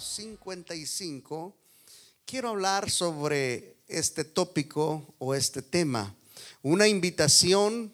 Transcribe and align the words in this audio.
capítulo 0.00 0.32
55, 0.70 1.54
quiero 2.24 2.48
hablar 2.48 2.90
sobre 2.90 3.76
este 3.86 4.24
tópico 4.24 5.14
o 5.18 5.34
este 5.34 5.62
tema, 5.62 6.14
una 6.62 6.88
invitación 6.88 7.92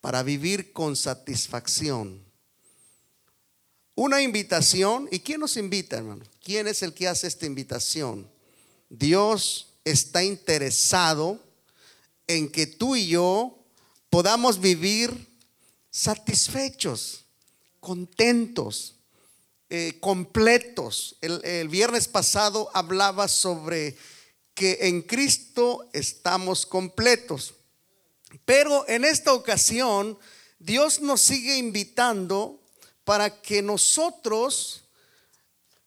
para 0.00 0.22
vivir 0.22 0.72
con 0.72 0.96
satisfacción. 0.96 2.24
Una 3.94 4.22
invitación, 4.22 5.08
¿y 5.10 5.20
quién 5.20 5.40
nos 5.40 5.56
invita, 5.56 5.98
hermano? 5.98 6.24
¿Quién 6.42 6.66
es 6.66 6.82
el 6.82 6.94
que 6.94 7.08
hace 7.08 7.26
esta 7.26 7.46
invitación? 7.46 8.28
Dios 8.88 9.74
está 9.84 10.22
interesado 10.22 11.42
en 12.26 12.50
que 12.50 12.66
tú 12.66 12.96
y 12.96 13.08
yo 13.08 13.58
podamos 14.08 14.60
vivir 14.60 15.28
satisfechos, 15.90 17.24
contentos, 17.80 18.97
eh, 19.70 19.98
completos. 20.00 21.16
El, 21.20 21.44
el 21.44 21.68
viernes 21.68 22.08
pasado 22.08 22.70
hablaba 22.74 23.28
sobre 23.28 23.96
que 24.54 24.78
en 24.82 25.02
Cristo 25.02 25.88
estamos 25.92 26.66
completos. 26.66 27.54
Pero 28.44 28.88
en 28.88 29.04
esta 29.04 29.32
ocasión, 29.32 30.18
Dios 30.58 31.00
nos 31.00 31.20
sigue 31.20 31.56
invitando 31.56 32.60
para 33.04 33.40
que 33.40 33.62
nosotros 33.62 34.82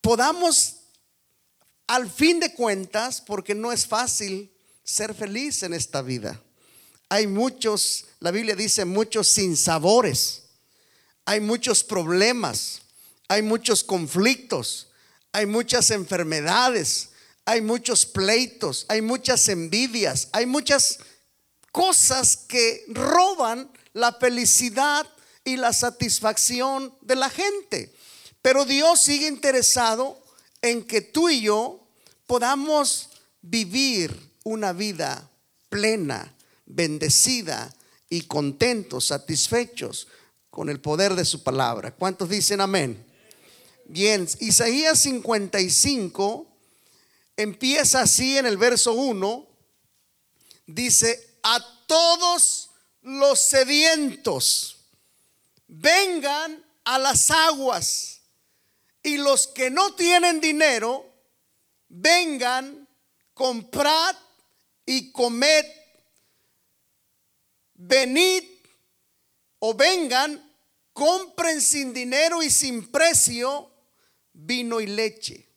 podamos, 0.01 0.77
al 1.87 2.09
fin 2.09 2.39
de 2.39 2.53
cuentas, 2.53 3.21
porque 3.21 3.53
no 3.53 3.71
es 3.71 3.85
fácil 3.85 4.51
ser 4.83 5.13
feliz 5.13 5.63
en 5.63 5.73
esta 5.73 6.01
vida. 6.01 6.41
Hay 7.09 7.27
muchos, 7.27 8.05
la 8.19 8.31
Biblia 8.31 8.55
dice, 8.55 8.85
muchos 8.85 9.27
sinsabores. 9.27 10.43
Hay 11.25 11.39
muchos 11.39 11.83
problemas, 11.83 12.80
hay 13.31 13.43
muchos 13.43 13.81
conflictos, 13.81 14.89
hay 15.31 15.45
muchas 15.45 15.89
enfermedades, 15.91 17.11
hay 17.45 17.61
muchos 17.61 18.05
pleitos, 18.05 18.85
hay 18.89 19.01
muchas 19.01 19.47
envidias, 19.47 20.27
hay 20.33 20.45
muchas 20.45 20.99
cosas 21.71 22.35
que 22.35 22.83
roban 22.89 23.71
la 23.93 24.11
felicidad 24.11 25.07
y 25.45 25.55
la 25.55 25.71
satisfacción 25.71 26.93
de 26.99 27.15
la 27.15 27.29
gente. 27.29 27.95
Pero 28.41 28.65
Dios 28.65 28.99
sigue 28.99 29.29
interesado 29.29 30.21
en 30.61 30.83
que 30.83 30.99
tú 30.99 31.29
y 31.29 31.39
yo 31.39 31.87
podamos 32.27 33.11
vivir 33.41 34.13
una 34.43 34.73
vida 34.73 35.31
plena, 35.69 36.35
bendecida 36.65 37.73
y 38.09 38.23
contentos, 38.23 39.07
satisfechos 39.07 40.09
con 40.49 40.67
el 40.67 40.81
poder 40.81 41.15
de 41.15 41.23
su 41.23 41.43
palabra. 41.43 41.95
¿Cuántos 41.95 42.27
dicen 42.27 42.59
amén? 42.59 43.05
Bien, 43.85 44.27
Isaías 44.39 44.99
55 44.99 46.47
empieza 47.35 48.01
así 48.01 48.37
en 48.37 48.45
el 48.45 48.57
verso 48.57 48.93
1, 48.93 49.47
dice, 50.67 51.39
a 51.43 51.59
todos 51.87 52.69
los 53.01 53.39
sedientos, 53.39 54.85
vengan 55.67 56.63
a 56.83 56.99
las 56.99 57.31
aguas, 57.31 58.21
y 59.03 59.17
los 59.17 59.47
que 59.47 59.69
no 59.69 59.95
tienen 59.95 60.39
dinero, 60.39 61.05
vengan, 61.89 62.87
comprad 63.33 64.15
y 64.85 65.11
comed, 65.11 65.65
venid 67.73 68.43
o 69.59 69.73
vengan, 69.73 70.55
compren 70.93 71.61
sin 71.61 71.93
dinero 71.93 72.43
y 72.43 72.51
sin 72.51 72.91
precio 72.91 73.70
vino 74.33 74.81
y 74.81 74.87
leche. 74.87 75.47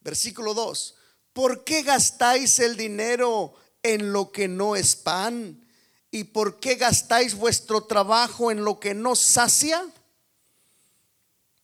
Versículo 0.00 0.54
2. 0.54 0.94
¿Por 1.32 1.64
qué 1.64 1.82
gastáis 1.82 2.58
el 2.60 2.76
dinero 2.76 3.54
en 3.82 4.12
lo 4.12 4.32
que 4.32 4.48
no 4.48 4.76
es 4.76 4.96
pan? 4.96 5.66
¿Y 6.10 6.24
por 6.24 6.60
qué 6.60 6.76
gastáis 6.76 7.34
vuestro 7.34 7.84
trabajo 7.84 8.50
en 8.50 8.64
lo 8.64 8.80
que 8.80 8.94
no 8.94 9.14
sacia? 9.16 9.86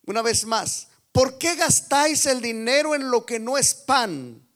Una 0.05 0.21
vez 0.23 0.45
más, 0.45 0.89
¿por 1.13 1.39
qué 1.39 1.55
gastáis 1.55 2.27
el 2.27 2.41
dinero 2.41 2.95
en 2.95 3.11
lo 3.11 3.25
que 3.25 3.39
no 3.39 3.57
es 3.57 3.75
pan 3.75 4.47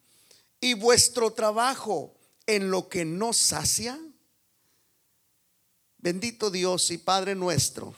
y 0.61 0.75
vuestro 0.75 1.33
trabajo 1.33 2.15
en 2.47 2.71
lo 2.71 2.89
que 2.89 3.05
no 3.05 3.33
sacia? 3.33 3.99
Bendito 5.99 6.50
Dios 6.50 6.91
y 6.91 6.99
Padre 6.99 7.34
nuestro, 7.34 7.95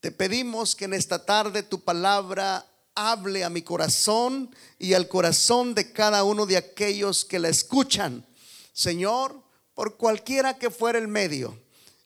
te 0.00 0.10
pedimos 0.10 0.76
que 0.76 0.84
en 0.84 0.94
esta 0.94 1.24
tarde 1.24 1.62
tu 1.62 1.80
palabra 1.80 2.66
hable 2.94 3.44
a 3.44 3.50
mi 3.50 3.62
corazón 3.62 4.54
y 4.78 4.94
al 4.94 5.08
corazón 5.08 5.74
de 5.74 5.92
cada 5.92 6.24
uno 6.24 6.46
de 6.46 6.56
aquellos 6.56 7.24
que 7.24 7.38
la 7.38 7.48
escuchan. 7.48 8.26
Señor, 8.72 9.42
por 9.74 9.96
cualquiera 9.96 10.58
que 10.58 10.70
fuera 10.70 10.98
el 10.98 11.08
medio, 11.08 11.58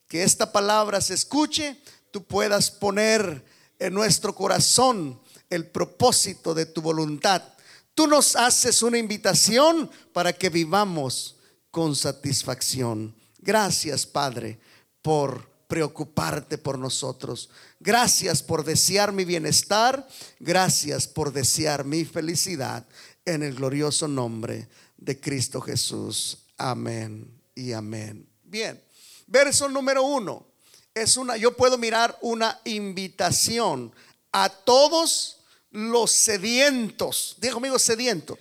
que 0.08 0.22
esta 0.22 0.52
palabra 0.52 1.00
se 1.00 1.14
escuche, 1.14 1.80
tú 2.10 2.24
puedas 2.24 2.70
poner 2.70 3.44
en 3.78 3.94
nuestro 3.94 4.34
corazón 4.34 5.20
el 5.50 5.66
propósito 5.66 6.54
de 6.54 6.66
tu 6.66 6.80
voluntad. 6.82 7.42
Tú 7.94 8.06
nos 8.06 8.36
haces 8.36 8.82
una 8.82 8.98
invitación 8.98 9.90
para 10.12 10.32
que 10.32 10.50
vivamos 10.50 11.36
con 11.70 11.96
satisfacción. 11.96 13.14
Gracias, 13.38 14.06
Padre, 14.06 14.58
por 15.02 15.55
preocuparte 15.66 16.58
por 16.58 16.78
nosotros. 16.78 17.50
Gracias 17.80 18.42
por 18.42 18.64
desear 18.64 19.12
mi 19.12 19.24
bienestar. 19.24 20.06
Gracias 20.38 21.06
por 21.06 21.32
desear 21.32 21.84
mi 21.84 22.04
felicidad 22.04 22.86
en 23.24 23.42
el 23.42 23.54
glorioso 23.54 24.08
nombre 24.08 24.68
de 24.96 25.20
Cristo 25.20 25.60
Jesús. 25.60 26.38
Amén 26.56 27.30
y 27.54 27.72
amén. 27.72 28.28
Bien, 28.42 28.82
verso 29.26 29.68
número 29.68 30.02
uno. 30.02 30.46
Es 30.94 31.16
una, 31.16 31.36
yo 31.36 31.54
puedo 31.54 31.76
mirar 31.76 32.16
una 32.22 32.60
invitación 32.64 33.92
a 34.32 34.48
todos 34.48 35.40
los 35.70 36.10
sedientos. 36.10 37.36
Dijo 37.38 37.54
conmigo 37.54 37.78
sediento. 37.78 38.38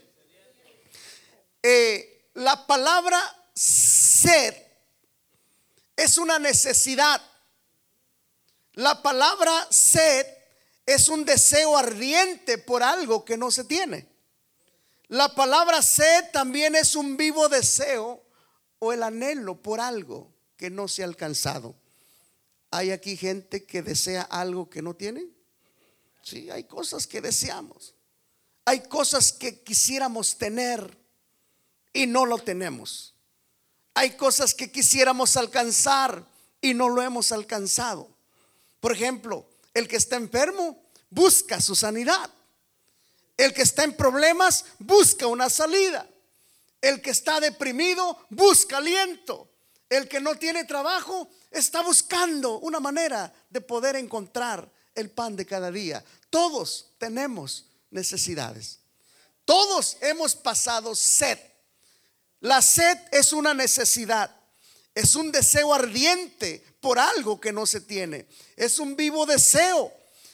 Eh, 1.61 2.29
la 2.35 2.65
palabra 2.67 3.19
sed 3.53 4.53
es 5.95 6.17
una 6.17 6.39
necesidad. 6.39 7.21
La 8.73 9.01
palabra 9.01 9.67
sed 9.69 10.25
es 10.85 11.07
un 11.07 11.25
deseo 11.25 11.77
ardiente 11.77 12.57
por 12.57 12.83
algo 12.83 13.23
que 13.25 13.37
no 13.37 13.51
se 13.51 13.63
tiene. 13.63 14.07
La 15.07 15.33
palabra 15.33 15.81
sed 15.81 16.31
también 16.31 16.75
es 16.75 16.95
un 16.95 17.15
vivo 17.15 17.47
deseo 17.47 18.23
o 18.79 18.91
el 18.91 19.03
anhelo 19.03 19.61
por 19.61 19.79
algo 19.79 20.33
que 20.57 20.69
no 20.69 20.87
se 20.87 21.03
ha 21.03 21.05
alcanzado. 21.05 21.75
¿Hay 22.71 22.91
aquí 22.91 23.15
gente 23.15 23.65
que 23.65 23.81
desea 23.81 24.23
algo 24.23 24.69
que 24.69 24.81
no 24.81 24.95
tiene? 24.95 25.27
Sí, 26.21 26.49
hay 26.49 26.65
cosas 26.65 27.07
que 27.07 27.21
deseamos. 27.21 27.95
Hay 28.65 28.81
cosas 28.81 29.31
que 29.31 29.61
quisiéramos 29.61 30.37
tener 30.37 30.97
y 31.93 32.07
no 32.07 32.25
lo 32.25 32.39
tenemos. 32.39 33.14
Hay 33.95 34.11
cosas 34.17 34.53
que 34.53 34.71
quisiéramos 34.71 35.37
alcanzar 35.37 36.23
y 36.61 36.73
no 36.73 36.89
lo 36.89 37.01
hemos 37.01 37.31
alcanzado. 37.31 38.09
Por 38.81 38.91
ejemplo, 38.91 39.47
el 39.73 39.87
que 39.87 39.95
está 39.95 40.17
enfermo 40.17 40.83
busca 41.09 41.61
su 41.61 41.75
sanidad. 41.75 42.29
El 43.37 43.53
que 43.53 43.61
está 43.61 43.83
en 43.83 43.95
problemas 43.95 44.65
busca 44.79 45.27
una 45.27 45.49
salida. 45.49 46.07
El 46.81 47.01
que 47.01 47.09
está 47.09 47.39
deprimido 47.39 48.17
busca 48.29 48.77
aliento. 48.77 49.49
El 49.89 50.07
que 50.09 50.19
no 50.19 50.35
tiene 50.35 50.65
trabajo 50.65 51.29
está 51.49 51.81
buscando 51.81 52.59
una 52.59 52.81
manera 52.81 53.33
de 53.49 53.61
poder 53.61 53.95
encontrar 53.95 54.69
el 54.93 55.09
pan 55.09 55.37
de 55.37 55.45
cada 55.45 55.71
día. 55.71 56.03
Todos 56.29 56.87
tenemos 56.97 57.65
necesidades. 57.91 58.79
Todos 59.45 59.97
hemos 60.01 60.35
pasado 60.35 60.95
sed. 60.95 61.39
La 62.45 62.61
sed 62.61 62.99
es 63.11 63.33
una 63.33 63.55
necesidad, 63.55 64.29
es 64.93 65.15
un 65.15 65.31
deseo 65.31 65.73
ardiente 65.73 66.63
por 66.79 66.99
algo 66.99 67.41
que 67.41 67.51
no 67.51 67.65
se 67.65 67.81
tiene, 67.81 68.27
es 68.55 68.77
un 68.77 68.95
vivo 68.95 69.25
deseo, 69.25 69.91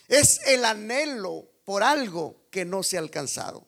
es 0.10 0.42
el 0.46 0.66
anhelo 0.66 1.48
por 1.64 1.84
algo 1.84 2.36
que 2.52 2.66
no 2.66 2.84
se 2.84 2.98
ha 2.98 3.00
alcanzado. 3.00 3.66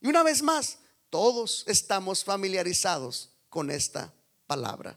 Y 0.00 0.06
una 0.06 0.22
vez 0.22 0.40
más, 0.40 0.78
todos 1.10 1.64
estamos 1.66 2.22
familiarizados 2.22 3.30
con 3.48 3.72
esta 3.72 4.14
palabra. 4.46 4.96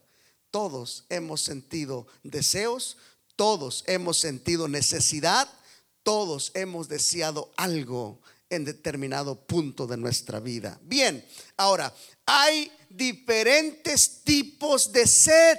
Todos 0.52 1.06
hemos 1.10 1.42
sentido 1.42 2.06
deseos, 2.22 2.98
todos 3.36 3.84
hemos 3.88 4.20
sentido 4.20 4.68
necesidad, 4.68 5.50
todos 6.04 6.52
hemos 6.54 6.90
deseado 6.90 7.52
algo 7.58 8.22
en 8.50 8.66
determinado 8.66 9.36
punto 9.36 9.88
de 9.88 9.98
nuestra 9.98 10.40
vida. 10.40 10.80
Bien, 10.84 11.28
ahora, 11.58 11.92
hay 12.26 12.72
diferentes 12.90 14.24
tipos 14.24 14.92
de 14.92 15.08
sed 15.08 15.58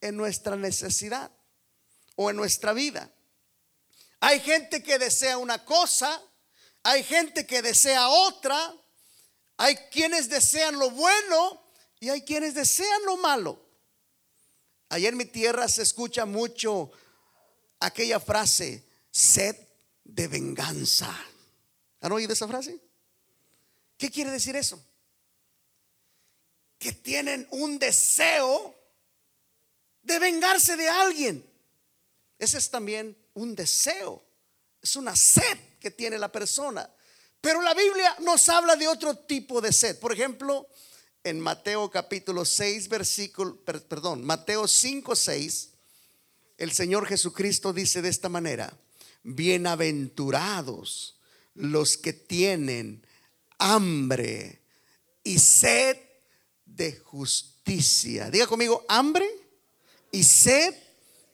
en 0.00 0.16
nuestra 0.16 0.56
necesidad 0.56 1.30
o 2.16 2.30
en 2.30 2.36
nuestra 2.36 2.72
vida. 2.72 3.10
Hay 4.20 4.40
gente 4.40 4.82
que 4.82 4.98
desea 4.98 5.38
una 5.38 5.64
cosa, 5.64 6.20
hay 6.82 7.02
gente 7.02 7.46
que 7.46 7.62
desea 7.62 8.08
otra, 8.08 8.74
hay 9.56 9.76
quienes 9.90 10.28
desean 10.28 10.78
lo 10.78 10.90
bueno 10.90 11.62
y 12.00 12.08
hay 12.08 12.22
quienes 12.22 12.54
desean 12.54 13.04
lo 13.06 13.16
malo. 13.16 13.64
Allá 14.88 15.08
en 15.08 15.16
mi 15.16 15.26
tierra 15.26 15.68
se 15.68 15.82
escucha 15.82 16.24
mucho 16.24 16.90
aquella 17.78 18.18
frase, 18.18 18.84
sed 19.10 19.56
de 20.04 20.26
venganza. 20.28 21.14
¿Han 22.00 22.12
oído 22.12 22.32
esa 22.32 22.48
frase? 22.48 22.80
¿Qué 23.96 24.10
quiere 24.10 24.30
decir 24.30 24.56
eso? 24.56 24.82
Que 26.78 26.92
tienen 26.92 27.46
un 27.50 27.78
deseo 27.78 28.74
de 30.02 30.18
vengarse 30.18 30.76
de 30.76 30.88
alguien. 30.88 31.44
Ese 32.38 32.58
es 32.58 32.70
también 32.70 33.16
un 33.34 33.54
deseo, 33.54 34.24
es 34.80 34.96
una 34.96 35.14
sed 35.16 35.58
que 35.80 35.90
tiene 35.90 36.18
la 36.18 36.30
persona. 36.30 36.88
Pero 37.40 37.62
la 37.62 37.74
Biblia 37.74 38.16
nos 38.20 38.48
habla 38.48 38.76
de 38.76 38.88
otro 38.88 39.16
tipo 39.16 39.60
de 39.60 39.72
sed. 39.72 39.98
Por 39.98 40.12
ejemplo, 40.12 40.68
en 41.24 41.40
Mateo 41.40 41.90
capítulo 41.90 42.44
6, 42.44 42.88
versículo, 42.88 43.56
perdón, 43.64 44.24
Mateo 44.24 44.66
5, 44.66 45.14
6, 45.14 45.70
el 46.58 46.72
Señor 46.72 47.06
Jesucristo 47.06 47.72
dice 47.72 48.02
de 48.02 48.08
esta 48.08 48.28
manera, 48.28 48.76
bienaventurados 49.22 51.16
los 51.54 51.96
que 51.96 52.12
tienen 52.12 53.06
hambre 53.58 54.60
y 55.22 55.38
sed 55.38 55.96
de 56.78 56.96
justicia. 56.96 58.30
Diga 58.30 58.46
conmigo, 58.46 58.84
hambre 58.88 59.28
y 60.12 60.22
sed 60.22 60.72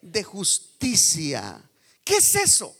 de 0.00 0.24
justicia. 0.24 1.62
¿Qué 2.02 2.16
es 2.16 2.34
eso? 2.34 2.74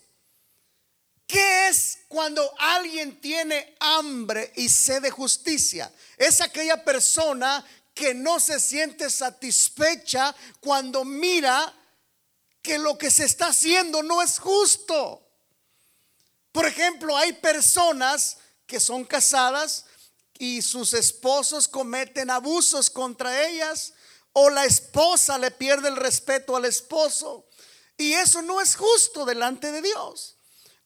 ¿Qué 1.27 1.69
es 1.69 1.99
cuando 2.09 2.53
alguien 2.59 3.21
tiene 3.21 3.77
hambre 3.79 4.51
y 4.57 4.71
sed 4.71 5.03
de 5.03 5.11
justicia? 5.11 5.93
Es 6.17 6.41
aquella 6.41 6.83
persona 6.83 7.65
que 7.93 8.15
no 8.15 8.41
se 8.41 8.59
siente 8.59 9.11
satisfecha 9.11 10.35
cuando 10.61 11.05
mira 11.05 11.73
que 12.63 12.79
lo 12.79 12.97
que 12.97 13.11
se 13.11 13.27
está 13.27 13.49
haciendo 13.49 14.03
no 14.03 14.23
es 14.23 14.39
justo. 14.39 15.21
Por 16.51 16.65
ejemplo, 16.65 17.15
hay 17.15 17.35
personas 17.35 18.39
que 18.67 18.81
son 18.81 19.05
casadas 19.05 19.85
y 20.45 20.61
sus 20.61 20.93
esposos 20.93 21.69
cometen 21.69 22.31
abusos 22.31 22.91
contra 22.91 23.49
ellas 23.49 23.95
o 24.35 24.51
la 24.51 24.67
esposa 24.67 25.39
le 25.39 25.51
pierde 25.51 25.89
el 25.89 25.97
respeto 25.97 26.55
al 26.55 26.67
esposo 26.67 27.47
y 27.97 28.13
eso 28.13 28.43
no 28.43 28.61
es 28.61 28.77
justo 28.77 29.25
delante 29.25 29.73
de 29.73 29.81
Dios. 29.81 30.37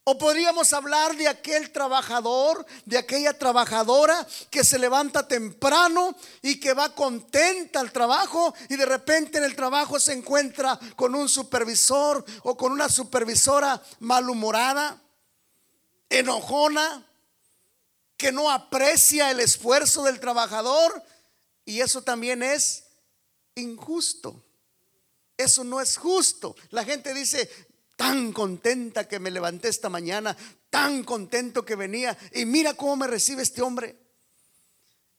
O 0.05 0.17
podríamos 0.17 0.73
hablar 0.73 1.17
de 1.17 1.27
aquel 1.27 1.73
trabajador, 1.73 2.65
de 2.85 2.99
aquella 2.99 3.37
trabajadora 3.37 4.27
que 4.49 4.63
se 4.63 4.79
levanta 4.79 5.27
temprano 5.27 6.15
y 6.41 6.61
que 6.61 6.73
va 6.73 6.95
contenta 6.95 7.81
al 7.81 7.91
trabajo 7.91 8.55
y 8.69 8.77
de 8.77 8.87
repente 8.87 9.39
en 9.39 9.45
el 9.45 9.57
trabajo 9.57 9.99
se 9.99 10.13
encuentra 10.13 10.79
con 10.95 11.17
un 11.17 11.29
supervisor 11.29 12.25
o 12.45 12.57
con 12.57 12.71
una 12.71 12.89
supervisora 12.89 13.83
malhumorada, 13.99 15.03
enojona, 16.09 17.08
que 18.19 18.33
no 18.33 18.51
aprecia 18.51 19.31
el 19.31 19.41
esfuerzo 19.41 20.03
del 20.03 20.21
trabajador 20.21 21.03
y 21.65 21.81
eso 21.81 22.03
también 22.03 22.43
es 22.43 22.85
injusto. 23.55 24.45
Eso 25.37 25.63
no 25.63 25.81
es 25.81 25.97
justo. 25.97 26.57
La 26.71 26.85
gente 26.85 27.15
dice, 27.15 27.49
tan 27.97 28.33
contenta 28.33 29.07
que 29.07 29.21
me 29.21 29.31
levanté 29.31 29.69
esta 29.69 29.89
mañana, 29.89 30.37
tan 30.69 31.05
contento 31.05 31.65
que 31.65 31.77
venía 31.77 32.19
y 32.35 32.45
mira 32.45 32.75
cómo 32.75 32.97
me 32.97 33.07
recibe 33.07 33.43
este 33.43 33.63
hombre. 33.63 33.97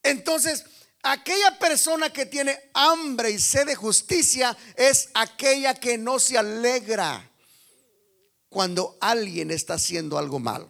Entonces, 0.04 0.66
aquella 1.02 1.58
persona 1.58 2.12
que 2.12 2.26
tiene 2.26 2.60
hambre 2.74 3.32
y 3.32 3.40
sed 3.40 3.66
de 3.66 3.76
justicia 3.76 4.58
es 4.76 5.10
aquella 5.14 5.74
que 5.74 5.98
no 5.98 6.20
se 6.20 6.38
alegra 6.38 7.32
cuando 8.50 8.98
alguien 9.00 9.52
está 9.52 9.76
haciendo 9.76 10.18
algo 10.18 10.40
mal. 10.40 10.70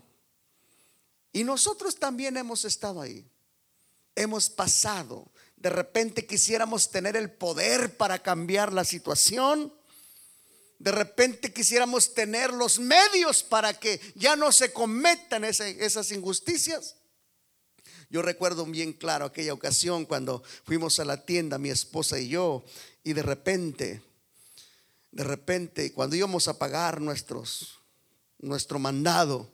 Y 1.31 1.43
nosotros 1.43 1.95
también 1.95 2.37
hemos 2.37 2.65
estado 2.65 3.01
ahí. 3.01 3.25
Hemos 4.15 4.49
pasado. 4.49 5.31
De 5.55 5.69
repente 5.69 6.25
quisiéramos 6.25 6.89
tener 6.89 7.15
el 7.15 7.31
poder 7.31 7.97
para 7.97 8.19
cambiar 8.19 8.73
la 8.73 8.83
situación 8.83 9.73
de 10.79 10.93
repente 10.93 11.51
quisiéramos 11.51 12.13
tener 12.13 12.53
los 12.53 12.79
medios 12.79 13.43
para 13.43 13.73
que 13.73 13.99
ya 14.15 14.37
no 14.37 14.53
se 14.53 14.71
cometan 14.71 15.43
esas 15.43 16.11
injusticias. 16.11 16.95
Yo 18.09 18.21
recuerdo 18.21 18.65
bien 18.65 18.93
claro 18.93 19.25
aquella 19.25 19.53
ocasión 19.53 20.05
cuando 20.05 20.41
fuimos 20.63 20.99
a 20.99 21.05
la 21.05 21.25
tienda, 21.25 21.57
mi 21.57 21.69
esposa 21.69 22.17
y 22.17 22.29
yo, 22.29 22.63
y 23.03 23.11
de 23.11 23.21
repente, 23.21 24.01
de 25.11 25.23
repente, 25.25 25.91
cuando 25.91 26.15
íbamos 26.15 26.47
a 26.47 26.57
pagar 26.57 27.01
nuestro 27.01 28.79
mandado, 28.79 29.51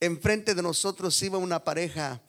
enfrente 0.00 0.54
de 0.54 0.62
nosotros 0.62 1.22
iba 1.22 1.38
una 1.38 1.64
pareja 1.64 2.20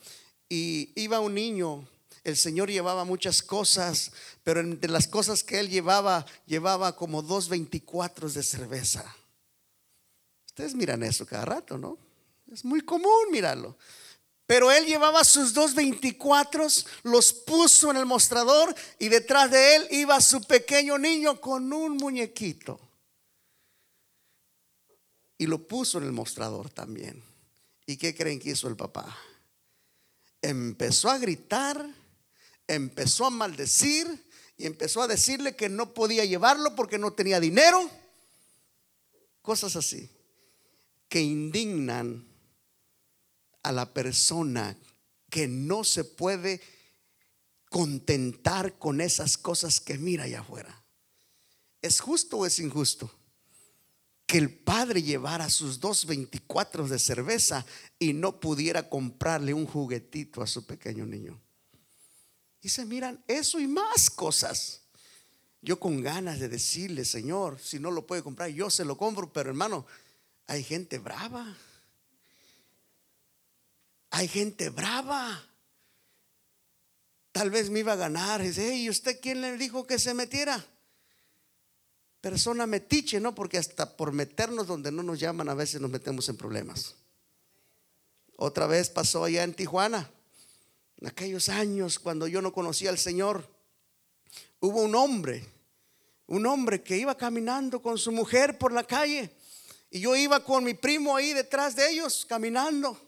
y 0.50 0.92
iba 0.96 1.20
un 1.20 1.34
niño 1.34 1.88
el 2.28 2.36
Señor 2.36 2.70
llevaba 2.70 3.06
muchas 3.06 3.42
cosas, 3.42 4.12
pero 4.44 4.60
entre 4.60 4.92
las 4.92 5.08
cosas 5.08 5.46
que 5.46 5.62
él 5.62 5.70
llevaba, 5.70 6.26
llevaba 6.46 6.94
como 6.94 7.22
dos 7.22 7.48
veinticuatro 7.48 8.30
de 8.30 8.44
cerveza. 8.44 9.16
Ustedes 10.48 10.76
miran 10.76 11.04
eso 11.04 11.26
cada 11.26 11.46
rato, 11.46 11.78
¿no? 11.78 11.98
Es 12.52 12.66
muy 12.66 12.82
común 12.82 13.32
mirarlo. 13.32 13.78
Pero 14.46 14.70
él 14.74 14.86
llevaba 14.86 15.24
sus 15.24 15.54
dos 15.54 15.74
veinticuatro, 15.74 16.68
los 17.04 17.32
puso 17.32 17.92
en 17.92 17.96
el 17.96 18.06
mostrador 18.06 18.76
y 19.00 19.08
detrás 19.08 19.50
de 19.50 19.78
él 19.78 19.88
iba 19.92 20.20
su 20.20 20.42
pequeño 20.42 20.98
niño 20.98 21.40
con 21.40 21.72
un 21.72 21.96
muñequito. 21.96 22.78
Y 25.38 25.46
lo 25.46 25.66
puso 25.66 26.00
en 26.00 26.04
el 26.04 26.12
mostrador 26.12 26.70
también. 26.72 27.27
¿Y 27.88 27.98
qué 27.98 28.14
creen 28.14 28.40
que 28.40 28.52
hizo 28.52 28.68
el 28.68 28.76
papá? 28.76 29.18
Empezó 30.44 31.10
a 31.10 31.18
gritar 31.18 31.90
empezó 32.68 33.26
a 33.26 33.30
maldecir 33.30 34.26
y 34.58 34.66
empezó 34.66 35.02
a 35.02 35.08
decirle 35.08 35.56
que 35.56 35.70
no 35.70 35.94
podía 35.94 36.26
llevarlo 36.26 36.76
porque 36.76 36.98
no 36.98 37.14
tenía 37.14 37.40
dinero. 37.40 37.90
Cosas 39.42 39.76
así 39.76 40.10
que 41.08 41.22
indignan 41.22 42.28
a 43.64 43.72
la 43.72 43.94
persona 43.94 44.78
que 45.30 45.48
no 45.48 45.84
se 45.84 46.04
puede 46.04 46.62
contentar 47.70 48.78
con 48.78 49.00
esas 49.00 49.38
cosas 49.38 49.80
que 49.80 49.98
mira 49.98 50.26
allá 50.26 50.42
afuera. 50.42 50.84
¿Es 51.82 52.02
justo 52.02 52.40
o 52.40 52.46
es 52.46 52.60
injusto? 52.60 53.12
Que 54.28 54.38
el 54.38 54.54
padre 54.54 55.02
llevara 55.02 55.50
sus 55.50 55.80
dos 55.80 56.06
veinticuatro 56.06 56.88
de 56.88 57.00
cerveza 57.00 57.66
y 57.98 58.14
no 58.14 58.40
pudiera 58.40 58.88
comprarle 58.90 59.54
un 59.54 59.66
juguetito 59.66 60.44
a 60.44 60.48
su 60.48 60.66
pequeño 60.66 61.06
niño. 61.06 61.42
Y 62.62 62.70
se 62.70 62.86
miran 62.86 63.24
eso 63.28 63.60
y 63.60 63.68
más 63.68 64.10
cosas. 64.10 64.82
Yo 65.62 65.80
con 65.80 66.02
ganas 66.02 66.40
de 66.40 66.50
decirle, 66.50 67.06
Señor, 67.06 67.60
si 67.60 67.80
no 67.80 67.90
lo 67.90 68.06
puede 68.06 68.22
comprar, 68.22 68.50
yo 68.50 68.70
se 68.70 68.86
lo 68.86 68.98
compro, 68.98 69.32
pero 69.32 69.50
hermano, 69.50 69.86
hay 70.46 70.64
gente 70.64 71.00
brava. 71.00 71.58
Hay 74.10 74.28
gente 74.28 74.70
brava. 74.70 75.44
Tal 77.32 77.50
vez 77.50 77.70
me 77.70 77.80
iba 77.80 77.94
a 77.94 77.98
ganar. 77.98 78.42
Dice, 78.42 78.76
¿y 78.76 78.90
usted 78.90 79.20
quién 79.22 79.42
le 79.42 79.58
dijo 79.58 79.88
que 79.88 80.00
se 80.00 80.14
metiera? 80.14 80.66
Persona 82.28 82.68
metiche, 82.68 83.22
¿no? 83.22 83.34
Porque 83.34 83.58
hasta 83.58 83.96
por 83.96 84.12
meternos 84.12 84.68
donde 84.68 84.92
no 84.92 85.02
nos 85.02 85.18
llaman 85.18 85.48
a 85.48 85.54
veces 85.54 85.80
nos 85.80 85.90
metemos 85.90 86.28
en 86.28 86.36
problemas. 86.36 86.94
Otra 88.36 88.68
vez 88.68 88.90
pasó 88.90 89.24
allá 89.24 89.46
en 89.46 89.54
Tijuana 89.54 90.12
en 91.00 91.08
aquellos 91.08 91.48
años 91.48 92.00
cuando 92.00 92.28
yo 92.28 92.42
no 92.42 92.52
conocía 92.52 92.90
al 92.90 92.98
Señor, 92.98 93.50
hubo 94.60 94.82
un 94.82 94.94
hombre, 94.96 95.42
un 96.26 96.46
hombre 96.48 96.84
que 96.84 96.98
iba 96.98 97.16
caminando 97.16 97.82
con 97.82 97.98
su 97.98 98.12
mujer 98.12 98.58
por 98.58 98.74
la 98.74 98.84
calle 98.84 99.32
y 99.90 100.02
yo 100.02 100.14
iba 100.14 100.44
con 100.44 100.66
mi 100.66 100.74
primo 100.74 101.16
ahí 101.16 101.32
detrás 101.32 101.78
de 101.78 101.90
ellos 101.90 102.26
caminando. 102.28 103.00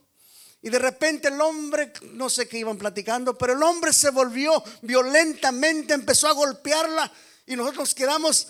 Y 0.62 0.70
de 0.70 0.80
repente 0.80 1.28
el 1.28 1.42
hombre, 1.42 1.92
no 2.14 2.30
sé 2.30 2.48
qué 2.48 2.60
iban 2.60 2.78
platicando, 2.78 3.38
pero 3.38 3.52
el 3.52 3.64
hombre 3.64 3.92
se 3.92 4.12
volvió 4.12 4.64
violentamente, 4.82 5.94
empezó 5.94 6.30
a 6.30 6.32
golpearla 6.32 7.12
y 7.50 7.58
nosotros 7.58 7.96
quedamos, 7.96 8.48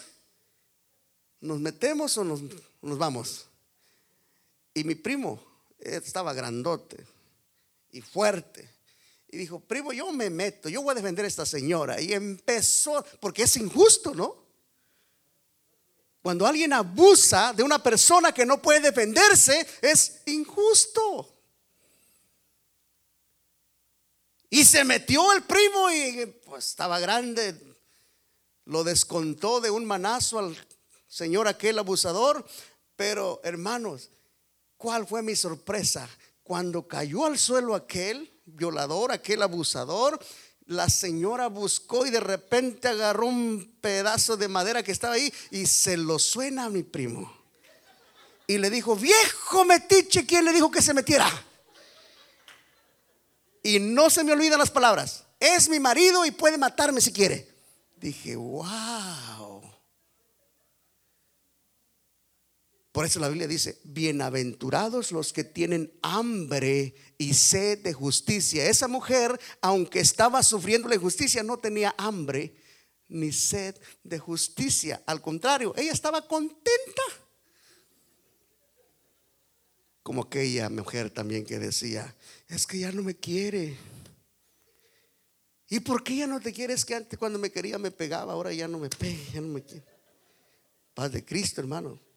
¿nos 1.42 1.60
metemos 1.60 2.18
o 2.18 2.24
nos, 2.24 2.42
nos 2.82 2.98
vamos? 2.98 3.46
Y 4.74 4.84
mi 4.84 4.96
primo 4.96 5.42
estaba 5.80 6.34
grandote 6.34 7.06
y 7.92 8.02
fuerte. 8.02 8.70
Y 9.32 9.38
dijo, 9.38 9.60
primo, 9.60 9.94
yo 9.94 10.12
me 10.12 10.30
meto, 10.30 10.70
yo 10.70 10.82
voy 10.82 10.92
a 10.92 10.96
defender 10.96 11.26
a 11.26 11.28
esta 11.28 11.46
señora. 11.46 12.02
Y 12.02 12.14
empezó, 12.14 13.06
porque 13.20 13.44
es 13.44 13.56
injusto, 13.58 14.14
¿no? 14.16 14.50
Cuando 16.22 16.46
alguien 16.46 16.74
abusa 16.74 17.54
de 17.54 17.64
una 17.64 17.82
persona 17.82 18.34
que 18.34 18.46
no 18.46 18.62
puede 18.62 18.82
defenderse, 18.82 19.66
es 19.82 20.22
injusto. 20.26 21.36
Y 24.50 24.66
se 24.66 24.84
metió 24.84 25.32
el 25.32 25.44
primo 25.44 25.92
y 25.92 26.26
pues 26.46 26.70
estaba 26.70 27.00
grande. 27.00 27.56
Lo 28.66 28.84
descontó 28.84 29.62
de 29.62 29.70
un 29.70 29.86
manazo 29.86 30.40
al 30.40 30.58
señor 31.10 31.50
aquel 31.50 31.78
abusador. 31.80 32.46
Pero 32.96 33.42
hermanos, 33.44 34.10
¿cuál 34.78 35.06
fue 35.06 35.22
mi 35.22 35.36
sorpresa? 35.36 36.08
Cuando 36.44 36.88
cayó 36.88 37.26
al 37.26 37.38
suelo 37.38 37.76
aquel 37.76 38.32
violador, 38.46 39.12
aquel 39.12 39.42
abusador, 39.42 40.18
la 40.66 40.90
señora 40.90 41.48
buscó 41.48 42.06
y 42.06 42.12
de 42.12 42.20
repente 42.20 42.88
agarró 42.88 43.26
un 43.26 43.78
pedazo 43.82 44.38
de 44.38 44.48
madera 44.48 44.84
que 44.84 44.92
estaba 44.92 45.16
ahí 45.16 45.34
y 45.52 45.66
se 45.66 45.98
lo 45.98 46.20
suena 46.20 46.66
a 46.66 46.70
mi 46.70 46.84
primo. 46.84 47.36
Y 48.48 48.58
le 48.58 48.70
dijo, 48.70 48.96
viejo 48.96 49.66
metiche, 49.66 50.26
¿quién 50.26 50.46
le 50.46 50.54
dijo 50.54 50.72
que 50.72 50.82
se 50.82 50.94
metiera? 50.94 51.30
Y 53.62 53.80
no 53.80 54.10
se 54.10 54.24
me 54.24 54.32
olvidan 54.32 54.60
las 54.60 54.72
palabras. 54.72 55.26
Es 55.40 55.70
mi 55.70 55.80
marido 55.80 56.26
y 56.26 56.32
puede 56.32 56.58
matarme 56.58 57.02
si 57.02 57.12
quiere. 57.12 57.48
Dije, 57.98 58.36
wow. 58.36 59.49
Por 63.00 63.06
eso 63.06 63.22
la 63.22 63.30
Biblia 63.30 63.48
dice, 63.48 63.80
bienaventurados 63.86 65.14
los 65.14 65.32
que 65.32 65.46
tienen 65.46 65.90
hambre 66.02 66.94
y 67.18 67.34
sed 67.34 67.80
de 67.80 67.94
justicia. 67.94 68.70
Esa 68.70 68.90
mujer, 68.90 69.40
aunque 69.62 70.02
estaba 70.02 70.44
sufriendo 70.44 70.90
la 70.90 70.96
injusticia, 70.96 71.42
no 71.42 71.58
tenía 71.58 71.96
hambre 71.98 72.58
ni 73.08 73.32
sed 73.32 73.74
de 74.04 74.20
justicia. 74.20 75.02
Al 75.06 75.22
contrario, 75.22 75.74
ella 75.78 75.94
estaba 75.94 76.28
contenta. 76.28 77.02
Como 80.04 80.24
aquella 80.24 80.70
mujer 80.70 81.10
también 81.10 81.46
que 81.46 81.58
decía, 81.58 82.14
es 82.50 82.68
que 82.68 82.80
ya 82.80 82.92
no 82.92 83.02
me 83.02 83.16
quiere. 83.16 83.78
¿Y 85.70 85.80
por 85.80 86.04
qué 86.04 86.18
ya 86.18 86.28
no 86.28 86.42
te 86.42 86.52
quieres 86.52 86.84
que 86.84 86.96
antes 86.96 87.18
cuando 87.18 87.40
me 87.40 87.50
quería 87.50 87.78
me 87.78 87.92
pegaba, 87.92 88.34
ahora 88.34 88.52
ya 88.52 88.68
no 88.68 88.78
me 88.78 88.90
pega, 88.90 89.22
ya 89.36 89.40
no 89.40 89.48
me 89.48 89.64
quiere? 89.64 89.86
Paz 90.94 91.14
de 91.14 91.24
Cristo, 91.24 91.62
hermano. 91.62 92.09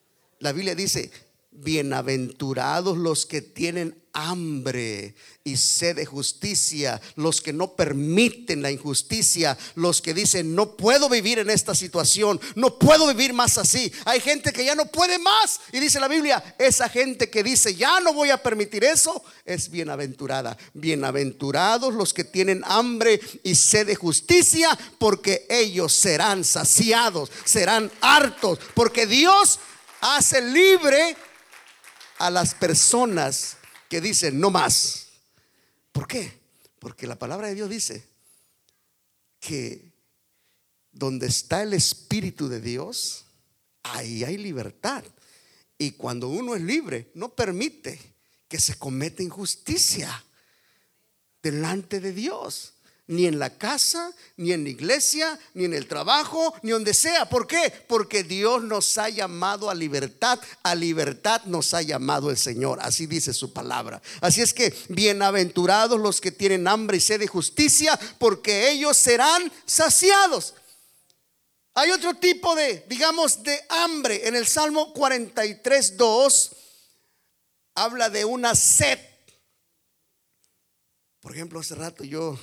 La 0.43 0.51
Biblia 0.51 0.75
dice, 0.75 1.09
bienaventurados 1.53 2.99
los 2.99 3.27
que 3.27 3.43
tienen 3.43 3.97
hambre 4.13 5.15
y 5.45 5.57
sed 5.57 5.95
de 5.95 6.05
justicia, 6.05 7.01
los 7.15 7.41
que 7.41 7.53
no 7.53 7.77
permiten 7.77 8.61
la 8.61 8.73
injusticia, 8.73 9.57
los 9.77 10.03
que 10.03 10.13
dicen, 10.13 10.57
no 10.57 10.77
puedo 10.77 11.09
vivir 11.09 11.39
en 11.39 11.49
esta 11.49 11.77
situación, 11.77 12.41
no 12.57 12.77
puedo 12.77 13.07
vivir 13.07 13.33
más 13.33 13.57
así. 13.57 13.93
Hay 14.05 14.19
gente 14.19 14.53
que 14.53 14.65
ya 14.65 14.75
no 14.75 14.87
puede 14.87 15.17
más 15.21 15.61
y 15.71 15.79
dice 15.79 16.01
la 16.01 16.09
Biblia, 16.09 16.57
esa 16.59 16.89
gente 16.89 17.31
que 17.31 17.45
dice, 17.45 17.77
ya 17.77 18.01
no 18.01 18.13
voy 18.13 18.31
a 18.31 18.43
permitir 18.43 18.83
eso, 18.83 19.23
es 19.45 19.71
bienaventurada. 19.71 20.59
Bienaventurados 20.75 21.95
los 21.95 22.13
que 22.13 22.25
tienen 22.25 22.65
hambre 22.67 23.21
y 23.45 23.55
sed 23.55 23.87
de 23.87 23.95
justicia, 23.95 24.77
porque 24.99 25.47
ellos 25.49 25.93
serán 25.93 26.43
saciados, 26.43 27.31
serán 27.45 27.93
hartos, 28.01 28.59
porque 28.75 29.07
Dios 29.07 29.61
hace 30.03 30.43
libre 30.43 31.17
a 32.19 32.29
las 32.29 32.55
personas 32.55 33.57
que 33.89 34.01
dicen 34.01 34.39
no 34.39 34.51
más. 34.51 35.07
¿Por 35.93 36.07
qué? 36.07 36.41
Porque 36.79 37.07
la 37.07 37.19
palabra 37.19 37.49
de 37.49 37.55
Dios 37.55 37.71
dice 37.71 38.05
que 39.39 39.93
donde 40.91 41.29
está 41.29 41.63
el 41.63 41.73
Espíritu 41.73 42.49
de 42.49 42.61
Dios, 42.61 43.25
ahí 43.85 44.25
hay 44.25 44.37
libertad. 44.37 45.05
Y 45.79 45.93
cuando 45.93 46.29
uno 46.29 46.55
es 46.55 46.63
libre, 46.63 47.11
no 47.15 47.35
permite 47.35 47.99
que 48.49 48.61
se 48.61 48.77
cometa 48.77 49.23
injusticia 49.23 50.25
delante 51.43 52.01
de 52.01 52.13
Dios 52.13 52.75
ni 53.07 53.27
en 53.27 53.39
la 53.39 53.51
casa, 53.59 54.13
ni 54.37 54.53
en 54.53 54.65
la 54.65 54.71
iglesia, 54.71 55.39
ni 55.55 55.65
en 55.65 55.75
el 55.75 55.87
trabajo, 55.87 56.55
ni 56.63 56.71
donde 56.71 56.95
sea. 56.95 57.29
¿Por 57.29 57.47
qué? 57.47 57.73
Porque 57.89 58.23
Dios 58.23 58.63
nos 58.63 58.97
ha 58.99 59.09
llamado 59.09 59.69
a 59.71 59.75
libertad, 59.75 60.39
a 60.63 60.75
libertad 60.75 61.43
nos 61.45 61.75
ha 61.75 61.83
llamado 61.83 62.31
el 62.31 62.37
Señor. 62.37 62.79
Así 62.81 63.07
dice 63.07 63.33
su 63.33 63.53
palabra. 63.53 64.01
Así 64.21 64.41
es 64.41 64.55
que 64.55 64.75
bienaventurados 64.89 66.01
los 66.01 66.21
que 66.21 66.33
tienen 66.33 66.69
hambre 66.69 66.99
y 66.99 67.01
sed 67.01 67.21
de 67.21 67.27
justicia, 67.27 67.99
porque 68.19 68.71
ellos 68.71 68.97
serán 68.97 69.53
saciados. 69.67 70.55
Hay 71.75 71.91
otro 71.91 72.15
tipo 72.15 72.55
de, 72.55 72.85
digamos, 72.89 73.43
de 73.43 73.59
hambre. 73.69 74.29
En 74.29 74.37
el 74.37 74.47
Salmo 74.47 74.93
43, 74.93 75.97
2 75.97 76.57
habla 77.75 78.11
de 78.11 78.25
una 78.25 78.55
sed. 78.55 78.99
Por 81.21 81.33
ejemplo, 81.33 81.61
hace 81.61 81.75
rato 81.75 82.05
yo 82.05 82.39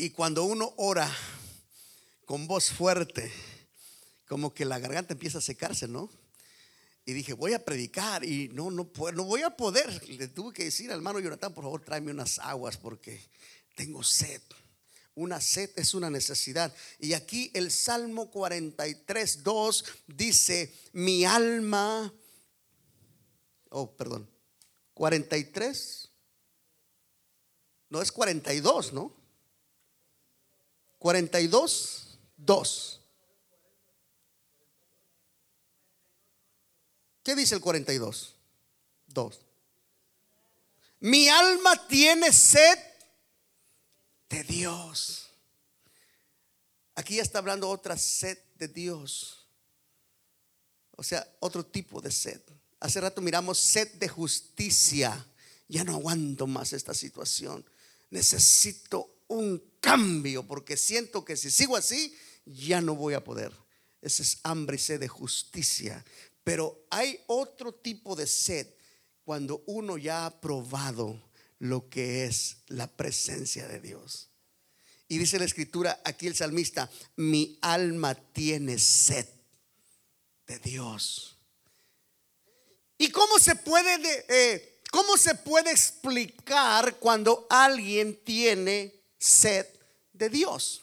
Y 0.00 0.08
cuando 0.08 0.44
uno 0.44 0.72
ora 0.78 1.14
con 2.24 2.46
voz 2.46 2.70
fuerte, 2.70 3.30
como 4.26 4.54
que 4.54 4.64
la 4.64 4.78
garganta 4.78 5.12
empieza 5.12 5.36
a 5.36 5.42
secarse, 5.42 5.88
¿no? 5.88 6.08
Y 7.04 7.12
dije, 7.12 7.34
voy 7.34 7.52
a 7.52 7.62
predicar 7.62 8.24
y 8.24 8.48
no, 8.48 8.70
no, 8.70 8.90
no 9.12 9.24
voy 9.24 9.42
a 9.42 9.50
poder. 9.50 10.08
Le 10.08 10.28
tuve 10.28 10.54
que 10.54 10.64
decir 10.64 10.90
al 10.90 10.96
hermano 10.96 11.20
Jonathan, 11.20 11.52
por 11.52 11.64
favor, 11.64 11.84
tráeme 11.84 12.12
unas 12.12 12.38
aguas 12.38 12.78
porque 12.78 13.20
tengo 13.76 14.02
sed. 14.02 14.40
Una 15.16 15.38
sed 15.38 15.70
es 15.76 15.92
una 15.92 16.08
necesidad. 16.08 16.74
Y 16.98 17.12
aquí 17.12 17.50
el 17.52 17.70
Salmo 17.70 18.30
43, 18.30 19.42
2 19.42 19.84
dice, 20.06 20.74
mi 20.94 21.26
alma, 21.26 22.10
oh, 23.68 23.94
perdón, 23.94 24.30
43, 24.94 26.10
no 27.90 28.00
es 28.00 28.10
42, 28.10 28.94
¿no? 28.94 29.19
42, 31.00 32.18
2. 32.36 33.00
¿Qué 37.22 37.34
dice 37.34 37.54
el 37.54 37.62
42? 37.62 38.36
2. 39.06 39.40
Mi 41.00 41.28
alma 41.30 41.88
tiene 41.88 42.30
sed 42.32 42.78
de 44.28 44.44
Dios. 44.44 45.30
Aquí 46.94 47.16
ya 47.16 47.22
está 47.22 47.38
hablando 47.38 47.70
otra 47.70 47.96
sed 47.96 48.38
de 48.56 48.68
Dios. 48.68 49.46
O 50.96 51.02
sea, 51.02 51.26
otro 51.40 51.64
tipo 51.64 52.02
de 52.02 52.10
sed. 52.10 52.42
Hace 52.78 53.00
rato 53.00 53.22
miramos 53.22 53.58
sed 53.58 53.90
de 53.94 54.08
justicia. 54.08 55.26
Ya 55.66 55.82
no 55.82 55.94
aguanto 55.94 56.46
más 56.46 56.74
esta 56.74 56.92
situación. 56.92 57.64
Necesito 58.10 59.19
un 59.30 59.62
cambio, 59.80 60.46
porque 60.46 60.76
siento 60.76 61.24
que 61.24 61.36
si 61.36 61.50
sigo 61.50 61.76
así, 61.76 62.14
ya 62.44 62.80
no 62.80 62.94
voy 62.94 63.14
a 63.14 63.24
poder. 63.24 63.52
Ese 64.02 64.22
es 64.22 64.40
hambre 64.42 64.76
y 64.76 64.78
sed 64.78 65.00
de 65.00 65.08
justicia. 65.08 66.04
Pero 66.42 66.86
hay 66.90 67.20
otro 67.26 67.72
tipo 67.72 68.16
de 68.16 68.26
sed 68.26 68.66
cuando 69.24 69.62
uno 69.66 69.98
ya 69.98 70.26
ha 70.26 70.40
probado 70.40 71.30
lo 71.58 71.88
que 71.88 72.24
es 72.24 72.58
la 72.66 72.88
presencia 72.88 73.68
de 73.68 73.80
Dios. 73.80 74.30
Y 75.06 75.18
dice 75.18 75.38
la 75.38 75.44
escritura 75.44 76.00
aquí 76.04 76.26
el 76.26 76.34
salmista, 76.34 76.90
mi 77.16 77.58
alma 77.62 78.14
tiene 78.14 78.78
sed 78.78 79.26
de 80.46 80.58
Dios. 80.58 81.36
¿Y 82.98 83.10
cómo 83.10 83.38
se 83.38 83.54
puede, 83.54 84.24
eh, 84.28 84.80
cómo 84.90 85.16
se 85.16 85.34
puede 85.34 85.70
explicar 85.70 86.96
cuando 86.96 87.46
alguien 87.48 88.22
tiene 88.24 88.99
sed 89.20 89.66
de 90.12 90.28
Dios. 90.30 90.82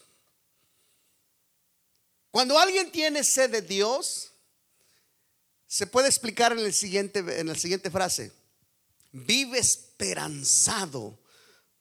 Cuando 2.31 2.57
alguien 2.57 2.91
tiene 2.91 3.23
sed 3.23 3.49
de 3.49 3.61
Dios, 3.61 4.31
se 5.65 5.87
puede 5.87 6.07
explicar 6.07 6.53
en, 6.53 6.59
el 6.59 6.73
siguiente, 6.73 7.19
en 7.39 7.47
la 7.47 7.55
siguiente 7.55 7.91
frase. 7.91 8.31
Vive 9.11 9.57
esperanzado 9.57 11.19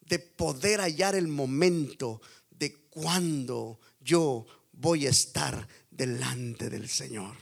de 0.01 0.19
poder 0.19 0.81
hallar 0.81 1.15
el 1.15 1.29
momento 1.29 2.21
de 2.51 2.75
cuando 2.89 3.79
yo 4.01 4.47
voy 4.73 5.07
a 5.07 5.11
estar 5.11 5.69
delante 5.91 6.71
del 6.71 6.89
Señor. 6.89 7.37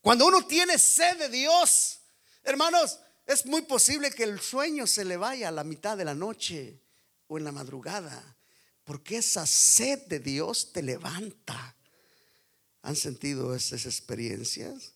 Cuando 0.00 0.26
uno 0.26 0.46
tiene 0.46 0.78
sed 0.78 1.18
de 1.18 1.28
Dios, 1.28 2.00
hermanos, 2.42 2.98
es 3.26 3.44
muy 3.46 3.62
posible 3.62 4.10
que 4.10 4.24
el 4.24 4.40
sueño 4.40 4.86
se 4.86 5.04
le 5.04 5.16
vaya 5.16 5.48
a 5.48 5.52
la 5.52 5.64
mitad 5.64 5.96
de 5.96 6.04
la 6.04 6.14
noche 6.14 6.83
en 7.38 7.44
la 7.44 7.52
madrugada, 7.52 8.36
porque 8.84 9.18
esa 9.18 9.46
sed 9.46 10.06
de 10.06 10.20
Dios 10.20 10.72
te 10.72 10.82
levanta. 10.82 11.76
¿Han 12.82 12.96
sentido 12.96 13.54
esas 13.54 13.86
experiencias? 13.86 14.94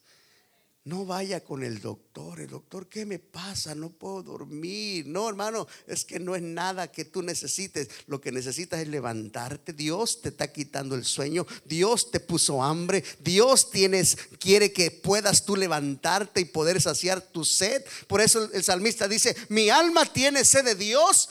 no 0.89 1.05
vaya 1.05 1.45
con 1.45 1.63
el 1.63 1.81
doctor. 1.81 2.41
El 2.41 2.49
doctor, 2.49 2.89
¿qué 2.89 3.05
me 3.05 3.19
pasa? 3.19 3.75
No 3.75 3.91
puedo 3.91 4.23
dormir. 4.23 5.07
No, 5.07 5.29
hermano, 5.29 5.69
es 5.87 6.05
que 6.05 6.19
no 6.19 6.35
es 6.35 6.43
nada 6.43 6.91
que 6.91 7.05
tú 7.05 7.23
necesites. 7.23 7.89
Lo 8.07 8.21
que 8.21 8.33
necesitas 8.33 8.81
es 8.81 8.89
levantarte. 8.89 9.75
Dios 9.75 10.23
te 10.23 10.31
está 10.31 10.51
quitando 10.51 10.95
el 10.95 11.05
sueño. 11.05 11.47
Dios 11.67 12.11
te 12.11 12.21
puso 12.21 12.63
hambre. 12.63 13.05
Dios 13.21 13.71
tienes, 13.71 14.17
quiere 14.41 14.73
que 14.73 14.91
puedas 14.91 15.45
tú 15.45 15.57
levantarte 15.57 16.41
y 16.41 16.47
poder 16.47 16.81
saciar 16.81 17.21
tu 17.21 17.45
sed. 17.45 17.85
Por 18.07 18.23
eso 18.23 18.51
el 18.53 18.65
salmista 18.65 19.07
dice, 19.07 19.37
mi 19.51 19.69
alma 19.69 20.11
tiene 20.11 20.45
sed 20.45 20.65
de 20.65 20.75
Dios 20.75 21.29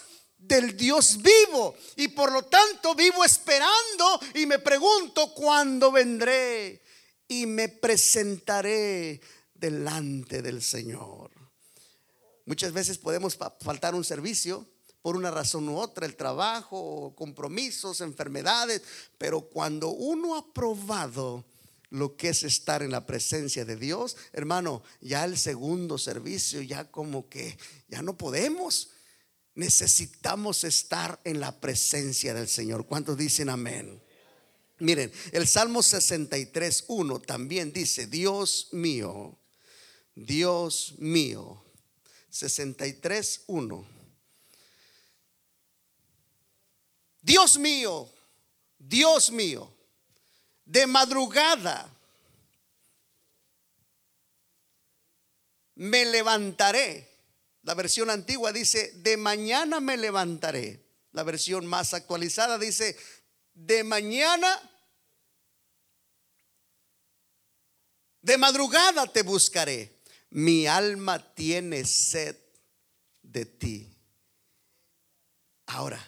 del 0.48 0.76
Dios 0.78 1.20
vivo 1.22 1.76
y 1.96 2.08
por 2.10 2.32
lo 2.32 2.44
tanto 2.44 2.96
vivo 2.96 3.24
esperando 3.26 4.20
y 4.36 4.46
me 4.46 4.60
pregunto 4.60 5.34
cuándo 5.34 5.92
vendré 5.92 6.82
y 7.28 7.46
me 7.46 7.70
presentaré 7.70 9.20
delante 9.54 10.42
del 10.42 10.62
Señor. 10.62 11.32
Muchas 12.46 12.72
veces 12.72 12.98
podemos 12.98 13.38
faltar 13.60 13.94
un 13.94 14.06
servicio 14.06 14.66
por 15.02 15.16
una 15.16 15.32
razón 15.32 15.68
u 15.70 15.78
otra, 15.78 16.06
el 16.06 16.16
trabajo, 16.16 17.14
compromisos, 17.16 18.02
enfermedades, 18.02 18.82
pero 19.18 19.42
cuando 19.42 19.90
uno 19.90 20.36
ha 20.36 20.54
probado 20.54 21.46
lo 21.90 22.18
que 22.18 22.30
es 22.30 22.44
estar 22.44 22.84
en 22.84 22.92
la 22.92 23.06
presencia 23.06 23.64
de 23.64 23.78
Dios, 23.78 24.18
hermano, 24.34 24.84
ya 25.00 25.24
el 25.24 25.38
segundo 25.38 25.98
servicio, 25.98 26.62
ya 26.62 26.92
como 26.92 27.30
que 27.30 27.58
ya 27.88 28.02
no 28.02 28.18
podemos. 28.18 28.90
Necesitamos 29.58 30.64
estar 30.64 31.20
en 31.24 31.40
la 31.40 31.60
presencia 31.60 32.36
del 32.36 32.48
Señor. 32.48 32.86
¿Cuántos 32.86 33.18
dicen 33.18 33.50
amén? 33.50 34.00
Miren, 34.78 35.12
el 35.32 35.48
Salmo 35.48 35.82
63, 35.82 36.86
1 36.88 37.20
también 37.22 37.74
dice, 37.74 38.06
Dios 38.06 38.70
mío, 38.72 39.36
Dios 40.14 40.94
mío. 41.00 41.64
63, 42.30 43.46
1. 43.48 43.88
Dios 47.24 47.58
mío, 47.58 48.14
Dios 48.78 49.32
mío, 49.32 49.76
de 50.66 50.86
madrugada 50.86 51.92
me 55.74 56.06
levantaré. 56.06 57.07
La 57.68 57.74
versión 57.74 58.10
antigua 58.10 58.54
dice, 58.54 58.94
de 58.96 59.18
mañana 59.18 59.82
me 59.82 59.98
levantaré. 59.98 60.86
La 61.12 61.24
versión 61.24 61.66
más 61.66 61.94
actualizada 61.94 62.58
dice, 62.58 62.96
de 63.54 63.84
mañana 63.84 64.48
de 68.22 68.38
madrugada 68.38 69.06
te 69.12 69.22
buscaré 69.22 70.00
mi 70.30 70.66
alma 70.66 71.34
tiene 71.36 71.84
sed 71.84 72.38
de 73.22 73.44
ti. 73.46 73.98
Ahora, 75.66 76.02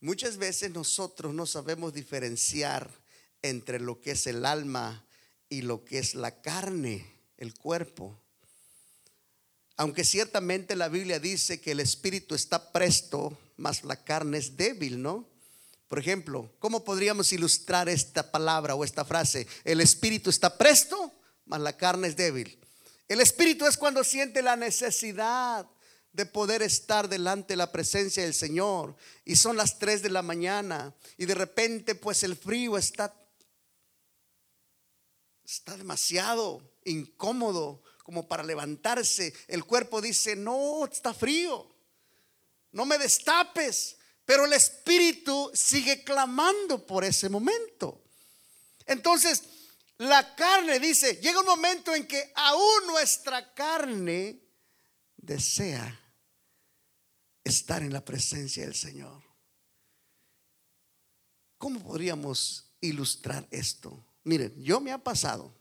muchas 0.00 0.38
veces 0.38 0.70
nosotros 0.70 1.34
no 1.34 1.44
sabemos 1.44 1.92
diferenciar 1.92 2.90
entre 3.42 3.78
lo 3.78 4.00
que 4.00 4.12
es 4.12 4.26
el 4.26 4.46
alma 4.46 5.04
y 5.50 5.60
lo 5.60 5.84
que 5.84 5.98
es 5.98 6.14
la 6.14 6.40
carne, 6.40 7.06
el 7.36 7.52
cuerpo. 7.52 8.18
Aunque 9.76 10.04
ciertamente 10.04 10.74
la 10.74 10.88
Biblia 10.88 11.20
dice 11.20 11.60
que 11.60 11.72
el 11.72 11.80
espíritu 11.80 12.34
está 12.34 12.72
presto, 12.72 13.38
mas 13.56 13.84
la 13.84 14.02
carne 14.02 14.38
es 14.38 14.56
débil, 14.56 15.02
¿no? 15.02 15.28
Por 15.88 15.98
ejemplo, 15.98 16.50
¿cómo 16.58 16.84
podríamos 16.84 17.32
ilustrar 17.32 17.88
esta 17.88 18.30
palabra 18.30 18.74
o 18.74 18.84
esta 18.84 19.04
frase? 19.04 19.46
El 19.64 19.80
espíritu 19.80 20.30
está 20.30 20.56
presto, 20.56 21.12
mas 21.44 21.60
la 21.60 21.76
carne 21.76 22.08
es 22.08 22.16
débil. 22.16 22.58
El 23.06 23.20
espíritu 23.20 23.66
es 23.66 23.76
cuando 23.76 24.02
siente 24.02 24.42
la 24.42 24.56
necesidad 24.56 25.68
de 26.12 26.26
poder 26.26 26.62
estar 26.62 27.08
delante 27.08 27.52
de 27.52 27.58
la 27.58 27.70
presencia 27.70 28.24
del 28.24 28.34
Señor. 28.34 28.96
Y 29.24 29.36
son 29.36 29.56
las 29.56 29.78
3 29.78 30.02
de 30.02 30.10
la 30.10 30.22
mañana 30.22 30.94
y 31.18 31.26
de 31.26 31.34
repente 31.34 31.94
pues 31.94 32.22
el 32.22 32.34
frío 32.34 32.78
está, 32.78 33.14
está 35.44 35.76
demasiado 35.76 36.62
incómodo 36.84 37.82
como 38.06 38.28
para 38.28 38.44
levantarse. 38.44 39.34
El 39.48 39.64
cuerpo 39.64 40.00
dice, 40.00 40.36
no, 40.36 40.84
está 40.84 41.12
frío, 41.12 41.74
no 42.70 42.86
me 42.86 42.98
destapes. 42.98 43.96
Pero 44.24 44.44
el 44.44 44.52
espíritu 44.52 45.50
sigue 45.52 46.04
clamando 46.04 46.86
por 46.86 47.04
ese 47.04 47.28
momento. 47.28 48.04
Entonces, 48.86 49.42
la 49.98 50.36
carne 50.36 50.78
dice, 50.78 51.16
llega 51.16 51.40
un 51.40 51.46
momento 51.46 51.96
en 51.96 52.06
que 52.06 52.32
aún 52.36 52.86
nuestra 52.86 53.52
carne 53.54 54.40
desea 55.16 56.00
estar 57.42 57.82
en 57.82 57.92
la 57.92 58.04
presencia 58.04 58.64
del 58.64 58.76
Señor. 58.76 59.20
¿Cómo 61.58 61.82
podríamos 61.82 62.70
ilustrar 62.80 63.48
esto? 63.50 64.04
Miren, 64.22 64.54
yo 64.62 64.80
me 64.80 64.92
ha 64.92 64.98
pasado, 64.98 65.56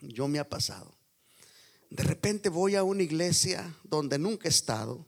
yo 0.00 0.28
me 0.28 0.38
ha 0.38 0.48
pasado. 0.48 0.94
De 1.94 2.02
repente 2.02 2.48
voy 2.48 2.74
a 2.74 2.82
una 2.82 3.04
iglesia 3.04 3.72
donde 3.84 4.18
nunca 4.18 4.48
he 4.48 4.50
estado 4.50 5.06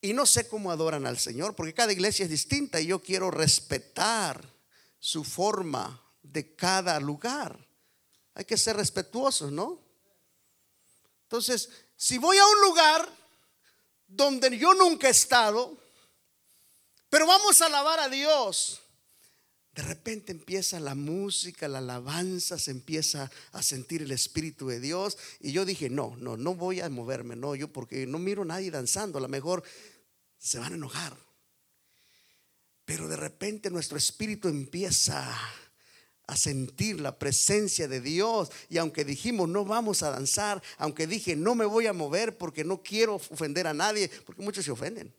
y 0.00 0.12
no 0.12 0.26
sé 0.26 0.48
cómo 0.48 0.72
adoran 0.72 1.06
al 1.06 1.20
Señor, 1.20 1.54
porque 1.54 1.72
cada 1.72 1.92
iglesia 1.92 2.24
es 2.24 2.30
distinta 2.30 2.80
y 2.80 2.86
yo 2.86 3.00
quiero 3.00 3.30
respetar 3.30 4.44
su 4.98 5.22
forma 5.22 6.02
de 6.20 6.56
cada 6.56 6.98
lugar. 6.98 7.64
Hay 8.34 8.44
que 8.44 8.56
ser 8.56 8.74
respetuosos, 8.74 9.52
¿no? 9.52 9.80
Entonces, 11.22 11.70
si 11.96 12.18
voy 12.18 12.38
a 12.38 12.44
un 12.44 12.60
lugar 12.62 13.08
donde 14.08 14.58
yo 14.58 14.74
nunca 14.74 15.06
he 15.06 15.12
estado, 15.12 15.78
pero 17.08 17.24
vamos 17.24 17.62
a 17.62 17.66
alabar 17.66 18.00
a 18.00 18.08
Dios, 18.08 18.80
de 19.76 19.82
repente 19.82 20.32
empieza 20.32 20.80
la 20.80 20.94
música, 20.94 21.68
la 21.68 21.78
alabanza, 21.78 22.58
se 22.58 22.70
empieza 22.70 23.30
a 23.52 23.62
sentir 23.62 24.00
el 24.00 24.10
Espíritu 24.10 24.68
de 24.68 24.80
Dios. 24.80 25.18
Y 25.38 25.52
yo 25.52 25.66
dije, 25.66 25.90
no, 25.90 26.16
no, 26.16 26.38
no 26.38 26.54
voy 26.54 26.80
a 26.80 26.88
moverme, 26.88 27.36
no, 27.36 27.54
yo 27.54 27.70
porque 27.70 28.06
no 28.06 28.18
miro 28.18 28.40
a 28.40 28.46
nadie 28.46 28.70
danzando, 28.70 29.18
a 29.18 29.20
lo 29.20 29.28
mejor 29.28 29.62
se 30.38 30.58
van 30.58 30.72
a 30.72 30.76
enojar. 30.76 31.14
Pero 32.86 33.06
de 33.06 33.16
repente 33.16 33.68
nuestro 33.68 33.98
espíritu 33.98 34.48
empieza 34.48 35.38
a 36.26 36.36
sentir 36.38 36.98
la 36.98 37.18
presencia 37.18 37.86
de 37.86 38.00
Dios. 38.00 38.50
Y 38.70 38.78
aunque 38.78 39.04
dijimos 39.04 39.46
no 39.46 39.66
vamos 39.66 40.02
a 40.02 40.10
danzar, 40.10 40.62
aunque 40.78 41.06
dije 41.06 41.36
no 41.36 41.54
me 41.54 41.66
voy 41.66 41.86
a 41.86 41.92
mover 41.92 42.38
porque 42.38 42.64
no 42.64 42.82
quiero 42.82 43.16
ofender 43.16 43.66
a 43.66 43.74
nadie, 43.74 44.10
porque 44.24 44.40
muchos 44.40 44.64
se 44.64 44.70
ofenden. 44.70 45.12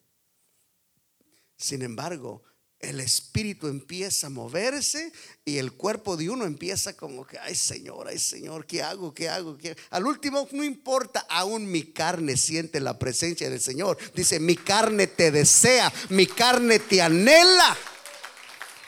Sin 1.58 1.84
embargo, 1.84 2.41
el 2.80 3.00
espíritu 3.00 3.68
empieza 3.68 4.28
a 4.28 4.30
moverse 4.30 5.12
y 5.44 5.58
el 5.58 5.74
cuerpo 5.74 6.16
de 6.16 6.30
uno 6.30 6.46
empieza 6.46 6.96
como 6.96 7.26
que, 7.26 7.40
ay 7.40 7.56
Señor, 7.56 8.08
ay 8.08 8.20
Señor, 8.20 8.68
¿qué 8.68 8.84
hago? 8.84 9.13
¿Qué 9.13 9.30
hago? 9.30 9.58
¿Qué? 9.58 9.76
Al 9.90 10.06
último, 10.06 10.48
no 10.52 10.63
importa, 10.63 11.26
aún 11.28 11.70
mi 11.72 11.92
carne 11.92 12.38
siente 12.38 12.80
la 12.80 13.00
presencia 13.00 13.50
del 13.50 13.62
Señor. 13.62 13.98
Dice, 14.13 14.40
mi 14.40 14.56
carne 14.56 15.08
te 15.08 15.32
desea, 15.32 15.92
mi 16.10 16.28
carne 16.28 16.78
te 16.80 17.02
anhela, 17.02 17.76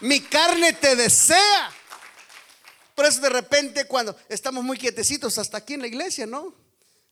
mi 0.02 0.22
carne 0.22 0.74
te 0.74 0.96
desea. 0.96 1.72
Por 2.94 3.06
eso 3.06 3.22
de 3.22 3.30
repente 3.30 3.86
cuando 3.86 4.16
estamos 4.28 4.64
muy 4.64 4.78
quietecitos, 4.78 5.38
hasta 5.40 5.58
aquí 5.58 5.74
en 5.74 5.82
la 5.82 5.88
iglesia, 5.88 6.28
¿no? 6.28 6.69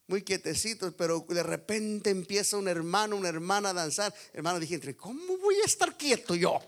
Muy 0.08 0.24
quietecitos, 0.24 0.94
pero 0.98 1.26
de 1.28 1.44
repente 1.44 2.10
empieza 2.10 2.58
un 2.58 2.68
hermano, 2.68 3.18
una 3.18 3.28
hermana 3.30 3.70
a 3.70 3.74
danzar. 3.74 4.14
Hermano, 4.34 4.60
dije, 4.60 4.96
¿cómo 4.96 5.38
voy 5.38 5.56
a 5.62 5.66
estar 5.66 5.98
quieto 5.98 6.34
yo? 6.34 6.60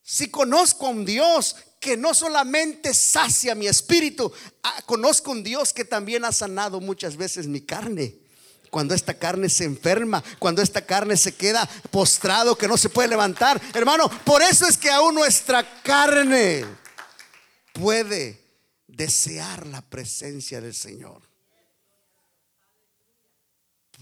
Si 0.00 0.30
conozco 0.30 0.86
a 0.86 0.90
un 0.90 1.04
Dios 1.04 1.56
que 1.80 1.96
no 1.96 2.14
solamente 2.14 2.94
sacia 2.94 3.54
mi 3.54 3.66
espíritu, 3.66 4.32
ah, 4.62 4.82
conozco 4.86 5.30
a 5.30 5.34
un 5.34 5.42
Dios 5.42 5.72
que 5.72 5.84
también 5.84 6.24
ha 6.24 6.32
sanado 6.32 6.80
muchas 6.80 7.16
veces 7.16 7.46
mi 7.46 7.60
carne 7.60 8.22
cuando 8.72 8.94
esta 8.94 9.12
carne 9.12 9.50
se 9.50 9.64
enferma, 9.64 10.24
cuando 10.38 10.62
esta 10.62 10.86
carne 10.86 11.18
se 11.18 11.34
queda 11.34 11.68
postrado, 11.90 12.56
que 12.56 12.66
no 12.66 12.78
se 12.78 12.88
puede 12.88 13.08
levantar. 13.08 13.60
Hermano, 13.74 14.08
por 14.24 14.40
eso 14.40 14.66
es 14.66 14.78
que 14.78 14.90
aún 14.90 15.14
nuestra 15.14 15.82
carne 15.82 16.64
puede 17.74 18.40
desear 18.86 19.66
la 19.66 19.82
presencia 19.82 20.62
del 20.62 20.74
Señor. 20.74 21.31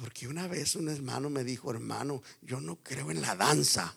Porque 0.01 0.27
una 0.27 0.49
vez 0.49 0.77
un 0.77 0.89
hermano 0.89 1.29
me 1.29 1.45
dijo, 1.45 1.71
hermano, 1.71 2.23
yo 2.43 2.61
no 2.61 2.83
creo 2.83 3.11
en 3.11 3.21
la 3.21 3.37
danza. 3.37 3.95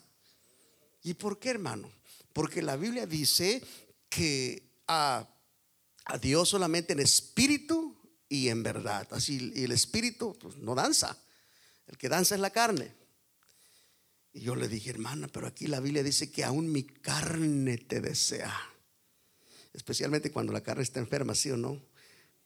¿Y 1.03 1.13
por 1.13 1.39
qué, 1.39 1.51
hermano? 1.51 1.89
Porque 2.33 2.61
la 2.61 2.75
Biblia 2.75 3.05
dice 3.05 3.63
que 4.09 4.63
a, 4.87 5.27
Dios 6.21 6.49
solamente 6.49 6.93
en 6.93 6.99
espíritu 6.99 7.95
y 8.27 8.49
en 8.49 8.63
verdad. 8.63 9.07
Así, 9.11 9.53
el 9.55 9.71
espíritu 9.71 10.37
pues, 10.39 10.57
no 10.57 10.75
danza. 10.75 11.17
El 11.87 11.97
que 11.97 12.09
danza 12.09 12.35
es 12.35 12.41
la 12.41 12.49
carne. 12.49 12.93
Y 14.33 14.41
yo 14.41 14.55
le 14.55 14.67
dije, 14.67 14.89
hermana, 14.89 15.29
pero 15.29 15.47
aquí 15.47 15.67
la 15.67 15.79
Biblia 15.79 16.03
dice 16.03 16.31
que 16.31 16.43
aún 16.43 16.71
mi 16.71 16.83
carne 16.83 17.77
te 17.77 18.01
desea 18.01 18.73
especialmente 19.73 20.31
cuando 20.31 20.53
la 20.53 20.61
carne 20.61 20.83
está 20.83 20.99
enferma, 20.99 21.35
¿sí 21.35 21.49
o 21.51 21.57
no? 21.57 21.81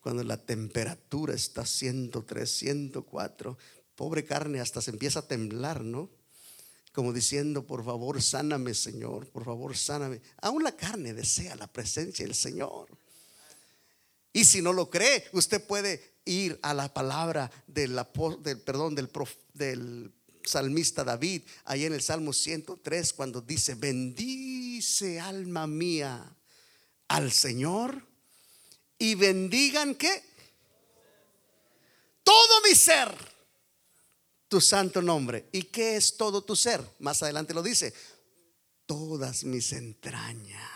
Cuando 0.07 0.23
la 0.23 0.37
temperatura 0.37 1.35
está 1.35 1.65
103, 1.65 2.49
104, 2.49 3.57
pobre 3.93 4.23
carne 4.23 4.61
hasta 4.61 4.81
se 4.81 4.91
empieza 4.91 5.19
a 5.19 5.27
temblar, 5.27 5.83
¿no? 5.83 6.09
Como 6.93 7.11
diciendo, 7.11 7.67
por 7.67 7.83
favor, 7.83 8.21
sáname, 8.21 8.73
Señor, 8.73 9.27
por 9.27 9.43
favor, 9.43 9.75
sáname. 9.75 10.21
Aún 10.41 10.63
la 10.63 10.71
carne 10.77 11.13
desea 11.13 11.57
la 11.57 11.67
presencia 11.67 12.25
del 12.25 12.35
Señor. 12.35 12.87
Y 14.31 14.45
si 14.45 14.61
no 14.61 14.71
lo 14.71 14.89
cree, 14.89 15.25
usted 15.33 15.61
puede 15.67 16.01
ir 16.23 16.57
a 16.61 16.73
la 16.73 16.93
palabra 16.93 17.51
del, 17.67 17.99
perdón, 18.63 18.95
del, 18.95 19.09
del 19.55 20.13
salmista 20.45 21.03
David, 21.03 21.41
ahí 21.65 21.83
en 21.83 21.91
el 21.91 22.01
Salmo 22.01 22.31
103, 22.31 23.11
cuando 23.11 23.41
dice, 23.41 23.75
bendice 23.75 25.19
alma 25.19 25.67
mía 25.67 26.33
al 27.09 27.29
Señor 27.33 28.06
y 28.99 29.15
bendigan 29.15 29.95
que 29.95 30.23
todo 32.23 32.61
mi 32.67 32.75
ser, 32.75 33.13
tu 34.47 34.59
santo 34.59 35.01
nombre. 35.01 35.47
¿Y 35.51 35.63
qué 35.63 35.95
es 35.95 36.17
todo 36.17 36.43
tu 36.43 36.55
ser? 36.55 36.83
Más 36.99 37.23
adelante 37.23 37.53
lo 37.53 37.63
dice, 37.63 37.93
todas 38.85 39.43
mis 39.43 39.71
entrañas, 39.73 40.71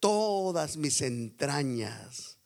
todas 0.00 0.76
mis 0.76 1.00
entrañas. 1.02 2.38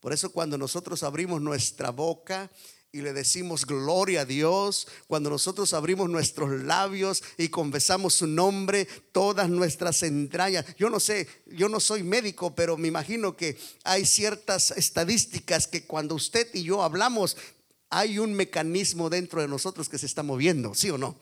Por 0.00 0.12
eso 0.12 0.30
cuando 0.30 0.58
nosotros 0.58 1.02
abrimos 1.02 1.40
nuestra 1.40 1.90
boca 1.90 2.50
y 2.94 3.02
le 3.02 3.12
decimos 3.12 3.66
gloria 3.66 4.20
a 4.20 4.24
Dios, 4.24 4.86
cuando 5.08 5.28
nosotros 5.28 5.72
abrimos 5.74 6.08
nuestros 6.08 6.62
labios 6.62 7.24
y 7.36 7.48
confesamos 7.48 8.14
su 8.14 8.28
nombre, 8.28 8.84
todas 9.10 9.50
nuestras 9.50 10.04
entrañas. 10.04 10.64
Yo 10.78 10.88
no 10.90 11.00
sé, 11.00 11.26
yo 11.46 11.68
no 11.68 11.80
soy 11.80 12.04
médico, 12.04 12.54
pero 12.54 12.76
me 12.76 12.86
imagino 12.86 13.36
que 13.36 13.58
hay 13.82 14.06
ciertas 14.06 14.70
estadísticas 14.70 15.66
que 15.66 15.86
cuando 15.86 16.14
usted 16.14 16.48
y 16.54 16.62
yo 16.62 16.84
hablamos, 16.84 17.36
hay 17.90 18.20
un 18.20 18.32
mecanismo 18.32 19.10
dentro 19.10 19.42
de 19.42 19.48
nosotros 19.48 19.88
que 19.88 19.98
se 19.98 20.06
está 20.06 20.22
moviendo, 20.22 20.72
¿sí 20.72 20.88
o 20.90 20.96
no? 20.96 21.18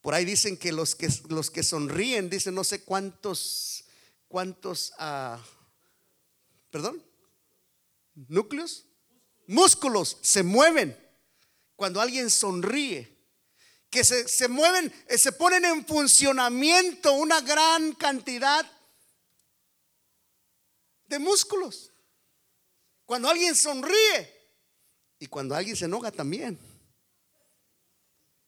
Por 0.00 0.14
ahí 0.14 0.24
dicen 0.24 0.56
que 0.56 0.72
los 0.72 0.94
que, 0.94 1.10
los 1.28 1.50
que 1.50 1.62
sonríen, 1.62 2.30
dicen 2.30 2.54
no 2.54 2.64
sé 2.64 2.80
cuántos, 2.84 3.84
cuántos, 4.28 4.94
uh, 4.98 5.36
perdón, 6.70 7.02
núcleos 8.14 8.86
músculos 9.46 10.18
se 10.22 10.42
mueven 10.42 10.96
cuando 11.76 12.00
alguien 12.00 12.30
sonríe. 12.30 13.12
Que 13.90 14.02
se, 14.02 14.26
se 14.26 14.48
mueven, 14.48 14.92
eh, 15.08 15.18
se 15.18 15.30
ponen 15.32 15.64
en 15.64 15.86
funcionamiento 15.86 17.12
una 17.12 17.40
gran 17.40 17.92
cantidad 17.92 18.68
de 21.06 21.18
músculos. 21.18 21.92
Cuando 23.06 23.28
alguien 23.28 23.54
sonríe 23.54 24.34
y 25.18 25.26
cuando 25.26 25.54
alguien 25.54 25.76
se 25.76 25.84
enoja 25.84 26.10
también. 26.10 26.58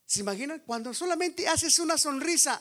¿Se 0.07 0.21
imaginan? 0.21 0.61
Cuando 0.61 0.95
solamente 0.95 1.47
haces 1.49 1.79
una 1.79 1.99
sonrisa, 1.99 2.61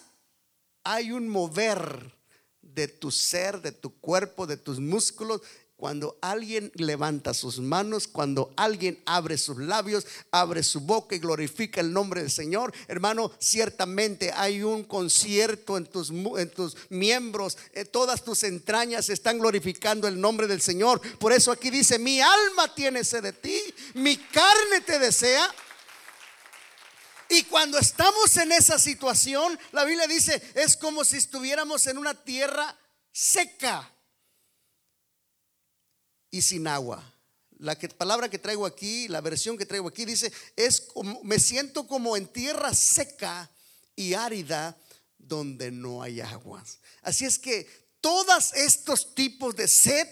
hay 0.83 1.11
un 1.11 1.27
mover 1.27 2.15
de 2.61 2.87
tu 2.87 3.11
ser, 3.11 3.61
de 3.61 3.71
tu 3.71 3.99
cuerpo, 3.99 4.47
de 4.47 4.57
tus 4.57 4.79
músculos 4.79 5.41
cuando 5.77 6.17
alguien 6.21 6.71
levanta 6.75 7.33
sus 7.33 7.59
manos, 7.59 8.07
cuando 8.07 8.53
alguien 8.55 9.01
abre 9.05 9.37
sus 9.37 9.57
labios, 9.57 10.07
abre 10.31 10.63
su 10.63 10.79
boca 10.79 11.15
y 11.15 11.19
glorifica 11.19 11.81
el 11.81 11.91
nombre 11.91 12.21
del 12.21 12.31
Señor, 12.31 12.73
hermano, 12.87 13.31
ciertamente 13.39 14.31
hay 14.31 14.63
un 14.63 14.85
concierto 14.85 15.77
en 15.77 15.85
tus, 15.85 16.11
en 16.11 16.49
tus 16.49 16.77
miembros, 16.89 17.57
eh, 17.73 17.83
todas 17.83 18.23
tus 18.23 18.43
entrañas 18.43 19.09
están 19.09 19.37
glorificando 19.37 20.07
el 20.07 20.19
nombre 20.19 20.47
del 20.47 20.61
Señor. 20.61 21.01
Por 21.17 21.33
eso 21.33 21.51
aquí 21.51 21.69
dice, 21.69 21.99
mi 21.99 22.21
alma 22.21 22.73
tiene 22.73 23.03
sed 23.03 23.23
de 23.23 23.33
ti, 23.33 23.59
mi 23.95 24.15
carne 24.15 24.81
te 24.85 24.97
desea. 24.97 25.53
Y 27.27 27.43
cuando 27.43 27.77
estamos 27.77 28.37
en 28.37 28.51
esa 28.51 28.79
situación, 28.79 29.59
la 29.71 29.83
Biblia 29.83 30.07
dice, 30.07 30.41
es 30.53 30.77
como 30.77 31.03
si 31.03 31.17
estuviéramos 31.17 31.85
en 31.87 31.97
una 31.97 32.13
tierra 32.13 32.77
seca 33.11 33.91
y 36.35 36.41
sin 36.41 36.67
agua. 36.67 37.01
La 37.59 37.75
palabra 37.97 38.27
que 38.27 38.37
traigo 38.37 38.65
aquí, 38.65 39.07
la 39.07 39.21
versión 39.21 39.57
que 39.57 39.65
traigo 39.65 39.87
aquí 39.87 40.03
dice, 40.03 40.33
es 40.57 40.81
como, 40.81 41.23
me 41.23 41.39
siento 41.39 41.87
como 41.87 42.17
en 42.17 42.27
tierra 42.27 42.73
seca 42.73 43.49
y 43.95 44.15
árida 44.15 44.77
donde 45.17 45.71
no 45.71 46.03
hay 46.03 46.19
aguas. 46.19 46.79
Así 47.01 47.23
es 47.23 47.39
que 47.39 47.69
todos 48.01 48.51
estos 48.53 49.15
tipos 49.15 49.55
de 49.55 49.69
sed, 49.69 50.09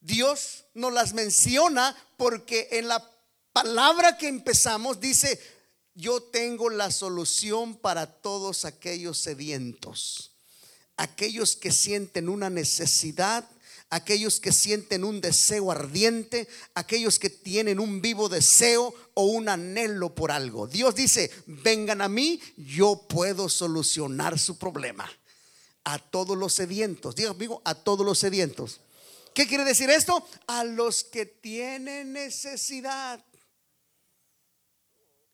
Dios 0.00 0.64
nos 0.74 0.92
las 0.92 1.14
menciona 1.14 1.96
porque 2.18 2.68
en 2.72 2.88
la 2.88 3.02
palabra 3.54 4.18
que 4.18 4.28
empezamos 4.28 5.00
dice, 5.00 5.40
yo 5.94 6.22
tengo 6.24 6.68
la 6.68 6.90
solución 6.90 7.74
para 7.74 8.04
todos 8.20 8.66
aquellos 8.66 9.16
sedientos, 9.16 10.32
aquellos 10.98 11.56
que 11.56 11.72
sienten 11.72 12.28
una 12.28 12.50
necesidad 12.50 13.48
aquellos 13.90 14.38
que 14.38 14.52
sienten 14.52 15.04
un 15.04 15.20
deseo 15.20 15.70
ardiente, 15.70 16.48
aquellos 16.74 17.18
que 17.18 17.28
tienen 17.28 17.80
un 17.80 18.00
vivo 18.00 18.28
deseo 18.28 18.94
o 19.14 19.24
un 19.24 19.48
anhelo 19.48 20.14
por 20.14 20.30
algo. 20.30 20.68
Dios 20.68 20.94
dice, 20.94 21.30
vengan 21.46 22.00
a 22.00 22.08
mí, 22.08 22.40
yo 22.56 23.06
puedo 23.08 23.48
solucionar 23.48 24.38
su 24.38 24.56
problema. 24.58 25.10
A 25.84 25.98
todos 25.98 26.38
los 26.38 26.54
sedientos, 26.54 27.16
diga 27.16 27.30
amigo, 27.30 27.60
a 27.64 27.74
todos 27.74 28.06
los 28.06 28.18
sedientos. 28.18 28.80
¿Qué 29.34 29.46
quiere 29.46 29.64
decir 29.64 29.90
esto? 29.90 30.26
A 30.46 30.64
los 30.64 31.04
que 31.04 31.26
tienen 31.26 32.12
necesidad. 32.12 33.24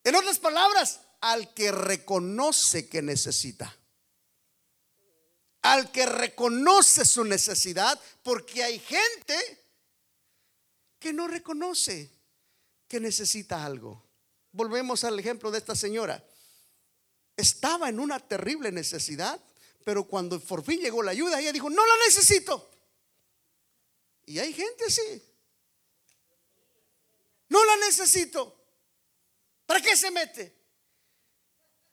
En 0.05 0.14
otras 0.14 0.38
palabras, 0.38 1.01
al 1.21 1.53
que 1.53 1.73
reconoce 1.73 2.88
que 2.88 3.03
necesita 3.03 3.77
al 5.72 5.90
que 5.90 6.07
reconoce 6.07 7.05
su 7.05 7.24
necesidad, 7.24 8.00
porque 8.22 8.62
hay 8.62 8.79
gente 8.79 9.37
que 10.98 11.12
no 11.12 11.26
reconoce 11.26 12.11
que 12.88 13.00
necesita 13.00 13.64
algo. 13.64 14.02
Volvemos 14.52 15.02
al 15.05 15.18
ejemplo 15.18 15.50
de 15.50 15.59
esta 15.59 15.74
señora. 15.74 16.24
Estaba 17.37 17.88
en 17.88 18.00
una 18.00 18.20
terrible 18.20 18.70
necesidad, 18.70 19.40
pero 19.85 20.05
cuando 20.05 20.40
por 20.40 20.64
fin 20.64 20.81
llegó 20.81 21.02
la 21.02 21.11
ayuda, 21.11 21.40
ella 21.40 21.52
dijo, 21.52 21.68
no 21.68 21.85
la 21.85 21.96
necesito. 22.07 22.70
Y 24.24 24.38
hay 24.38 24.52
gente 24.52 24.85
así. 24.87 25.22
No 27.48 27.64
la 27.64 27.76
necesito. 27.76 28.57
¿Para 29.66 29.81
qué 29.81 29.96
se 29.96 30.11
mete? 30.11 30.57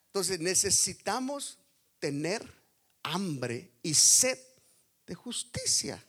Entonces 0.06 0.38
necesitamos 0.38 1.58
tener 1.98 2.63
hambre 3.04 3.70
y 3.82 3.94
sed 3.94 4.38
de 5.06 5.14
justicia. 5.14 6.04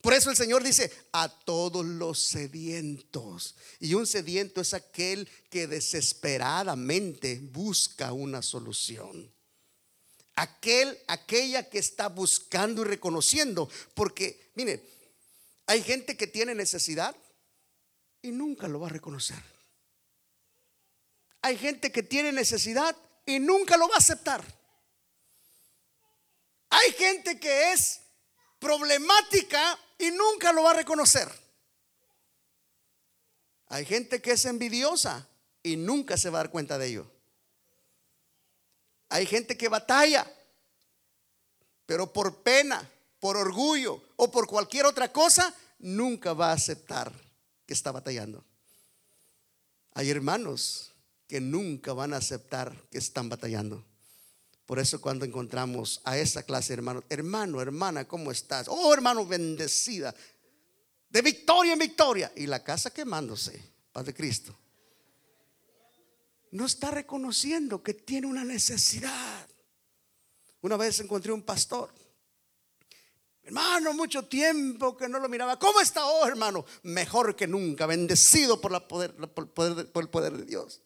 Por 0.00 0.12
eso 0.12 0.30
el 0.30 0.36
Señor 0.36 0.62
dice, 0.62 0.92
a 1.12 1.28
todos 1.28 1.84
los 1.84 2.24
sedientos. 2.24 3.56
Y 3.80 3.94
un 3.94 4.06
sediento 4.06 4.60
es 4.60 4.74
aquel 4.74 5.26
que 5.48 5.66
desesperadamente 5.66 7.40
busca 7.40 8.12
una 8.12 8.42
solución. 8.42 9.32
Aquel, 10.36 10.98
aquella 11.06 11.70
que 11.70 11.78
está 11.78 12.08
buscando 12.08 12.82
y 12.82 12.84
reconociendo. 12.84 13.70
Porque, 13.94 14.50
mire, 14.56 14.86
hay 15.66 15.82
gente 15.82 16.18
que 16.18 16.26
tiene 16.26 16.54
necesidad 16.54 17.16
y 18.20 18.30
nunca 18.30 18.68
lo 18.68 18.80
va 18.80 18.88
a 18.88 18.90
reconocer. 18.90 19.42
Hay 21.40 21.56
gente 21.56 21.90
que 21.90 22.02
tiene 22.02 22.30
necesidad 22.30 22.94
y 23.24 23.38
nunca 23.38 23.78
lo 23.78 23.88
va 23.88 23.94
a 23.94 23.98
aceptar. 23.98 24.44
Hay 26.76 26.92
gente 26.92 27.38
que 27.38 27.72
es 27.72 28.00
problemática 28.58 29.78
y 29.96 30.10
nunca 30.10 30.52
lo 30.52 30.64
va 30.64 30.72
a 30.72 30.74
reconocer. 30.74 31.30
Hay 33.68 33.84
gente 33.84 34.20
que 34.20 34.32
es 34.32 34.44
envidiosa 34.44 35.28
y 35.62 35.76
nunca 35.76 36.16
se 36.16 36.30
va 36.30 36.38
a 36.38 36.42
dar 36.42 36.50
cuenta 36.50 36.76
de 36.76 36.88
ello. 36.88 37.06
Hay 39.08 39.24
gente 39.24 39.56
que 39.56 39.68
batalla, 39.68 40.26
pero 41.86 42.12
por 42.12 42.42
pena, 42.42 42.90
por 43.20 43.36
orgullo 43.36 44.02
o 44.16 44.32
por 44.32 44.48
cualquier 44.48 44.86
otra 44.86 45.12
cosa, 45.12 45.54
nunca 45.78 46.32
va 46.32 46.50
a 46.50 46.54
aceptar 46.54 47.12
que 47.66 47.74
está 47.74 47.92
batallando. 47.92 48.44
Hay 49.92 50.10
hermanos 50.10 50.92
que 51.28 51.40
nunca 51.40 51.92
van 51.92 52.14
a 52.14 52.16
aceptar 52.16 52.76
que 52.90 52.98
están 52.98 53.28
batallando. 53.28 53.84
Por 54.66 54.78
eso 54.78 55.00
cuando 55.00 55.24
encontramos 55.24 56.00
a 56.04 56.16
esa 56.16 56.42
clase 56.42 56.68
de 56.68 56.78
hermanos, 56.78 57.04
hermano, 57.10 57.60
hermana, 57.60 58.08
¿cómo 58.08 58.30
estás? 58.30 58.66
Oh, 58.68 58.94
hermano, 58.94 59.26
bendecida. 59.26 60.14
De 61.10 61.22
victoria 61.22 61.74
en 61.74 61.78
victoria. 61.78 62.32
Y 62.34 62.46
la 62.46 62.62
casa 62.62 62.90
quemándose, 62.90 63.62
paz 63.92 64.06
de 64.06 64.14
Cristo. 64.14 64.56
No 66.52 66.64
está 66.64 66.90
reconociendo 66.90 67.82
que 67.82 67.92
tiene 67.92 68.26
una 68.26 68.44
necesidad. 68.44 69.46
Una 70.62 70.76
vez 70.76 70.98
encontré 71.00 71.30
un 71.30 71.42
pastor. 71.42 71.92
Hermano, 73.42 73.92
mucho 73.92 74.24
tiempo 74.24 74.96
que 74.96 75.10
no 75.10 75.18
lo 75.18 75.28
miraba. 75.28 75.58
¿Cómo 75.58 75.82
está 75.82 76.06
hoy, 76.06 76.28
hermano? 76.28 76.64
Mejor 76.84 77.36
que 77.36 77.46
nunca, 77.46 77.84
bendecido 77.84 78.58
por, 78.58 78.72
la 78.72 78.88
poder, 78.88 79.14
por, 79.14 79.44
el 80.02 80.08
poder, 80.08 80.32
de 80.32 80.44
Dios. 80.46 80.80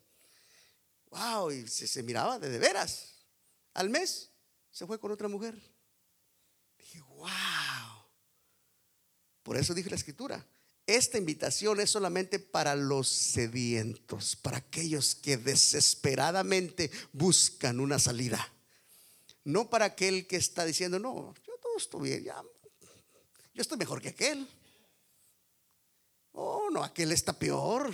Wow, 1.11 1.53
y 1.53 1.69
se, 1.69 1.87
se 1.87 2.03
miraba 2.03 2.41
de, 2.41 2.49
de 2.49 2.59
veras. 2.59 3.18
Al 3.75 3.91
mes 3.91 4.31
se 4.71 4.87
fue 4.87 4.99
con 4.99 5.11
otra 5.11 5.29
mujer. 5.29 5.61
Dije, 6.79 7.01
wow. 7.01 7.29
Por 9.43 9.57
eso 9.57 9.75
dije 9.75 9.91
la 9.91 9.97
escritura. 9.97 10.47
Esta 10.87 11.19
invitación 11.19 11.81
es 11.81 11.91
solamente 11.91 12.39
para 12.39 12.75
los 12.75 13.09
sedientos, 13.09 14.37
para 14.37 14.57
aquellos 14.57 15.15
que 15.15 15.37
desesperadamente 15.37 16.91
buscan 17.13 17.79
una 17.79 17.99
salida. 17.99 18.53
No 19.45 19.69
para 19.69 19.85
aquel 19.85 20.27
que 20.27 20.37
está 20.37 20.65
diciendo, 20.65 20.99
no, 20.99 21.35
yo 21.47 21.59
todo 21.61 21.77
estoy 21.77 22.21
bien, 22.21 22.25
yo 23.55 23.63
estoy 23.63 23.77
mejor 23.77 24.01
que 24.01 24.09
aquel. 24.09 24.49
Oh, 26.33 26.71
no, 26.71 26.83
aquel 26.83 27.13
está 27.13 27.33
peor. 27.33 27.93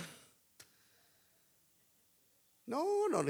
No, 2.65 3.09
no, 3.09 3.23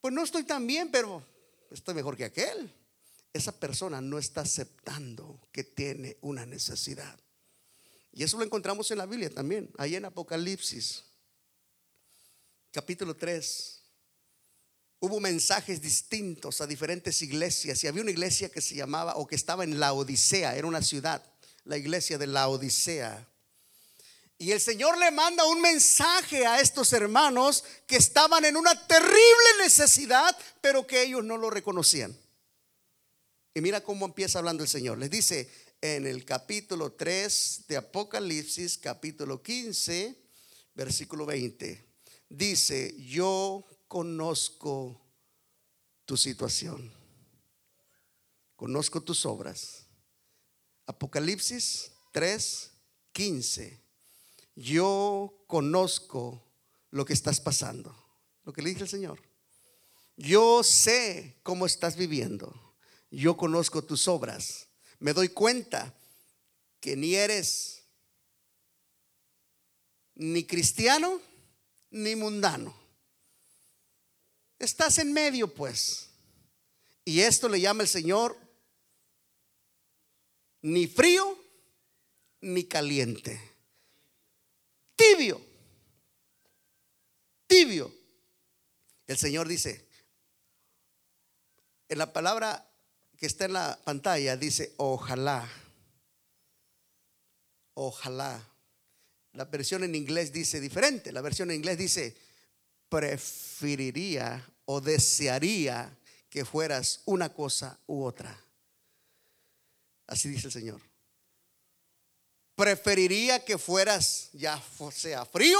pues 0.00 0.14
no 0.14 0.22
estoy 0.22 0.44
tan 0.44 0.66
bien, 0.66 0.90
pero 0.90 1.22
estoy 1.70 1.94
mejor 1.94 2.16
que 2.16 2.24
aquel. 2.24 2.72
Esa 3.32 3.52
persona 3.52 4.00
no 4.00 4.18
está 4.18 4.40
aceptando 4.40 5.40
que 5.52 5.62
tiene 5.64 6.16
una 6.20 6.44
necesidad. 6.44 7.18
Y 8.12 8.24
eso 8.24 8.38
lo 8.38 8.44
encontramos 8.44 8.90
en 8.90 8.98
la 8.98 9.06
Biblia 9.06 9.30
también, 9.30 9.70
ahí 9.78 9.94
en 9.94 10.04
Apocalipsis, 10.04 11.04
capítulo 12.72 13.14
3. 13.14 13.80
Hubo 14.98 15.20
mensajes 15.20 15.80
distintos 15.80 16.60
a 16.60 16.66
diferentes 16.66 17.22
iglesias 17.22 17.82
y 17.82 17.86
había 17.86 18.02
una 18.02 18.10
iglesia 18.10 18.50
que 18.50 18.60
se 18.60 18.74
llamaba 18.74 19.14
o 19.16 19.26
que 19.26 19.36
estaba 19.36 19.64
en 19.64 19.78
la 19.78 19.92
Odisea, 19.92 20.56
era 20.56 20.66
una 20.66 20.82
ciudad, 20.82 21.24
la 21.64 21.78
iglesia 21.78 22.18
de 22.18 22.26
la 22.26 22.48
Odisea. 22.48 23.26
Y 24.40 24.52
el 24.52 24.60
Señor 24.62 24.96
le 24.96 25.10
manda 25.10 25.44
un 25.44 25.60
mensaje 25.60 26.46
a 26.46 26.62
estos 26.62 26.94
hermanos 26.94 27.62
que 27.86 27.96
estaban 27.96 28.42
en 28.46 28.56
una 28.56 28.74
terrible 28.86 29.50
necesidad, 29.62 30.34
pero 30.62 30.86
que 30.86 31.02
ellos 31.02 31.22
no 31.22 31.36
lo 31.36 31.50
reconocían. 31.50 32.18
Y 33.52 33.60
mira 33.60 33.84
cómo 33.84 34.06
empieza 34.06 34.38
hablando 34.38 34.62
el 34.62 34.68
Señor. 34.70 34.96
Les 34.96 35.10
dice 35.10 35.52
en 35.82 36.06
el 36.06 36.24
capítulo 36.24 36.92
3 36.92 37.64
de 37.68 37.76
Apocalipsis, 37.76 38.78
capítulo 38.78 39.42
15, 39.42 40.16
versículo 40.72 41.26
20. 41.26 41.84
Dice, 42.30 42.94
yo 42.96 43.66
conozco 43.88 44.98
tu 46.06 46.16
situación. 46.16 46.90
Conozco 48.56 49.02
tus 49.02 49.26
obras. 49.26 49.84
Apocalipsis 50.86 51.92
3, 52.14 52.70
15 53.12 53.89
yo 54.60 55.42
conozco 55.46 56.44
lo 56.90 57.06
que 57.06 57.14
estás 57.14 57.40
pasando. 57.40 57.96
Lo 58.44 58.52
que 58.52 58.60
le 58.60 58.68
dije 58.68 58.82
al 58.82 58.88
Señor. 58.88 59.22
Yo 60.16 60.62
sé 60.62 61.38
cómo 61.42 61.64
estás 61.64 61.96
viviendo. 61.96 62.76
Yo 63.10 63.38
conozco 63.38 63.82
tus 63.82 64.06
obras. 64.06 64.68
Me 64.98 65.14
doy 65.14 65.30
cuenta 65.30 65.94
que 66.78 66.94
ni 66.94 67.14
eres 67.14 67.84
ni 70.14 70.44
cristiano 70.44 71.22
ni 71.90 72.14
mundano. 72.14 72.78
Estás 74.58 74.98
en 74.98 75.14
medio, 75.14 75.54
pues. 75.54 76.10
Y 77.02 77.20
esto 77.20 77.48
le 77.48 77.62
llama 77.62 77.84
el 77.84 77.88
Señor 77.88 78.36
ni 80.60 80.86
frío 80.86 81.38
ni 82.42 82.64
caliente 82.64 83.49
tibio. 85.00 85.40
Tibio. 87.46 87.92
El 89.06 89.18
Señor 89.18 89.48
dice, 89.48 89.88
en 91.88 91.98
la 91.98 92.12
palabra 92.12 92.70
que 93.16 93.26
está 93.26 93.46
en 93.46 93.54
la 93.54 93.78
pantalla 93.84 94.36
dice, 94.36 94.74
ojalá, 94.76 95.48
ojalá. 97.74 98.46
La 99.32 99.44
versión 99.44 99.84
en 99.84 99.94
inglés 99.94 100.32
dice 100.32 100.60
diferente. 100.60 101.12
La 101.12 101.20
versión 101.20 101.50
en 101.50 101.56
inglés 101.56 101.78
dice, 101.78 102.16
preferiría 102.88 104.48
o 104.66 104.80
desearía 104.80 105.96
que 106.28 106.44
fueras 106.44 107.02
una 107.06 107.32
cosa 107.32 107.78
u 107.86 108.04
otra. 108.04 108.38
Así 110.06 110.28
dice 110.28 110.48
el 110.48 110.52
Señor 110.52 110.89
preferiría 112.60 113.42
que 113.42 113.56
fueras 113.56 114.28
ya 114.34 114.62
sea 114.92 115.24
frío 115.24 115.58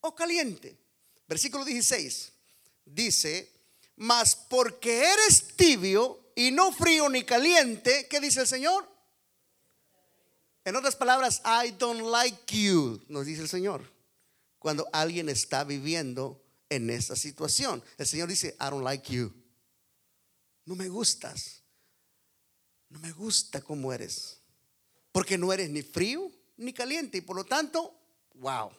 o 0.00 0.14
caliente. 0.14 0.74
Versículo 1.28 1.66
16 1.66 2.32
dice, 2.86 3.52
mas 3.96 4.34
porque 4.34 5.04
eres 5.04 5.54
tibio 5.54 6.32
y 6.34 6.50
no 6.50 6.72
frío 6.72 7.10
ni 7.10 7.24
caliente, 7.24 8.06
¿qué 8.08 8.20
dice 8.20 8.40
el 8.40 8.46
Señor? 8.46 8.88
En 10.64 10.76
otras 10.76 10.96
palabras, 10.96 11.42
I 11.44 11.72
don't 11.72 12.10
like 12.10 12.56
you, 12.56 13.02
nos 13.08 13.26
dice 13.26 13.42
el 13.42 13.50
Señor. 13.50 13.86
Cuando 14.58 14.88
alguien 14.94 15.28
está 15.28 15.62
viviendo 15.62 16.42
en 16.70 16.88
esa 16.88 17.16
situación, 17.16 17.84
el 17.98 18.06
Señor 18.06 18.30
dice, 18.30 18.56
I 18.58 18.70
don't 18.70 18.82
like 18.82 19.12
you. 19.12 19.30
No 20.64 20.74
me 20.74 20.88
gustas. 20.88 21.60
No 22.88 22.98
me 22.98 23.12
gusta 23.12 23.60
cómo 23.60 23.92
eres. 23.92 24.41
Porque 25.12 25.38
no 25.38 25.52
eres 25.52 25.70
ni 25.70 25.82
frío 25.82 26.32
ni 26.56 26.72
caliente. 26.72 27.18
Y 27.18 27.20
por 27.20 27.36
lo 27.36 27.44
tanto, 27.44 27.94
wow, 28.34 28.70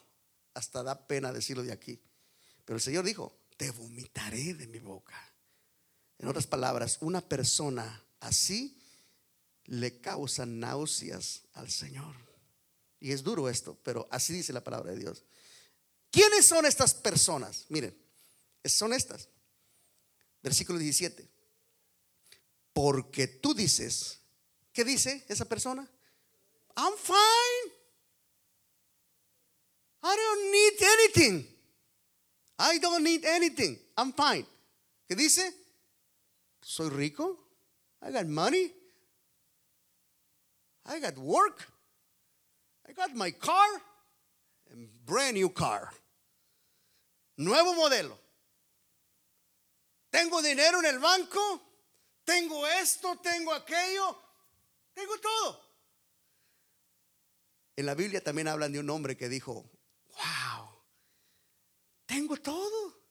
hasta 0.54 0.84
da 0.84 1.08
pena 1.08 1.32
decirlo 1.32 1.63
de 1.63 1.72
aquí. 1.72 2.00
Pero 2.65 2.78
el 2.78 2.82
Señor 2.82 3.06
dijo, 3.06 3.38
te 3.56 3.72
vomitaré 3.72 4.54
de 4.56 4.67
mi 4.67 4.80
boca. 4.80 5.15
En 6.17 6.28
otras 6.28 6.48
palabras, 6.48 6.98
una 7.02 7.22
persona 7.22 8.04
así 8.19 8.80
le 9.65 10.00
causa 10.00 10.46
náuseas 10.46 11.43
al 11.54 11.69
Señor. 11.69 12.15
Y 13.00 13.12
es 13.12 13.24
duro 13.24 13.50
esto, 13.50 13.78
pero 13.84 14.08
así 14.12 14.34
dice 14.34 14.54
la 14.54 14.63
palabra 14.63 14.91
de 14.91 15.00
Dios. 15.00 15.24
¿Quiénes 16.10 16.46
son 16.46 16.65
estas 16.65 16.93
personas? 16.93 17.65
Miren, 17.69 17.98
son 18.63 18.93
estas. 18.93 19.28
Versículo 20.41 20.80
17. 20.80 21.30
Porque 22.72 23.28
tú 23.28 23.54
dices, 23.54 24.19
¿qué 24.72 24.84
dice 24.84 25.26
esa 25.28 25.46
persona? 25.46 25.89
I'm 26.75 26.93
fine. 26.97 27.71
I 30.03 30.15
don't 30.15 30.51
need 30.51 30.73
anything. 30.81 31.47
I 32.59 32.77
don't 32.79 33.03
need 33.03 33.25
anything. 33.25 33.77
I'm 33.97 34.12
fine. 34.13 34.45
¿Qué 35.09 35.15
dice? 35.15 35.51
Soy 36.62 36.89
rico. 36.89 37.38
I 38.01 38.12
got 38.12 38.27
money. 38.27 38.71
I 40.86 40.99
got 40.99 41.17
work. 41.17 41.67
I 42.88 42.93
got 42.93 43.15
my 43.15 43.31
car. 43.31 43.67
Brand 45.05 45.36
new 45.36 45.49
car. 45.49 45.91
Nuevo 47.38 47.73
modelo. 47.73 48.17
Tengo 50.12 50.41
dinero 50.41 50.79
en 50.79 50.86
el 50.86 50.99
banco. 50.99 51.62
Tengo 52.25 52.65
esto, 52.81 53.15
tengo 53.21 53.53
aquello. 53.53 54.15
Tengo 54.95 55.17
todo. 55.17 55.62
En 57.75 57.86
la 57.86 57.95
Biblia 57.95 58.23
también 58.23 58.47
hablan 58.47 58.71
de 58.71 58.79
un 58.79 58.89
hombre 58.89 59.17
que 59.17 59.29
dijo, 59.29 59.69
wow, 60.09 60.69
tengo 62.05 62.38
todo. 62.38 63.01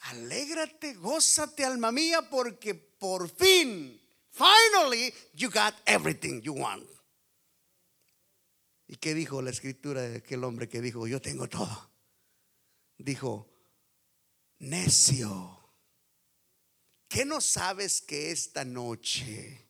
Alégrate, 0.00 0.94
gózate, 0.94 1.64
alma 1.64 1.92
mía, 1.92 2.28
porque 2.28 2.74
por 2.74 3.28
fin, 3.28 4.00
finally, 4.30 5.12
you 5.34 5.50
got 5.50 5.74
everything 5.86 6.40
you 6.42 6.54
want. 6.54 6.88
¿Y 8.86 8.96
qué 8.96 9.14
dijo 9.14 9.40
la 9.40 9.50
escritura 9.50 10.02
de 10.02 10.18
aquel 10.18 10.42
hombre 10.44 10.68
que 10.68 10.80
dijo, 10.80 11.06
yo 11.06 11.22
tengo 11.22 11.48
todo? 11.48 11.90
Dijo, 12.98 13.48
necio, 14.58 15.72
¿qué 17.08 17.24
no 17.24 17.40
sabes 17.40 18.02
que 18.02 18.30
esta 18.32 18.64
noche 18.64 19.69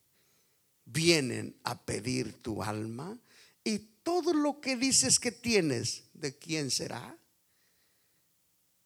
vienen 0.91 1.59
a 1.63 1.79
pedir 1.79 2.41
tu 2.41 2.61
alma 2.61 3.17
y 3.63 3.79
todo 4.03 4.33
lo 4.33 4.59
que 4.59 4.75
dices 4.75 5.19
que 5.19 5.31
tienes, 5.31 6.03
¿de 6.13 6.37
quién 6.37 6.71
será? 6.71 7.17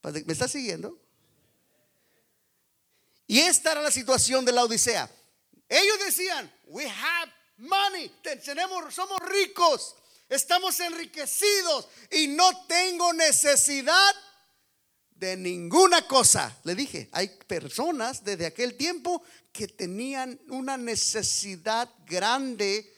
¿Me 0.03 0.33
estás 0.33 0.51
siguiendo? 0.51 0.99
Y 3.27 3.39
esta 3.39 3.71
era 3.71 3.81
la 3.81 3.91
situación 3.91 4.45
de 4.45 4.51
la 4.51 4.63
Odisea. 4.63 5.09
Ellos 5.67 5.99
decían, 6.05 6.51
we 6.67 6.85
have 6.87 7.31
money, 7.57 8.11
tenemos, 8.43 8.93
somos 8.93 9.19
ricos, 9.21 9.95
estamos 10.29 10.79
enriquecidos 10.79 11.87
y 12.11 12.27
no 12.27 12.65
tengo 12.67 13.13
necesidad 13.13 14.15
de 15.15 15.37
ninguna 15.37 16.07
cosa. 16.07 16.59
Le 16.63 16.75
dije, 16.75 17.09
hay 17.11 17.29
personas 17.47 18.23
desde 18.23 18.45
aquel 18.45 18.75
tiempo 18.75 19.23
que 19.51 19.67
tenían 19.67 20.39
una 20.49 20.77
necesidad 20.77 21.89
grande 22.05 22.91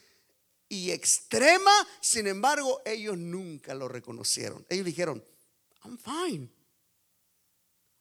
y 0.69 0.91
extrema, 0.91 1.71
sin 2.01 2.27
embargo, 2.27 2.81
ellos 2.83 3.17
nunca 3.17 3.73
lo 3.73 3.87
reconocieron. 3.87 4.65
Ellos 4.69 4.85
dijeron, 4.85 5.23
I'm 5.85 5.97
fine, 5.97 6.49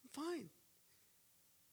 I'm 0.03 0.11
fine. 0.11 0.51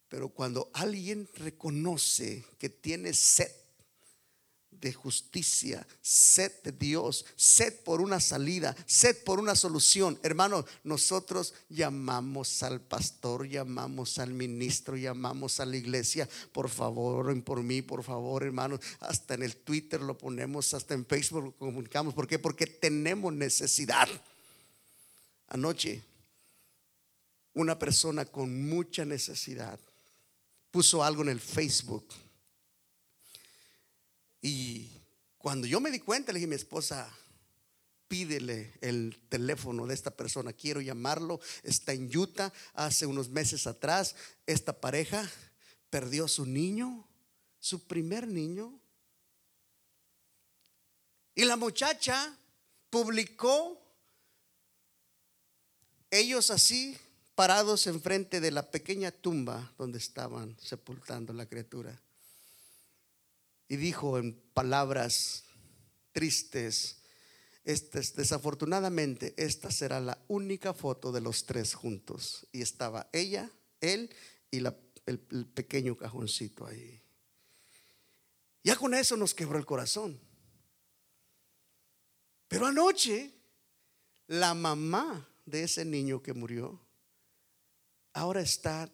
Pero 0.07 0.29
cuando 0.29 0.69
alguien 0.73 1.27
reconoce 1.35 2.45
que 2.59 2.69
tiene 2.69 3.13
sed 3.13 3.62
de 4.83 4.91
justicia, 4.91 5.87
sed 6.01 6.51
de 6.61 6.73
Dios, 6.73 7.25
sed 7.37 7.73
por 7.85 8.01
una 8.01 8.19
salida, 8.19 8.75
sed 8.85 9.15
por 9.23 9.39
una 9.39 9.55
solución. 9.55 10.19
Hermanos, 10.23 10.65
nosotros 10.83 11.53
llamamos 11.69 12.61
al 12.63 12.81
pastor, 12.81 13.47
llamamos 13.47 14.19
al 14.19 14.33
ministro, 14.33 14.97
llamamos 14.97 15.61
a 15.61 15.65
la 15.65 15.77
iglesia. 15.77 16.27
Por 16.51 16.67
favor, 16.67 17.41
por 17.43 17.63
mí, 17.63 17.81
por 17.81 18.03
favor, 18.03 18.43
hermanos. 18.43 18.81
Hasta 18.99 19.35
en 19.35 19.43
el 19.43 19.55
Twitter 19.55 20.01
lo 20.01 20.17
ponemos, 20.17 20.73
hasta 20.73 20.93
en 20.93 21.05
Facebook 21.05 21.43
lo 21.45 21.51
comunicamos. 21.53 22.13
¿Por 22.13 22.27
qué? 22.27 22.37
Porque 22.37 22.67
tenemos 22.67 23.31
necesidad. 23.31 24.09
Anoche, 25.47 26.03
una 27.53 27.79
persona 27.79 28.25
con 28.25 28.67
mucha 28.67 29.05
necesidad 29.05 29.79
puso 30.71 31.01
algo 31.03 31.21
en 31.21 31.29
el 31.29 31.39
Facebook 31.39 32.05
y 34.43 34.91
cuando 35.37 35.65
yo 35.65 35.79
me 35.79 35.89
di 35.89 36.01
cuenta, 36.01 36.33
le 36.33 36.39
dije 36.39 36.47
a 36.47 36.49
mi 36.49 36.55
esposa, 36.55 37.09
pídele 38.09 38.73
el 38.81 39.17
teléfono 39.29 39.87
de 39.87 39.93
esta 39.93 40.11
persona, 40.11 40.51
quiero 40.51 40.81
llamarlo, 40.81 41.39
está 41.63 41.93
en 41.93 42.15
Utah, 42.15 42.51
hace 42.73 43.05
unos 43.05 43.29
meses 43.29 43.65
atrás, 43.67 44.15
esta 44.45 44.81
pareja 44.81 45.27
perdió 45.89 46.27
su 46.27 46.45
niño, 46.45 47.07
su 47.57 47.87
primer 47.87 48.27
niño. 48.27 48.77
Y 51.35 51.45
la 51.45 51.55
muchacha 51.55 52.37
publicó 52.89 53.81
ellos 56.11 56.51
así 56.51 56.97
parados 57.33 57.87
enfrente 57.87 58.41
de 58.41 58.51
la 58.51 58.69
pequeña 58.69 59.09
tumba 59.11 59.73
donde 59.77 59.99
estaban 59.99 60.57
sepultando 60.59 61.31
la 61.31 61.45
criatura 61.45 61.97
y 63.67 63.75
dijo 63.77 64.17
en 64.17 64.33
palabras 64.53 65.45
tristes, 66.11 66.97
desafortunadamente 67.63 69.33
esta 69.37 69.71
será 69.71 69.99
la 69.99 70.17
única 70.27 70.73
foto 70.73 71.11
de 71.11 71.21
los 71.21 71.45
tres 71.45 71.73
juntos. 71.73 72.47
Y 72.51 72.61
estaba 72.61 73.09
ella, 73.13 73.49
él 73.81 74.09
y 74.51 74.57
el, 74.57 74.73
el 75.05 75.45
pequeño 75.47 75.97
cajoncito 75.97 76.65
ahí. 76.65 77.01
Ya 78.63 78.75
con 78.75 78.93
eso 78.93 79.17
nos 79.17 79.33
quebró 79.33 79.57
el 79.57 79.65
corazón. 79.65 80.19
Pero 82.47 82.67
anoche, 82.67 83.33
la 84.27 84.53
mamá 84.53 85.27
de 85.45 85.63
ese 85.63 85.83
niño 85.83 86.21
que 86.21 86.33
murió, 86.33 86.79
ahora 88.13 88.41
está 88.41 88.89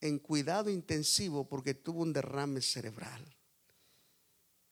en 0.00 0.18
cuidado 0.18 0.70
intensivo 0.70 1.48
porque 1.48 1.74
tuvo 1.74 2.02
un 2.02 2.12
derrame 2.12 2.60
cerebral. 2.62 3.35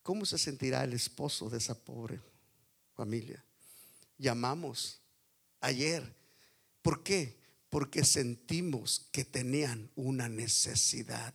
¿Cómo 0.04 0.26
se 0.26 0.36
sentirá 0.36 0.84
el 0.84 0.92
esposo 0.92 1.48
de 1.48 1.56
esa 1.56 1.82
pobre 1.82 2.20
familia? 2.94 3.42
Llamamos 4.18 5.00
ayer. 5.60 6.14
¿Por 6.82 7.02
qué? 7.02 7.40
Porque 7.70 8.04
sentimos 8.04 9.08
que 9.10 9.24
tenían 9.24 9.90
una 9.96 10.28
necesidad 10.28 11.32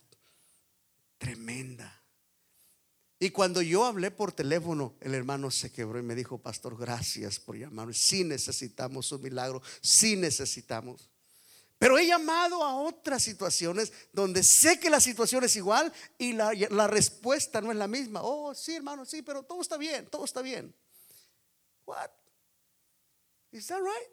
tremenda. 1.18 2.00
Y 3.18 3.30
cuando 3.30 3.60
yo 3.60 3.86
hablé 3.86 4.12
por 4.12 4.30
teléfono, 4.30 4.94
el 5.00 5.14
hermano 5.14 5.50
se 5.50 5.72
quebró 5.72 5.98
y 5.98 6.04
me 6.04 6.14
dijo, 6.14 6.38
pastor, 6.38 6.78
gracias 6.78 7.40
por 7.40 7.56
llamarme. 7.58 7.92
Sí 7.92 8.22
necesitamos 8.22 9.10
un 9.10 9.22
milagro, 9.22 9.60
sí 9.80 10.14
necesitamos. 10.14 11.10
Pero 11.80 11.96
he 11.96 12.06
llamado 12.06 12.62
a 12.62 12.76
otras 12.76 13.22
situaciones 13.22 13.90
donde 14.12 14.42
sé 14.42 14.78
que 14.78 14.90
la 14.90 15.00
situación 15.00 15.44
es 15.44 15.56
igual 15.56 15.90
y 16.18 16.34
la, 16.34 16.86
respuesta 16.86 17.62
no 17.62 17.70
es 17.72 17.78
la 17.78 17.88
misma. 17.88 18.20
Oh, 18.22 18.54
sí, 18.54 18.74
hermano, 18.74 19.06
sí, 19.06 19.22
pero 19.22 19.44
todo 19.44 19.62
está 19.62 19.78
bien, 19.78 20.06
todo 20.10 20.26
está 20.26 20.42
bien. 20.42 20.74
What? 21.86 22.10
Is 23.52 23.66
that 23.68 23.78
right? 23.78 24.10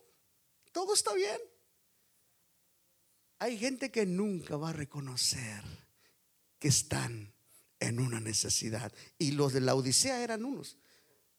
Todo 0.71 0.93
está 0.93 1.13
bien. 1.13 1.41
Hay 3.39 3.57
gente 3.57 3.91
que 3.91 4.05
nunca 4.05 4.55
va 4.55 4.69
a 4.69 4.73
reconocer 4.73 5.61
que 6.59 6.69
están 6.69 7.33
en 7.81 7.99
una 7.99 8.21
necesidad. 8.21 8.93
Y 9.17 9.31
los 9.31 9.51
de 9.51 9.59
la 9.59 9.75
Odisea 9.75 10.23
eran 10.23 10.45
unos. 10.45 10.77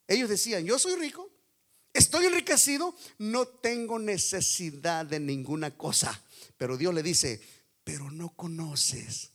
Ellos 0.07 0.29
decían, 0.29 0.67
yo 0.67 0.79
soy 0.79 0.95
rico, 0.97 1.31
Estoy 1.99 2.27
enriquecido, 2.27 2.95
no 3.19 3.49
tengo 3.49 3.99
necesidad 3.99 5.05
de 5.05 5.19
ninguna 5.19 5.77
cosa. 5.77 6.23
Pero 6.57 6.77
Dios 6.77 6.95
le 6.95 7.03
dice, 7.03 7.41
pero 7.83 8.09
no 8.13 8.29
conoces 8.37 9.33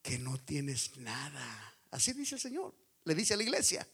que 0.00 0.18
no 0.18 0.38
tienes 0.38 0.96
nada. 0.96 1.74
Así 1.90 2.14
dice 2.14 2.36
el 2.36 2.40
Señor. 2.40 2.74
Le 3.04 3.14
dice 3.14 3.34
a 3.34 3.36
la 3.36 3.42
iglesia. 3.42 3.86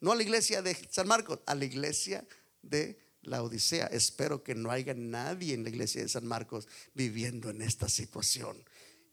No 0.00 0.12
a 0.12 0.16
la 0.16 0.22
iglesia 0.22 0.62
de 0.62 0.74
San 0.90 1.08
Marcos, 1.08 1.40
a 1.44 1.54
la 1.54 1.66
iglesia 1.66 2.26
de 2.62 2.98
la 3.20 3.42
Odisea. 3.42 3.88
Espero 3.88 4.42
que 4.42 4.54
no 4.54 4.70
haya 4.70 4.94
nadie 4.94 5.52
en 5.52 5.62
la 5.62 5.68
iglesia 5.68 6.00
de 6.00 6.08
San 6.08 6.26
Marcos 6.26 6.68
viviendo 6.94 7.50
en 7.50 7.60
esta 7.60 7.90
situación. 7.90 8.64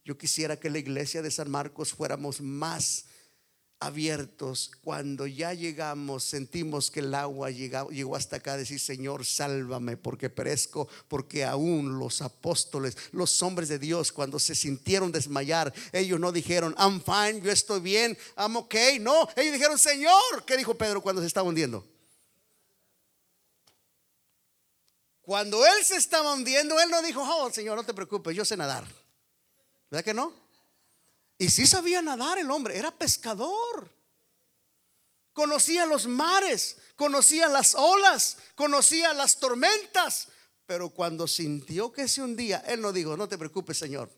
Yo 0.06 0.18
quisiera 0.18 0.58
que 0.58 0.70
la 0.70 0.80
iglesia 0.80 1.22
de 1.22 1.30
San 1.30 1.52
Marcos 1.52 1.92
fuéramos 1.92 2.40
más 2.40 3.07
abiertos, 3.80 4.72
cuando 4.82 5.28
ya 5.28 5.54
llegamos, 5.54 6.24
sentimos 6.24 6.90
que 6.90 7.02
el 7.02 7.14
agua 7.14 7.52
llegó, 7.52 7.90
llegó 7.90 8.16
hasta 8.16 8.38
acá, 8.38 8.58
decir, 8.58 8.80
Señor, 8.80 9.26
sálvame 9.26 9.98
porque 9.98 10.30
perezco, 10.30 10.88
porque 11.08 11.46
aún 11.46 12.00
los 12.00 12.22
apóstoles, 12.22 12.98
los 13.12 13.42
hombres 13.44 13.70
de 13.70 13.78
Dios, 13.78 14.12
cuando 14.12 14.40
se 14.40 14.56
sintieron 14.56 15.12
desmayar, 15.12 15.74
ellos 15.92 16.20
no 16.20 16.32
dijeron, 16.32 16.76
I'm 16.80 17.02
fine, 17.02 17.42
yo 17.42 17.52
estoy 17.52 17.80
bien, 17.80 18.18
I'm 18.36 18.56
okay, 18.56 18.98
no, 19.00 19.28
ellos 19.36 19.54
dijeron, 19.54 19.78
Señor, 19.78 20.44
¿qué 20.46 20.58
dijo 20.58 20.76
Pedro 20.76 21.02
cuando 21.02 21.22
se 21.22 21.28
estaba 21.28 21.48
hundiendo? 21.48 21.86
Cuando 25.22 25.66
él 25.66 25.84
se 25.84 25.98
estaba 25.98 26.34
hundiendo, 26.34 26.80
él 26.80 26.90
no 26.90 27.02
dijo, 27.02 27.22
oh, 27.22 27.52
Señor, 27.52 27.76
no 27.76 27.84
te 27.84 27.94
preocupes, 27.94 28.36
yo 28.36 28.46
sé 28.46 28.56
nadar. 28.56 28.86
¿Verdad 29.92 30.06
que 30.06 30.14
no? 30.14 30.47
Y 31.38 31.50
sí 31.50 31.68
sabía 31.68 32.02
nadar 32.02 32.40
el 32.40 32.50
hombre, 32.50 32.78
era 32.78 32.92
pescador. 32.92 33.94
Conocía 35.34 35.86
los 35.86 36.08
mares, 36.08 36.78
conocía 36.96 37.48
las 37.48 37.76
olas, 37.76 38.38
conocía 38.56 39.14
las 39.14 39.38
tormentas. 39.38 40.30
Pero 40.66 40.90
cuando 40.90 41.28
sintió 41.28 41.92
que 41.92 42.08
se 42.08 42.22
hundía, 42.22 42.58
él 42.68 42.82
no 42.82 42.92
dijo, 42.92 43.16
no 43.16 43.30
te 43.30 43.38
preocupes, 43.38 43.78
Señor. 43.78 44.12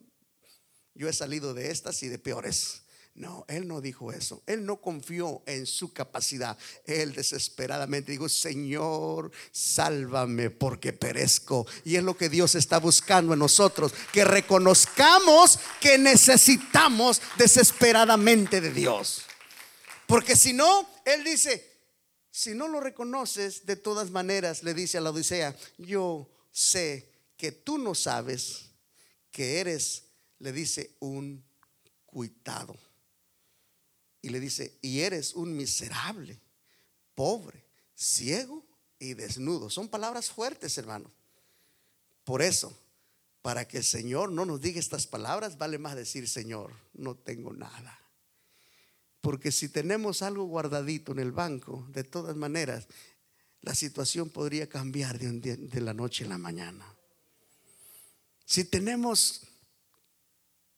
Yo 0.94 1.08
he 1.10 1.14
salido 1.14 1.54
de 1.54 1.72
estas 1.72 2.02
y 2.04 2.08
de 2.08 2.20
peores. 2.20 2.84
No, 3.20 3.44
él 3.50 3.68
no 3.68 3.82
dijo 3.82 4.14
eso. 4.14 4.42
Él 4.46 4.66
no 4.66 4.80
confió 4.80 5.44
en 5.46 5.66
su 5.66 5.92
capacidad. 5.92 6.58
Él 6.86 7.12
desesperadamente 7.12 8.14
dijo, 8.14 8.30
Señor, 8.30 9.30
sálvame 9.52 10.50
porque 10.50 10.94
perezco. 10.94 11.68
Y 11.84 11.98
es 11.98 12.04
lo 12.04 12.16
que 12.16 12.30
Dios 12.30 12.56
está 12.56 12.80
buscando 12.80 13.34
en 13.34 13.40
nosotros, 13.40 13.94
que 14.14 14.24
reconozcamos 14.24 15.60
que 15.82 15.98
necesitamos 15.98 17.22
desesperadamente 17.38 18.62
de 18.62 18.72
Dios. 18.72 19.24
Porque 20.08 20.38
si 20.38 20.54
no, 20.54 20.90
Él 21.04 21.26
dice, 21.26 21.70
si 22.32 22.52
no 22.52 22.70
lo 22.70 22.80
reconoces, 22.80 23.66
de 23.66 23.76
todas 23.76 24.12
maneras, 24.12 24.64
le 24.64 24.74
dice 24.74 24.98
a 24.98 25.02
la 25.02 25.10
Odisea, 25.10 25.54
yo 25.78 26.32
sé 26.54 27.12
que 27.36 27.52
tú 27.52 27.78
no 27.80 27.96
sabes 27.96 28.70
que 29.30 29.60
eres, 29.60 30.06
le 30.40 30.54
dice, 30.54 30.96
un 31.02 31.44
cuitado. 32.06 32.78
Y 34.22 34.30
le 34.30 34.40
dice, 34.40 34.78
y 34.82 35.00
eres 35.00 35.34
un 35.34 35.56
miserable, 35.56 36.40
pobre, 37.16 37.66
ciego 37.96 38.66
y 39.00 39.14
desnudo. 39.14 39.70
Son 39.70 39.88
palabras 39.88 40.30
fuertes, 40.30 40.78
hermano. 40.78 41.12
Por 42.24 42.42
eso, 42.42 42.78
para 43.42 43.68
que 43.68 43.78
el 43.78 43.84
Señor 43.84 44.32
no 44.32 44.46
nos 44.46 44.62
diga 44.62 44.80
estas 44.80 45.08
palabras, 45.08 45.58
vale 45.58 45.78
más 45.78 45.96
decir, 45.96 46.28
Señor, 46.28 46.74
no 46.94 47.16
tengo 47.16 47.54
nada. 47.54 48.00
Porque 49.22 49.52
si 49.52 49.70
tenemos 49.70 50.22
algo 50.22 50.46
guardadito 50.46 51.12
en 51.12 51.20
el 51.20 51.32
banco, 51.32 51.86
de 51.90 52.04
todas 52.04 52.36
maneras, 52.36 52.88
la 53.62 53.76
situación 53.76 54.30
podría 54.30 54.70
cambiar 54.70 55.20
de, 55.20 55.58
de 55.58 55.82
la 55.82 55.94
noche 55.94 56.26
a 56.26 56.30
la 56.30 56.38
mañana. 56.38 56.86
Si 58.46 58.64
tenemos 58.64 59.42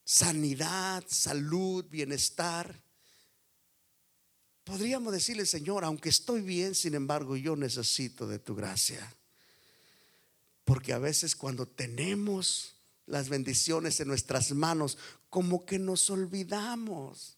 sanidad, 0.04 1.04
salud, 1.08 1.86
bienestar, 1.90 2.81
podríamos 4.64 5.14
decirle, 5.14 5.46
Señor, 5.46 5.84
aunque 5.84 6.10
estoy 6.10 6.42
bien, 6.42 6.76
sin 6.76 6.94
embargo, 6.94 7.36
yo 7.36 7.56
necesito 7.56 8.28
de 8.28 8.40
tu 8.40 8.56
gracia. 8.56 9.14
Porque 10.64 10.94
a 10.94 11.00
veces 11.00 11.36
cuando 11.36 11.68
tenemos 11.68 12.76
las 13.06 13.30
bendiciones 13.30 14.00
en 14.00 14.08
nuestras 14.08 14.52
manos, 14.52 14.98
como 15.30 15.66
que 15.66 15.80
nos 15.80 16.10
olvidamos 16.10 17.38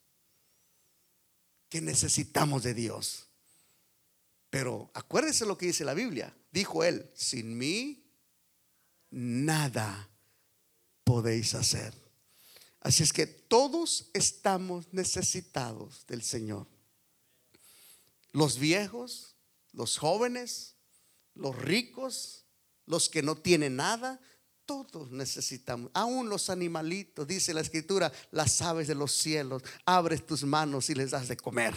que 1.69 1.81
necesitamos 1.81 2.63
de 2.63 2.75
Dios. 2.75 3.25
Pero 4.49 4.91
acuérdese 4.93 5.45
lo 5.47 5.57
que 5.57 5.65
dice 5.65 5.83
la 5.83 5.95
Biblia. 5.95 6.31
Dijo 6.51 6.83
él, 6.83 7.09
sin 7.15 7.57
mí 7.57 8.03
nada 9.09 10.07
podéis 11.03 11.55
hacer. 11.55 11.93
Así 12.81 13.01
es 13.01 13.13
que 13.13 13.25
todos 13.25 14.09
estamos 14.13 14.85
necesitados 14.91 16.05
del 16.05 16.21
Señor. 16.21 16.67
Los 18.33 18.59
viejos, 18.59 19.37
los 19.71 19.97
jóvenes, 19.97 20.75
los 21.33 21.55
ricos, 21.55 22.45
los 22.85 23.07
que 23.07 23.23
no 23.23 23.35
tienen 23.37 23.77
nada, 23.77 24.19
todos 24.65 25.11
necesitamos, 25.11 25.91
aún 25.93 26.29
los 26.29 26.49
animalitos, 26.49 27.27
dice 27.27 27.53
la 27.53 27.61
escritura, 27.61 28.11
las 28.31 28.61
aves 28.61 28.87
de 28.87 28.95
los 28.95 29.13
cielos, 29.13 29.63
abres 29.85 30.25
tus 30.25 30.43
manos 30.43 30.89
y 30.89 30.95
les 30.95 31.11
das 31.11 31.27
de 31.27 31.37
comer. 31.37 31.73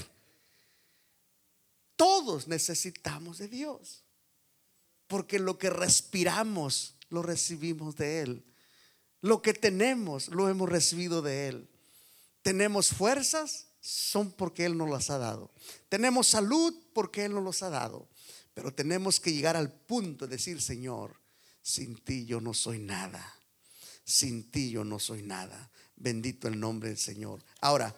Todos 1.96 2.46
necesitamos 2.48 3.38
de 3.38 3.48
Dios, 3.48 4.04
porque 5.06 5.38
lo 5.38 5.58
que 5.58 5.70
respiramos 5.70 6.96
lo 7.08 7.22
recibimos 7.22 7.96
de 7.96 8.20
Él. 8.20 8.44
Lo 9.20 9.42
que 9.42 9.54
tenemos 9.54 10.28
lo 10.28 10.48
hemos 10.48 10.68
recibido 10.68 11.22
de 11.22 11.48
Él. 11.48 11.70
Tenemos 12.42 12.88
fuerzas, 12.88 13.65
son 13.86 14.32
porque 14.32 14.64
Él 14.64 14.76
nos 14.76 14.90
las 14.90 15.10
ha 15.10 15.18
dado. 15.18 15.52
Tenemos 15.88 16.26
salud 16.26 16.74
porque 16.92 17.24
Él 17.24 17.34
nos 17.34 17.44
los 17.44 17.62
ha 17.62 17.70
dado. 17.70 18.08
Pero 18.52 18.74
tenemos 18.74 19.20
que 19.20 19.32
llegar 19.32 19.56
al 19.56 19.72
punto 19.72 20.26
de 20.26 20.36
decir, 20.36 20.60
Señor, 20.60 21.20
sin 21.62 21.96
ti 21.96 22.26
yo 22.26 22.40
no 22.40 22.52
soy 22.52 22.78
nada. 22.78 23.34
Sin 24.04 24.50
ti 24.50 24.70
yo 24.70 24.82
no 24.82 24.98
soy 24.98 25.22
nada. 25.22 25.70
Bendito 25.94 26.48
el 26.48 26.58
nombre 26.58 26.88
del 26.88 26.98
Señor. 26.98 27.44
Ahora, 27.60 27.94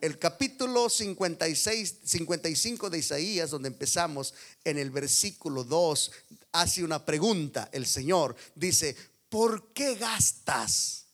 el 0.00 0.18
capítulo 0.18 0.88
56, 0.88 1.96
55 2.04 2.88
de 2.88 2.98
Isaías, 2.98 3.50
donde 3.50 3.68
empezamos 3.68 4.32
en 4.64 4.78
el 4.78 4.90
versículo 4.90 5.64
2, 5.64 6.12
hace 6.52 6.82
una 6.82 7.04
pregunta. 7.04 7.68
El 7.72 7.86
Señor 7.86 8.36
dice, 8.54 8.96
¿por 9.28 9.72
qué 9.74 9.96
gastas 9.96 11.06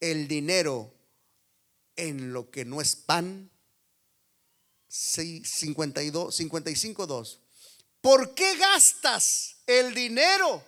el 0.00 0.28
dinero 0.28 0.95
en 1.96 2.32
lo 2.32 2.50
que 2.50 2.64
no 2.64 2.80
es 2.80 2.96
pan? 2.96 3.50
52, 4.88 6.34
55, 6.34 7.06
2. 7.06 7.40
¿Por 8.00 8.34
qué 8.34 8.56
gastas 8.56 9.56
el 9.66 9.94
dinero 9.94 10.62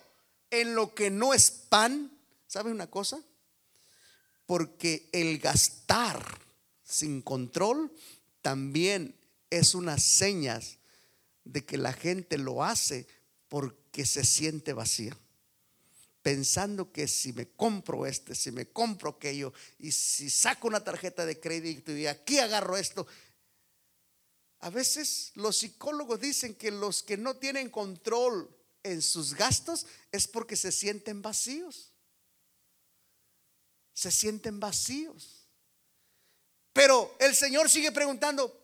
en 0.51 0.75
lo 0.75 0.93
que 0.93 1.09
no 1.09 1.33
es 1.33 1.51
pan, 1.51 2.11
¿sabe 2.47 2.71
una 2.71 2.87
cosa? 2.87 3.19
Porque 4.45 5.09
el 5.11 5.39
gastar 5.39 6.39
sin 6.83 7.21
control 7.21 7.91
también 8.41 9.15
es 9.49 9.75
una 9.75 9.97
seña 9.97 10.59
de 11.43 11.65
que 11.65 11.77
la 11.77 11.93
gente 11.93 12.37
lo 12.37 12.63
hace 12.63 13.07
porque 13.47 14.05
se 14.05 14.23
siente 14.23 14.73
vacía. 14.73 15.17
Pensando 16.29 16.91
que 16.91 17.07
si 17.07 17.33
me 17.33 17.47
compro 17.47 18.05
este, 18.05 18.35
si 18.35 18.51
me 18.51 18.67
compro 18.67 19.09
aquello, 19.09 19.51
y 19.79 19.91
si 19.91 20.29
saco 20.29 20.67
una 20.67 20.83
tarjeta 20.83 21.25
de 21.25 21.39
crédito 21.39 21.91
y 21.91 22.05
aquí 22.05 22.37
agarro 22.37 22.77
esto. 22.77 23.07
A 24.59 24.69
veces 24.69 25.31
los 25.33 25.57
psicólogos 25.57 26.21
dicen 26.21 26.53
que 26.53 26.69
los 26.69 27.01
que 27.01 27.17
no 27.17 27.37
tienen 27.37 27.71
control 27.71 28.55
en 28.83 29.01
sus 29.01 29.33
gastos 29.33 29.87
es 30.11 30.27
porque 30.27 30.55
se 30.55 30.71
sienten 30.71 31.23
vacíos. 31.23 31.93
Se 33.93 34.11
sienten 34.11 34.59
vacíos. 34.59 35.47
Pero 36.73 37.17
el 37.19 37.33
Señor 37.33 37.71
sigue 37.71 37.91
preguntando, 37.91 38.55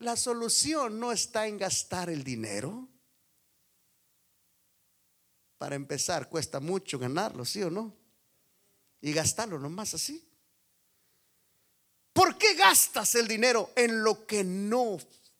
la 0.00 0.16
solución 0.16 0.98
no 0.98 1.12
está 1.12 1.46
en 1.46 1.56
gastar 1.56 2.10
el 2.10 2.24
dinero. 2.24 2.88
Para 5.62 5.76
empezar, 5.76 6.28
cuesta 6.28 6.58
mucho 6.58 6.98
ganarlo, 6.98 7.44
¿sí 7.44 7.62
o 7.62 7.70
no? 7.70 7.96
Y 9.00 9.12
gastarlo 9.12 9.60
nomás 9.60 9.94
así. 9.94 10.20
¿Por 12.12 12.36
qué 12.36 12.54
gastas 12.54 13.14
el 13.14 13.28
dinero 13.28 13.70
en 13.76 14.02
lo 14.02 14.26
que 14.26 14.42
no 14.42 14.98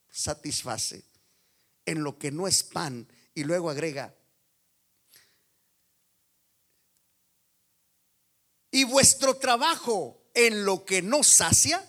satisface? 0.08 1.02
En 1.84 2.04
lo 2.04 2.20
que 2.20 2.30
no 2.30 2.46
es 2.46 2.62
pan. 2.62 3.04
Y 3.34 3.42
luego 3.42 3.68
agrega, 3.68 4.14
y 8.70 8.84
vuestro 8.84 9.36
trabajo 9.38 10.22
en 10.34 10.64
lo 10.64 10.84
que 10.84 11.02
no 11.02 11.24
sacia. 11.24 11.84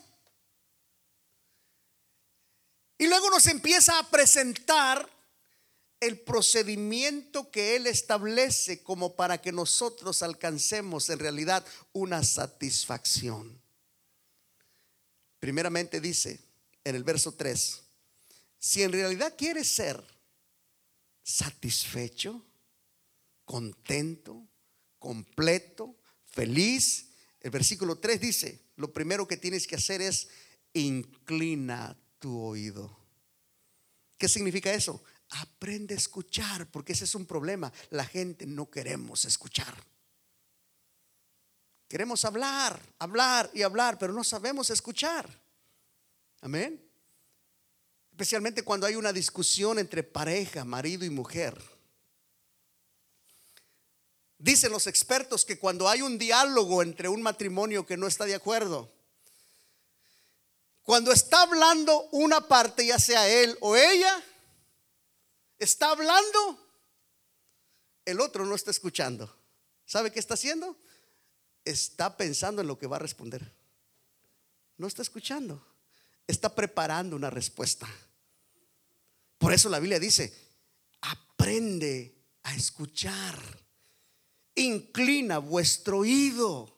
Y 2.97 3.05
luego 3.05 3.29
nos 3.29 3.45
empieza 3.45 3.99
a 3.99 4.09
presentar 4.09 5.07
el 6.05 6.19
procedimiento 6.19 7.49
que 7.51 7.75
Él 7.75 7.87
establece 7.87 8.83
como 8.83 9.15
para 9.15 9.41
que 9.41 9.51
nosotros 9.51 10.21
alcancemos 10.21 11.09
en 11.09 11.19
realidad 11.19 11.65
una 11.91 12.23
satisfacción. 12.23 13.61
Primeramente 15.39 15.99
dice 15.99 16.39
en 16.83 16.95
el 16.95 17.03
verso 17.03 17.33
3, 17.33 17.81
si 18.59 18.83
en 18.83 18.91
realidad 18.91 19.35
quieres 19.37 19.67
ser 19.67 20.01
satisfecho, 21.23 22.45
contento, 23.45 24.47
completo, 24.99 25.95
feliz. 26.25 27.09
El 27.41 27.51
versículo 27.51 27.97
3 27.97 28.21
dice, 28.21 28.61
lo 28.75 28.91
primero 28.93 29.27
que 29.27 29.37
tienes 29.37 29.67
que 29.67 29.75
hacer 29.75 30.01
es 30.01 30.29
inclina 30.73 31.97
tu 32.19 32.39
oído. 32.39 32.97
¿Qué 34.17 34.29
significa 34.29 34.73
eso? 34.73 35.03
Aprende 35.41 35.93
a 35.93 35.97
escuchar, 35.97 36.69
porque 36.69 36.93
ese 36.93 37.05
es 37.05 37.15
un 37.15 37.25
problema. 37.25 37.71
La 37.89 38.05
gente 38.05 38.45
no 38.45 38.69
queremos 38.69 39.25
escuchar. 39.25 39.75
Queremos 41.87 42.25
hablar, 42.25 42.81
hablar 42.99 43.51
y 43.53 43.61
hablar, 43.61 43.97
pero 43.97 44.13
no 44.13 44.23
sabemos 44.23 44.69
escuchar. 44.69 45.29
Amén. 46.41 46.83
Especialmente 48.11 48.63
cuando 48.63 48.85
hay 48.85 48.95
una 48.95 49.13
discusión 49.13 49.79
entre 49.79 50.03
pareja, 50.03 50.65
marido 50.65 51.05
y 51.05 51.09
mujer. 51.09 51.59
Dicen 54.37 54.71
los 54.71 54.87
expertos 54.87 55.45
que 55.45 55.57
cuando 55.57 55.87
hay 55.87 56.01
un 56.01 56.17
diálogo 56.17 56.83
entre 56.83 57.07
un 57.07 57.21
matrimonio 57.21 57.85
que 57.85 57.97
no 57.97 58.07
está 58.07 58.25
de 58.25 58.35
acuerdo, 58.35 58.91
cuando 60.83 61.11
está 61.11 61.43
hablando 61.43 62.09
una 62.11 62.41
parte, 62.47 62.85
ya 62.85 62.99
sea 62.99 63.27
él 63.29 63.57
o 63.61 63.75
ella, 63.75 64.21
está 65.59 65.91
hablando, 65.91 66.59
el 68.05 68.19
otro 68.19 68.45
no 68.45 68.55
está 68.55 68.71
escuchando. 68.71 69.33
¿Sabe 69.85 70.11
qué 70.11 70.19
está 70.19 70.33
haciendo? 70.35 70.77
Está 71.65 72.17
pensando 72.17 72.61
en 72.61 72.67
lo 72.67 72.77
que 72.77 72.87
va 72.87 72.97
a 72.97 72.99
responder. 72.99 73.53
No 74.77 74.87
está 74.87 75.01
escuchando. 75.01 75.65
Está 76.27 76.53
preparando 76.55 77.15
una 77.15 77.29
respuesta. 77.29 77.87
Por 79.37 79.53
eso 79.53 79.69
la 79.69 79.79
Biblia 79.79 79.99
dice, 79.99 80.33
aprende 81.01 82.15
a 82.43 82.55
escuchar 82.55 83.63
inclina 84.55 85.39
vuestro 85.39 85.99
oído. 85.99 86.75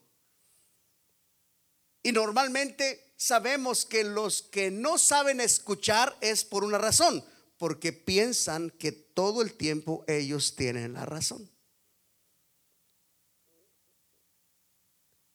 Y 2.02 2.12
normalmente 2.12 3.14
sabemos 3.16 3.84
que 3.84 4.04
los 4.04 4.42
que 4.42 4.70
no 4.70 4.98
saben 4.98 5.40
escuchar 5.40 6.16
es 6.20 6.44
por 6.44 6.64
una 6.64 6.78
razón, 6.78 7.24
porque 7.58 7.92
piensan 7.92 8.70
que 8.70 8.92
todo 8.92 9.42
el 9.42 9.54
tiempo 9.54 10.04
ellos 10.06 10.56
tienen 10.56 10.92
la 10.92 11.06
razón. 11.06 11.50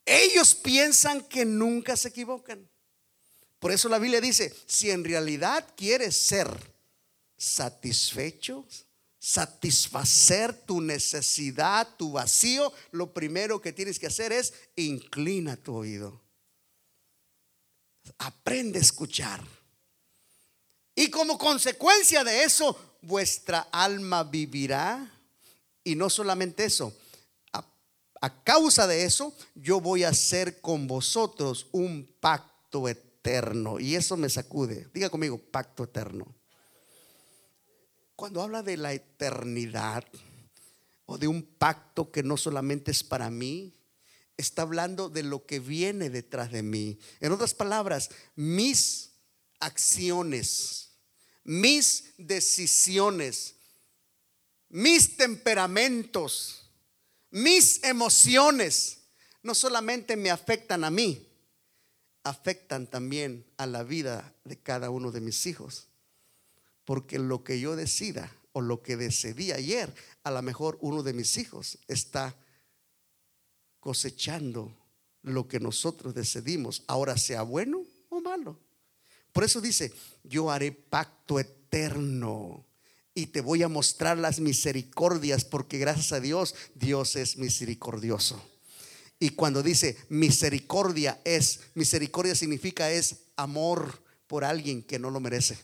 Ellos 0.06 0.56
piensan 0.56 1.22
que 1.28 1.46
nunca 1.46 1.96
se 1.96 2.10
equivocan. 2.10 2.70
Por 3.60 3.72
eso 3.72 3.88
la 3.90 4.00
Biblia 4.00 4.20
dice, 4.20 4.54
si 4.66 4.90
en 4.90 5.04
realidad 5.04 5.68
quieres 5.78 6.18
ser 6.18 6.50
satisfecho, 7.38 8.68
satisfacer 9.20 10.54
tu 10.66 10.82
necesidad, 10.82 11.88
tu 11.96 12.14
vacío, 12.14 12.74
lo 12.92 13.14
primero 13.14 13.62
que 13.62 13.72
tienes 13.72 14.00
que 14.00 14.08
hacer 14.08 14.32
es 14.32 14.54
inclina 14.76 15.56
tu 15.56 15.76
oído. 15.76 16.22
Aprende 18.18 18.80
a 18.80 18.82
escuchar. 18.82 19.61
Y 20.96 21.10
como 21.10 21.38
consecuencia 21.38 22.24
de 22.24 22.44
eso, 22.44 22.98
vuestra 23.02 23.68
alma 23.72 24.24
vivirá. 24.24 25.12
Y 25.84 25.96
no 25.96 26.10
solamente 26.10 26.66
eso, 26.66 26.94
a, 28.22 28.44
causa 28.44 28.86
de 28.86 29.06
eso, 29.06 29.36
yo 29.56 29.82
voy 29.82 30.04
a 30.04 30.10
hacer 30.10 30.62
con 30.62 30.88
vosotros 30.88 31.68
un 31.72 32.08
pacto 32.20 32.88
eterno. 32.88 33.80
Y 33.80 33.96
eso 33.96 34.16
me 34.16 34.30
sacude. 34.30 34.88
Diga 34.94 35.10
conmigo, 35.10 35.40
pacto 35.40 35.86
eterno. 35.86 36.36
Cuando 38.16 38.44
habla 38.44 38.62
de 38.62 38.78
la 38.78 38.94
eternidad 38.94 40.06
o 41.08 41.18
de 41.18 41.28
un 41.28 41.42
pacto 41.42 42.12
que 42.12 42.22
no 42.22 42.38
solamente 42.38 42.92
es 42.92 43.04
para 43.04 43.32
mí, 43.32 43.74
está 44.38 44.62
hablando 44.62 45.10
de 45.10 45.24
lo 45.24 45.46
que 45.48 45.60
viene 45.60 46.12
detrás 46.12 46.52
de 46.52 46.62
mí. 46.62 47.00
En 47.20 47.32
otras 47.32 47.56
palabras, 47.56 48.12
mis 48.36 49.11
acciones, 49.62 50.90
mis 51.44 52.14
decisiones, 52.18 53.56
mis 54.70 55.16
temperamentos, 55.16 56.70
mis 57.30 57.84
emociones, 57.84 58.98
no 59.44 59.56
solamente 59.56 60.18
me 60.18 60.30
afectan 60.30 60.84
a 60.84 60.92
mí, 60.92 61.28
afectan 62.24 62.88
también 62.88 63.46
a 63.58 63.66
la 63.66 63.84
vida 63.84 64.36
de 64.44 64.60
cada 64.60 64.90
uno 64.90 65.12
de 65.12 65.22
mis 65.22 65.46
hijos. 65.46 65.88
Porque 66.86 67.20
lo 67.20 67.44
que 67.44 67.60
yo 67.60 67.76
decida 67.76 68.36
o 68.54 68.62
lo 68.62 68.82
que 68.82 68.98
decidí 68.98 69.52
ayer, 69.52 69.94
a 70.24 70.32
lo 70.32 70.42
mejor 70.42 70.78
uno 70.82 71.04
de 71.04 71.14
mis 71.14 71.38
hijos 71.38 71.80
está 71.88 72.36
cosechando 73.80 74.78
lo 75.24 75.48
que 75.48 75.60
nosotros 75.60 76.14
decidimos, 76.14 76.84
ahora 76.88 77.18
sea 77.18 77.44
bueno 77.44 77.84
o 78.10 78.22
malo. 78.22 78.60
Por 79.34 79.44
eso 79.44 79.62
dice, 79.62 79.94
yo 80.24 80.52
haré 80.52 80.72
pacto 80.72 81.40
eterno 81.40 82.66
y 83.14 83.28
te 83.28 83.42
voy 83.42 83.64
a 83.64 83.68
mostrar 83.68 84.18
las 84.18 84.40
misericordias, 84.40 85.46
porque 85.46 85.78
gracias 85.78 86.12
a 86.14 86.20
Dios, 86.20 86.56
Dios 86.76 87.16
es 87.16 87.38
misericordioso. 87.38 88.42
Y 89.20 89.32
cuando 89.32 89.62
dice 89.62 89.98
misericordia 90.10 91.22
es, 91.24 91.60
misericordia 91.76 92.34
significa 92.34 92.92
es 92.92 93.18
amor 93.36 94.04
por 94.28 94.44
alguien 94.44 94.82
que 94.82 94.98
no 94.98 95.12
lo 95.12 95.20
merece. 95.20 95.60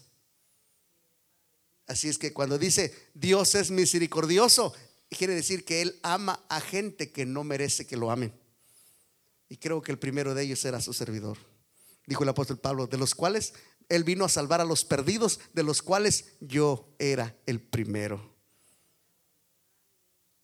Así 1.88 2.09
es 2.09 2.18
que 2.18 2.34
cuando 2.34 2.57
dice 2.59 2.93
Dios 3.13 3.55
es 3.55 3.72
misericordioso, 3.72 4.74
quiere 5.09 5.34
decir 5.34 5.65
que 5.65 5.82
Él 5.82 5.99
ama 6.03 6.45
a 6.49 6.59
gente 6.61 7.11
que 7.11 7.26
no 7.26 7.43
merece 7.43 7.88
que 7.88 7.97
lo 7.97 8.11
amen. 8.11 8.34
Y 9.49 9.57
creo 9.57 9.82
que 9.82 9.91
el 9.91 9.97
primero 9.97 10.36
de 10.36 10.43
ellos 10.43 10.63
era 10.65 10.82
su 10.82 10.93
servidor. 10.93 11.38
Dijo 12.08 12.24
el 12.24 12.30
apóstol 12.30 12.58
Pablo, 12.58 12.88
de 12.88 12.97
los 12.97 13.14
cuales 13.14 13.53
Él 13.89 14.03
vino 14.03 14.26
a 14.26 14.30
salvar 14.30 14.62
a 14.62 14.66
los 14.66 14.86
perdidos, 14.86 15.39
de 15.53 15.62
los 15.62 15.84
cuales 15.84 16.34
yo 16.39 16.95
era 16.97 17.36
el 17.45 17.62
primero. 17.62 18.34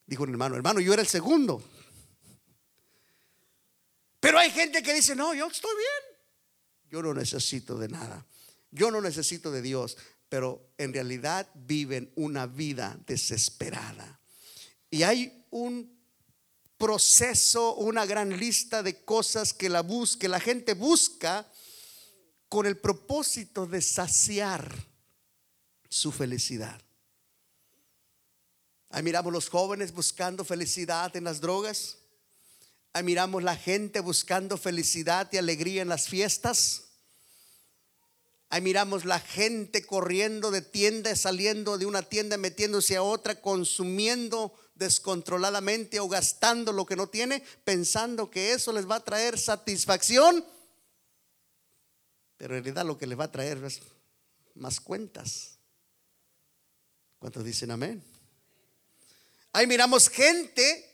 Dijo 0.05 0.24
un 0.24 0.30
hermano, 0.30 0.55
hermano, 0.55 0.82
yo 0.82 0.93
era 0.93 1.01
el 1.01 1.07
segundo. 1.07 1.64
Pero 4.20 4.38
hay 4.38 4.51
gente 4.51 4.84
que 4.84 4.93
dice, 4.93 5.16
no, 5.16 5.34
yo 5.34 5.47
estoy 5.47 5.72
bien. 5.76 6.18
Yo 6.91 7.01
no 7.01 7.14
necesito 7.14 7.78
de 7.78 7.88
nada. 7.88 8.26
Yo 8.72 8.91
no 8.91 9.01
necesito 9.01 9.49
de 9.51 9.61
Dios. 9.61 9.97
Pero 10.30 10.74
en 10.78 10.93
realidad 10.93 11.49
viven 11.55 12.11
una 12.16 12.45
vida 12.45 12.99
desesperada. 13.07 14.20
Y 14.89 15.03
hay 15.03 15.45
un 15.49 15.92
proceso, 16.84 17.75
una 17.75 18.05
gran 18.05 18.38
lista 18.38 18.84
de 18.84 19.05
cosas 19.05 19.53
que 19.53 19.69
la, 19.69 19.86
la 20.19 20.39
gente 20.41 20.73
busca 20.73 21.49
con 22.49 22.65
el 22.65 22.75
propósito 22.77 23.65
de 23.65 23.81
saciar 23.81 24.69
su 25.88 26.11
felicidad. 26.11 26.81
Ahí 28.89 29.01
miramos 29.01 29.31
los 29.31 29.47
jóvenes 29.47 29.93
buscando 29.93 30.43
felicidad 30.43 31.15
en 31.15 31.23
las 31.23 31.39
drogas. 31.39 31.99
Ahí 32.91 33.03
miramos 33.03 33.43
la 33.43 33.55
gente 33.55 34.01
buscando 34.01 34.57
felicidad 34.57 35.29
y 35.31 35.38
alegría 35.38 35.84
en 35.84 35.88
las 35.88 36.09
fiestas. 36.09 36.81
Ahí 38.49 38.59
miramos 38.59 39.05
la 39.05 39.21
gente 39.21 39.86
corriendo 39.86 40.51
de 40.51 40.61
tienda, 40.61 41.15
saliendo 41.15 41.77
de 41.77 41.86
una 41.86 42.01
tienda, 42.01 42.36
metiéndose 42.36 42.97
a 42.97 43.03
otra, 43.03 43.39
consumiendo 43.39 44.53
descontroladamente 44.76 45.99
o 45.99 46.07
gastando 46.07 46.71
lo 46.71 46.86
que 46.86 46.95
no 46.95 47.07
tiene, 47.07 47.43
pensando 47.63 48.30
que 48.30 48.53
eso 48.53 48.71
les 48.71 48.89
va 48.89 48.95
a 48.95 49.03
traer 49.03 49.38
satisfacción. 49.38 50.45
Pero 52.38 52.57
en 52.57 52.63
realidad 52.63 52.86
lo 52.86 52.97
que 52.97 53.07
les 53.07 53.19
va 53.19 53.26
a 53.26 53.32
traer 53.32 53.63
es 53.63 53.82
más 54.55 54.80
cuentas. 54.80 55.57
¿Cuántos 57.19 57.43
dicen 57.43 57.71
amén? 57.71 58.03
Ahí 59.53 59.67
miramos 59.67 60.09
gente 60.09 60.89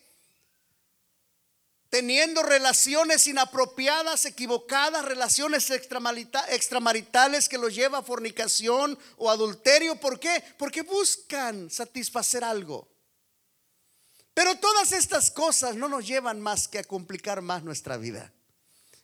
teniendo 1.90 2.44
relaciones 2.44 3.26
inapropiadas, 3.26 4.26
equivocadas, 4.26 5.04
relaciones 5.06 5.72
extramaritales 5.72 7.50
que 7.50 7.58
los 7.58 7.74
lleva 7.74 8.00
a 8.00 8.04
fornicación 8.04 8.98
o 9.18 9.32
adulterio. 9.32 9.96
¿Por 10.00 10.20
qué? 10.20 10.44
Porque 10.58 10.84
buscan 10.84 11.70
satisfacer 11.70 12.44
algo. 12.44 12.88
Pero 14.34 14.58
todas 14.58 14.92
estas 14.92 15.32
cosas 15.32 15.76
no 15.76 15.90
nos 15.90 16.08
llevan 16.08 16.40
más 16.40 16.68
que 16.68 16.80
a 16.80 16.84
complicar 16.84 17.42
más 17.42 17.64
nuestra 17.64 17.98
vida. 17.98 18.32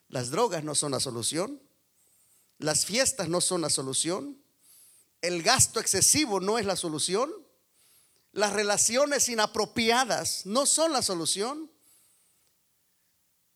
Las 0.09 0.30
drogas 0.30 0.63
no 0.63 0.76
son 0.76 0.91
la 0.91 0.99
solución. 0.99 1.61
Las 2.57 2.86
fiestas 2.86 3.28
no 3.28 3.41
son 3.41 3.61
la 3.61 3.69
solución. 3.69 4.41
El 5.21 5.43
gasto 5.43 5.80
excesivo 5.80 6.39
no 6.39 6.57
es 6.57 6.65
la 6.65 6.76
solución. 6.76 7.34
Las 8.32 8.53
relaciones 8.53 9.28
inapropiadas 9.30 10.45
no 10.45 10.65
son 10.65 10.93
la 10.93 11.01
solución. 11.01 11.71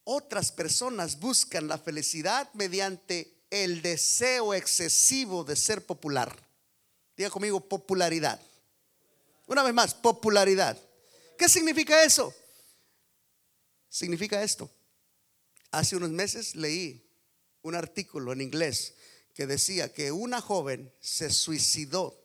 Otras 0.04 0.52
personas 0.52 1.20
buscan 1.20 1.68
la 1.68 1.78
felicidad 1.78 2.50
mediante 2.54 3.40
el 3.52 3.82
deseo 3.82 4.54
excesivo 4.54 5.44
de 5.44 5.56
ser 5.56 5.86
popular. 5.86 6.36
Diga 7.16 7.30
conmigo 7.30 7.60
popularidad. 7.60 8.40
Una 9.48 9.64
vez 9.64 9.74
más, 9.74 9.94
popularidad. 9.94 10.80
¿Qué 11.40 11.48
significa 11.48 12.04
eso? 12.04 12.36
Significa 13.88 14.44
esto. 14.44 14.70
Hace 15.72 15.96
unos 15.96 16.10
meses 16.10 16.54
leí 16.54 17.10
un 17.62 17.76
artículo 17.76 18.34
en 18.34 18.42
inglés 18.42 18.96
que 19.34 19.48
decía 19.48 19.94
que 19.94 20.12
una 20.12 20.42
joven 20.42 20.94
se 21.00 21.32
suicidó 21.32 22.22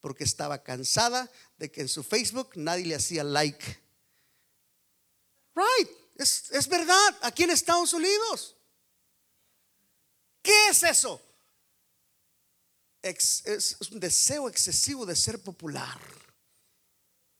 porque 0.00 0.24
estaba 0.24 0.62
cansada 0.62 1.30
de 1.58 1.70
que 1.70 1.82
en 1.82 1.88
su 1.88 2.02
Facebook 2.02 2.52
nadie 2.54 2.86
le 2.86 2.94
hacía 2.94 3.22
like. 3.22 3.82
Right. 5.54 5.90
Es, 6.16 6.66
verdad, 6.66 7.18
aquí 7.20 7.42
en 7.42 7.50
Estados 7.50 7.92
Unidos. 7.92 8.56
¿Qué 10.40 10.68
es 10.68 10.82
eso? 10.84 11.20
es 13.02 13.76
un 13.90 14.00
deseo 14.00 14.48
excesivo 14.48 15.04
de 15.04 15.14
ser 15.14 15.38
popular. 15.42 16.00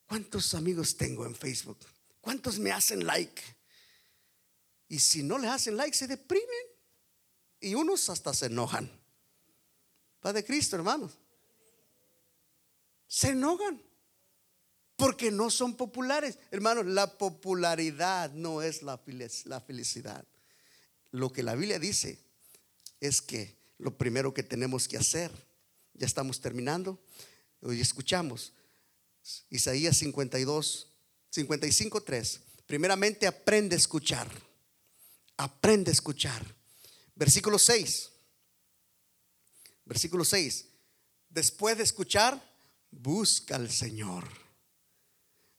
¿Cuántos 0.06 0.54
amigos 0.54 0.96
tengo 0.96 1.26
en 1.26 1.34
Facebook? 1.34 1.78
¿Cuántos 2.20 2.58
me 2.58 2.72
hacen 2.72 3.04
like? 3.06 3.42
Y 4.88 4.98
si 4.98 5.22
no 5.22 5.38
le 5.38 5.48
hacen 5.48 5.76
like, 5.76 5.96
se 5.96 6.06
deprimen. 6.06 6.66
Y 7.60 7.74
unos 7.74 8.08
hasta 8.10 8.34
se 8.34 8.46
enojan. 8.46 8.90
Padre 10.20 10.44
Cristo, 10.44 10.76
hermanos. 10.76 11.18
Se 13.06 13.30
enojan 13.30 13.82
porque 14.96 15.30
no 15.30 15.50
son 15.50 15.76
populares. 15.76 16.38
Hermanos, 16.50 16.86
la 16.86 17.18
popularidad 17.18 18.32
no 18.32 18.62
es 18.62 18.82
la 18.82 18.98
felicidad. 18.98 20.24
Lo 21.10 21.32
que 21.32 21.42
la 21.42 21.54
Biblia 21.54 21.78
dice 21.78 22.18
es 23.00 23.22
que 23.22 23.56
lo 23.78 23.96
primero 23.96 24.34
que 24.34 24.42
tenemos 24.42 24.88
que 24.88 24.96
hacer, 24.96 25.30
ya 25.94 26.06
estamos 26.06 26.40
terminando, 26.40 26.98
hoy 27.60 27.80
escuchamos 27.80 28.52
Isaías 29.50 29.96
52, 29.98 30.88
55, 31.30 32.02
3. 32.02 32.40
Primeramente 32.66 33.26
aprende 33.26 33.76
a 33.76 33.78
escuchar. 33.78 34.28
Aprende 35.36 35.90
a 35.90 35.92
escuchar. 35.92 36.42
Versículo 37.14 37.58
6. 37.58 38.10
Versículo 39.84 40.24
6. 40.24 40.66
Después 41.28 41.76
de 41.76 41.84
escuchar, 41.84 42.42
busca 42.90 43.56
al 43.56 43.70
Señor 43.70 44.44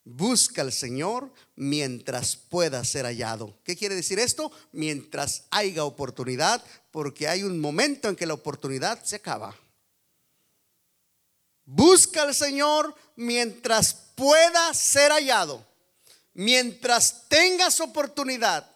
Busca 0.08 0.62
al 0.62 0.72
Señor 0.72 1.34
mientras 1.56 2.36
pueda 2.36 2.84
ser 2.86 3.06
hallado. 3.06 3.58
¿Qué 3.64 3.76
quiere 3.76 3.96
decir 3.96 4.20
esto? 4.20 4.52
Mientras 4.72 5.46
haya 5.50 5.84
oportunidad, 5.84 6.64
porque 6.92 7.28
hay 7.28 7.42
un 7.42 7.60
momento 7.60 8.08
en 8.08 8.16
que 8.16 8.28
la 8.28 8.36
oportunidad 8.36 9.04
se 9.04 9.16
acaba. 9.16 9.56
Busca 11.66 12.22
al 12.24 12.36
Señor 12.36 12.96
mientras 13.16 13.94
pueda 14.16 14.74
ser 14.74 15.12
hallado. 15.12 15.66
Mientras 16.34 17.28
tengas 17.30 17.80
oportunidad 17.80 18.70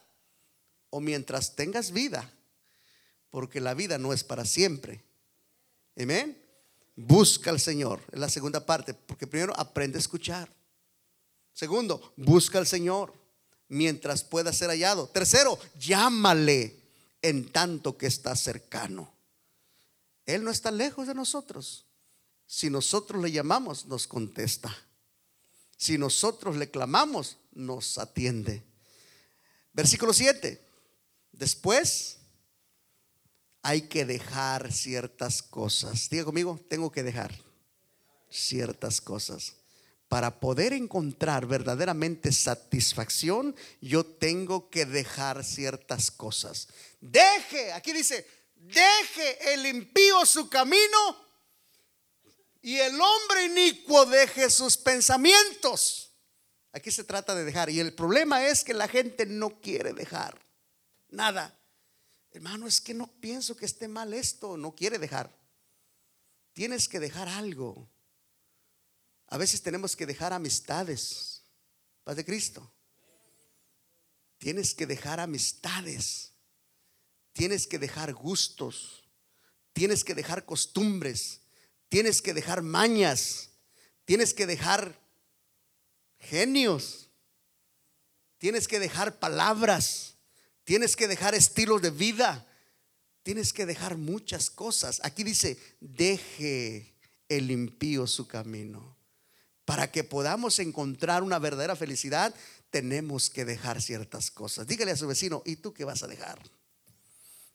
o 0.89 0.99
mientras 0.99 1.55
tengas 1.55 1.91
vida, 1.91 2.31
porque 3.29 3.59
la 3.59 3.73
vida 3.73 3.97
no 3.97 4.13
es 4.13 4.23
para 4.23 4.45
siempre. 4.45 5.03
Amén. 5.99 6.41
Busca 6.95 7.49
al 7.49 7.59
Señor. 7.59 8.01
Es 8.11 8.19
la 8.19 8.29
segunda 8.29 8.65
parte, 8.65 8.93
porque 8.93 9.27
primero 9.27 9.53
aprende 9.57 9.97
a 9.97 10.01
escuchar. 10.01 10.49
Segundo, 11.53 12.13
busca 12.15 12.57
al 12.57 12.67
Señor 12.67 13.13
mientras 13.67 14.23
pueda 14.23 14.53
ser 14.53 14.69
hallado. 14.69 15.07
Tercero, 15.07 15.59
llámale 15.77 16.75
en 17.21 17.51
tanto 17.51 17.97
que 17.97 18.07
está 18.07 18.35
cercano. 18.35 19.11
Él 20.25 20.43
no 20.43 20.51
está 20.51 20.71
lejos 20.71 21.07
de 21.07 21.13
nosotros. 21.13 21.85
Si 22.52 22.72
nosotros 22.72 23.22
le 23.22 23.32
llamamos, 23.32 23.86
nos 23.86 24.08
contesta. 24.08 24.76
Si 25.78 26.00
nosotros 26.00 26.56
le 26.56 26.72
clamamos, 26.72 27.38
nos 27.52 28.00
atiende. 28.00 28.64
Versículo 29.72 30.14
7. 30.14 30.60
Después 31.32 32.18
hay 33.62 33.84
que 33.84 34.04
dejar 34.04 34.74
ciertas 34.74 35.43
cosas. 35.43 36.10
Diga 36.10 36.26
conmigo, 36.26 36.60
tengo 36.68 36.91
que 36.91 37.04
dejar 37.04 37.39
ciertas 38.32 39.00
cosas. 39.00 39.54
Para 40.08 40.39
poder 40.39 40.74
encontrar 40.74 41.45
verdaderamente 41.45 42.32
satisfacción, 42.32 43.56
yo 43.80 44.04
tengo 44.04 44.72
que 44.72 44.88
dejar 44.88 45.43
ciertas 45.43 46.10
cosas. 46.10 46.68
Deje, 47.00 47.74
aquí 47.74 47.93
dice, 47.93 48.26
deje 48.56 49.54
el 49.54 49.68
impío 49.68 50.26
su 50.26 50.50
camino 50.50 51.28
y 52.62 52.78
el 52.78 52.99
hombre 52.99 53.45
inicuo 53.45 54.05
deje 54.05 54.49
sus 54.49 54.78
pensamientos. 54.78 56.12
Aquí 56.72 56.91
se 56.91 57.03
trata 57.03 57.34
de 57.36 57.45
dejar. 57.45 57.70
Y 57.70 57.80
el 57.80 57.93
problema 57.93 58.45
es 58.45 58.64
que 58.64 58.74
la 58.74 58.88
gente 58.88 59.26
no 59.26 59.60
quiere 59.62 59.93
dejar 59.93 60.39
nada. 61.10 61.57
Hermano, 62.32 62.68
es 62.68 62.80
que 62.80 62.93
no 62.93 63.07
pienso 63.20 63.55
que 63.55 63.66
esté 63.66 63.88
mal 63.88 64.14
esto. 64.14 64.57
No 64.57 64.76
quiere 64.76 64.99
dejar. 64.99 65.36
Tienes 66.53 66.88
que 66.88 66.99
dejar 66.99 67.28
algo. 67.28 67.89
A 69.28 69.38
veces 69.38 69.62
tenemos 69.62 69.95
que 69.95 70.05
dejar 70.05 70.34
amistades. 70.34 71.43
Paz 72.03 72.16
de 72.16 72.26
Cristo. 72.26 72.72
Tienes 74.38 74.76
que 74.76 74.86
dejar 74.86 75.20
amistades. 75.20 76.34
Tienes 77.34 77.68
que 77.68 77.80
dejar 77.80 78.14
gustos. 78.14 79.03
Tienes 79.74 80.03
que 80.03 80.14
dejar 80.14 80.45
costumbres. 80.45 81.41
Tienes 81.89 82.21
que 82.21 82.33
dejar 82.33 82.61
mañas. 82.61 83.49
Tienes 84.05 84.33
que 84.33 84.45
dejar 84.45 84.99
genios. 86.19 87.09
Tienes 88.37 88.67
que 88.67 88.79
dejar 88.79 89.19
palabras. 89.19 90.15
Tienes 90.63 90.95
que 90.95 91.07
dejar 91.07 91.33
estilos 91.33 91.81
de 91.81 91.89
vida. 91.89 92.47
Tienes 93.23 93.51
que 93.53 93.65
dejar 93.65 93.97
muchas 93.97 94.49
cosas. 94.49 95.01
Aquí 95.03 95.23
dice, 95.23 95.57
deje 95.79 96.95
el 97.27 97.51
impío 97.51 98.07
su 98.07 98.27
camino. 98.27 98.97
Para 99.65 99.91
que 99.91 100.03
podamos 100.03 100.59
encontrar 100.59 101.21
una 101.21 101.37
verdadera 101.37 101.75
felicidad, 101.75 102.33
tenemos 102.69 103.29
que 103.29 103.45
dejar 103.45 103.81
ciertas 103.81 104.31
cosas. 104.31 104.67
Dígale 104.67 104.91
a 104.91 104.95
su 104.95 105.07
vecino, 105.07 105.41
¿y 105.45 105.57
tú 105.57 105.73
qué 105.73 105.85
vas 105.85 106.03
a 106.03 106.07
dejar? 106.07 106.39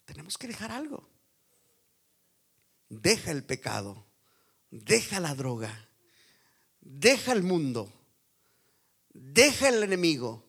Tenemos 0.04 0.36
que 0.36 0.48
dejar 0.48 0.70
algo. 0.70 1.08
Deja 2.88 3.30
el 3.30 3.42
pecado 3.42 4.06
deja 4.82 5.20
la 5.20 5.34
droga, 5.34 5.88
deja 6.80 7.32
el 7.32 7.44
mundo, 7.44 7.92
deja 9.12 9.68
el 9.68 9.84
enemigo, 9.84 10.44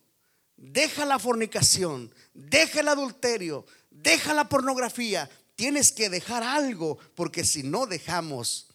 deja 0.58 1.06
la 1.06 1.20
fornicación, 1.20 2.12
deja 2.34 2.80
el 2.80 2.88
adulterio, 2.88 3.68
deja 3.92 4.34
la 4.34 4.50
pornografía. 4.50 5.30
Tienes 5.56 5.92
que 5.92 6.10
dejar 6.10 6.42
algo, 6.42 6.98
porque 7.14 7.46
si 7.46 7.62
no 7.62 7.86
dejamos 7.86 8.68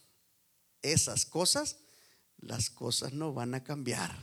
esas 0.83 1.27
cosas, 1.27 1.79
las 2.39 2.71
cosas 2.71 3.13
no 3.13 3.35
van 3.35 3.55
a 3.55 3.65
cambiar. 3.65 4.17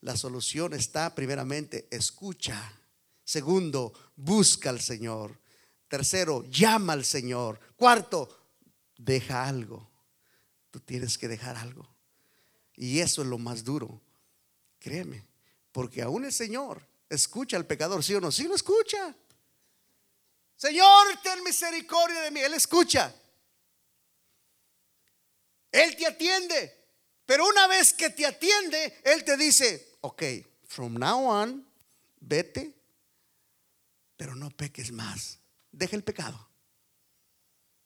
La 0.00 0.16
solución 0.16 0.74
está 0.74 1.14
primeramente, 1.14 1.86
escucha. 1.92 2.72
Segundo, 3.24 3.92
busca 4.16 4.68
al 4.68 4.80
Señor. 4.80 5.40
Tercero, 5.88 6.44
llama 6.50 6.92
al 6.92 7.04
Señor. 7.04 7.60
Cuarto, 7.76 8.28
deja 8.98 9.46
algo. 9.46 9.93
Tú 10.74 10.80
tienes 10.80 11.16
que 11.16 11.28
dejar 11.28 11.56
algo. 11.56 11.88
Y 12.74 12.98
eso 12.98 13.22
es 13.22 13.28
lo 13.28 13.38
más 13.38 13.62
duro. 13.62 14.00
Créeme. 14.80 15.24
Porque 15.70 16.02
aún 16.02 16.24
el 16.24 16.32
Señor 16.32 16.84
escucha 17.08 17.56
al 17.56 17.64
pecador, 17.64 18.02
¿sí 18.02 18.12
o 18.12 18.20
no? 18.20 18.32
Sí 18.32 18.42
lo 18.48 18.56
escucha. 18.56 19.14
Señor, 20.56 21.06
ten 21.22 21.44
misericordia 21.44 22.22
de 22.22 22.32
mí. 22.32 22.40
Él 22.40 22.54
escucha. 22.54 23.14
Él 25.70 25.94
te 25.94 26.08
atiende. 26.08 26.76
Pero 27.24 27.46
una 27.46 27.68
vez 27.68 27.94
que 27.94 28.10
te 28.10 28.26
atiende, 28.26 29.00
Él 29.04 29.22
te 29.22 29.36
dice, 29.36 29.96
ok, 30.00 30.24
from 30.66 30.94
now 30.94 31.24
on, 31.24 31.64
vete, 32.18 32.74
pero 34.16 34.34
no 34.34 34.50
peques 34.50 34.90
más. 34.90 35.38
Deja 35.70 35.94
el 35.94 36.02
pecado. 36.02 36.48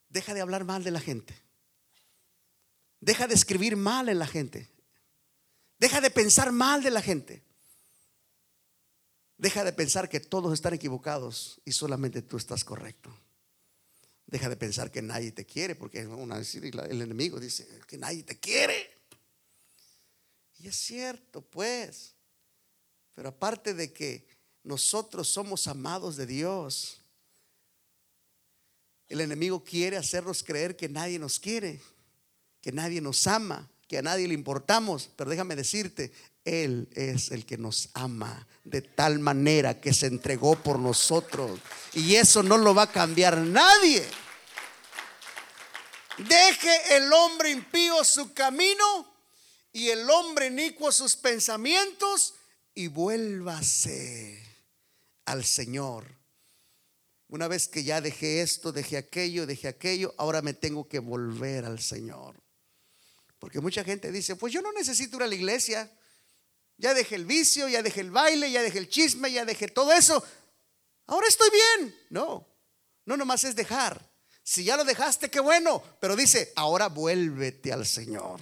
Deja 0.09 0.33
de 0.33 0.41
hablar 0.41 0.63
mal 0.63 0.83
de 0.83 0.89
la 0.89 0.99
gente. 0.99 1.48
Deja 3.01 3.27
de 3.27 3.35
escribir 3.35 3.77
mal 3.77 4.09
en 4.09 4.19
la 4.19 4.27
gente. 4.27 4.69
Deja 5.77 6.01
de 6.01 6.11
pensar 6.11 6.51
mal 6.51 6.83
de 6.83 6.91
la 6.91 7.01
gente. 7.01 7.43
Deja 9.37 9.63
de 9.63 9.71
pensar 9.71 10.09
que 10.09 10.19
todos 10.19 10.53
están 10.53 10.73
equivocados 10.73 11.61
y 11.63 11.71
solamente 11.71 12.21
tú 12.21 12.35
estás 12.35 12.65
correcto. 12.65 13.17
Deja 14.27 14.49
de 14.49 14.57
pensar 14.57 14.91
que 14.91 15.01
nadie 15.01 15.31
te 15.31 15.45
quiere, 15.45 15.75
porque 15.75 16.01
el 16.01 17.01
enemigo 17.01 17.39
dice 17.39 17.67
que 17.87 17.97
nadie 17.97 18.23
te 18.23 18.37
quiere. 18.37 18.99
Y 20.59 20.67
es 20.67 20.75
cierto, 20.75 21.41
pues. 21.41 22.15
Pero 23.15 23.29
aparte 23.29 23.73
de 23.73 23.93
que 23.93 24.27
nosotros 24.63 25.29
somos 25.29 25.67
amados 25.67 26.17
de 26.17 26.25
Dios, 26.25 27.01
el 29.07 29.21
enemigo 29.21 29.63
quiere 29.63 29.95
hacernos 29.95 30.43
creer 30.43 30.75
que 30.75 30.89
nadie 30.89 31.17
nos 31.17 31.39
quiere 31.39 31.81
que 32.61 32.71
nadie 32.71 33.01
nos 33.01 33.27
ama, 33.27 33.69
que 33.87 33.97
a 33.97 34.01
nadie 34.01 34.27
le 34.27 34.33
importamos, 34.33 35.09
pero 35.15 35.29
déjame 35.29 35.55
decirte, 35.55 36.11
Él 36.45 36.87
es 36.93 37.31
el 37.31 37.45
que 37.45 37.57
nos 37.57 37.89
ama 37.93 38.47
de 38.63 38.81
tal 38.81 39.19
manera 39.19 39.79
que 39.79 39.93
se 39.93 40.07
entregó 40.07 40.55
por 40.55 40.79
nosotros. 40.79 41.59
Y 41.93 42.15
eso 42.15 42.43
no 42.43 42.57
lo 42.57 42.75
va 42.75 42.83
a 42.83 42.91
cambiar 42.91 43.37
nadie. 43.37 44.05
Deje 46.17 46.97
el 46.97 47.11
hombre 47.13 47.49
impío 47.49 48.03
su 48.03 48.33
camino 48.33 49.13
y 49.71 49.89
el 49.89 50.09
hombre 50.09 50.47
inicuo 50.47 50.91
sus 50.91 51.15
pensamientos 51.15 52.35
y 52.75 52.87
vuélvase 52.87 54.43
al 55.25 55.45
Señor. 55.45 56.05
Una 57.29 57.47
vez 57.47 57.67
que 57.67 57.83
ya 57.83 58.01
dejé 58.01 58.41
esto, 58.41 58.71
dejé 58.71 58.97
aquello, 58.97 59.45
dejé 59.45 59.67
aquello, 59.67 60.13
ahora 60.17 60.41
me 60.41 60.53
tengo 60.53 60.87
que 60.87 60.99
volver 60.99 61.65
al 61.65 61.79
Señor. 61.79 62.35
Porque 63.39 63.61
mucha 63.61 63.83
gente 63.83 64.11
dice, 64.11 64.35
pues 64.35 64.53
yo 64.53 64.61
no 64.61 64.71
necesito 64.73 65.17
ir 65.17 65.23
a 65.23 65.27
la 65.27 65.35
iglesia. 65.35 65.89
Ya 66.77 66.93
dejé 66.93 67.15
el 67.15 67.25
vicio, 67.25 67.67
ya 67.67 67.81
dejé 67.81 68.01
el 68.01 68.11
baile, 68.11 68.51
ya 68.51 68.61
dejé 68.61 68.79
el 68.79 68.89
chisme, 68.89 69.31
ya 69.31 69.45
dejé 69.45 69.67
todo 69.67 69.91
eso. 69.93 70.23
Ahora 71.07 71.27
estoy 71.27 71.49
bien. 71.49 71.95
No, 72.09 72.47
no 73.05 73.17
nomás 73.17 73.43
es 73.43 73.55
dejar. 73.55 74.09
Si 74.43 74.63
ya 74.63 74.77
lo 74.77 74.83
dejaste, 74.83 75.29
qué 75.29 75.39
bueno. 75.39 75.81
Pero 75.99 76.15
dice, 76.15 76.53
ahora 76.55 76.87
vuélvete 76.87 77.73
al 77.73 77.85
Señor. 77.85 78.39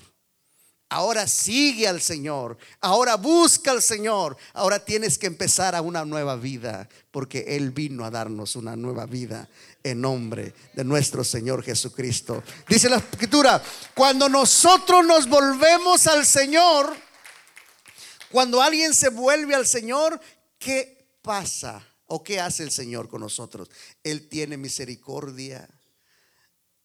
Ahora 0.90 1.28
sigue 1.28 1.88
al 1.88 2.02
Señor. 2.02 2.58
Ahora 2.80 3.16
busca 3.16 3.72
al 3.72 3.82
Señor. 3.82 4.38
Ahora 4.54 4.84
tienes 4.84 5.18
que 5.18 5.28
empezar 5.28 5.76
a 5.76 5.82
una 5.82 6.06
nueva 6.06 6.38
vida. 6.38 6.88
Porque 7.12 7.44
Él 7.48 7.72
vino 7.72 8.06
a 8.06 8.10
darnos 8.10 8.56
una 8.56 8.76
nueva 8.78 9.06
vida 9.06 9.50
en 9.84 10.00
nombre 10.00 10.54
de 10.74 10.84
nuestro 10.86 11.26
Señor 11.26 11.62
Jesucristo. 11.62 12.42
Dice 12.70 12.90
la 12.90 12.98
escritura, 12.98 13.62
cuando 13.94 14.30
nosotros 14.30 15.06
nos 15.06 15.28
volvemos 15.28 16.08
al 16.08 16.26
Señor, 16.26 16.96
cuando 18.32 18.62
alguien 18.62 18.94
se 18.94 19.10
vuelve 19.10 19.56
al 19.56 19.68
Señor, 19.68 20.20
¿qué 20.58 21.10
pasa? 21.22 21.86
¿O 22.06 22.24
qué 22.24 22.40
hace 22.40 22.64
el 22.64 22.72
Señor 22.72 23.10
con 23.10 23.20
nosotros? 23.20 23.70
Él 24.04 24.30
tiene 24.30 24.56
misericordia 24.56 25.68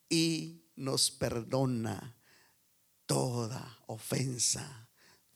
y 0.09 0.65
nos 0.75 1.09
perdona 1.09 2.17
toda 3.05 3.79
ofensa, 3.87 4.87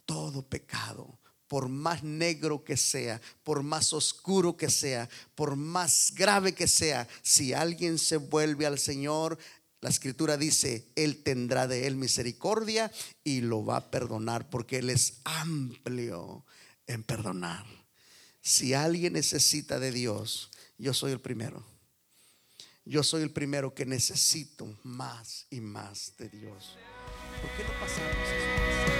todo 0.06 0.48
pecado, 0.48 1.20
por 1.48 1.70
más 1.70 2.04
negro 2.04 2.64
que 2.64 2.78
sea, 2.78 3.22
por 3.44 3.64
más 3.64 3.94
oscuro 3.94 4.58
que 4.58 4.70
sea, 4.70 5.10
por 5.36 5.56
más 5.56 6.14
grave 6.14 6.54
que 6.54 6.68
sea, 6.68 7.08
si 7.22 7.54
alguien 7.54 7.98
se 7.98 8.18
vuelve 8.18 8.66
al 8.66 8.80
Señor, 8.80 9.38
la 9.80 9.90
escritura 9.90 10.38
dice, 10.38 10.88
Él 10.96 11.24
tendrá 11.24 11.68
de 11.68 11.88
él 11.88 11.96
misericordia 11.96 12.92
y 13.24 13.42
lo 13.42 13.64
va 13.64 13.78
a 13.78 13.92
perdonar 13.92 14.50
porque 14.50 14.80
Él 14.80 14.90
es 14.90 15.22
amplio 15.24 16.46
en 16.88 17.04
perdonar. 17.04 17.66
Si 18.42 18.74
alguien 18.74 19.14
necesita 19.14 19.80
de 19.80 19.92
Dios, 19.92 20.50
yo 20.78 20.94
soy 20.94 21.12
el 21.12 21.22
primero. 21.22 21.66
Yo 22.86 23.04
soy 23.04 23.22
el 23.22 23.32
primero 23.32 23.74
que 23.74 23.86
necesito 23.86 24.80
más 24.84 25.46
y 25.50 25.60
más 25.60 26.14
de 26.18 26.30
Dios. 26.30 26.78
¿Por 27.42 27.52
qué 27.52 27.64
no 27.64 27.80
pasamos 27.80 28.28
eso? 28.28 28.97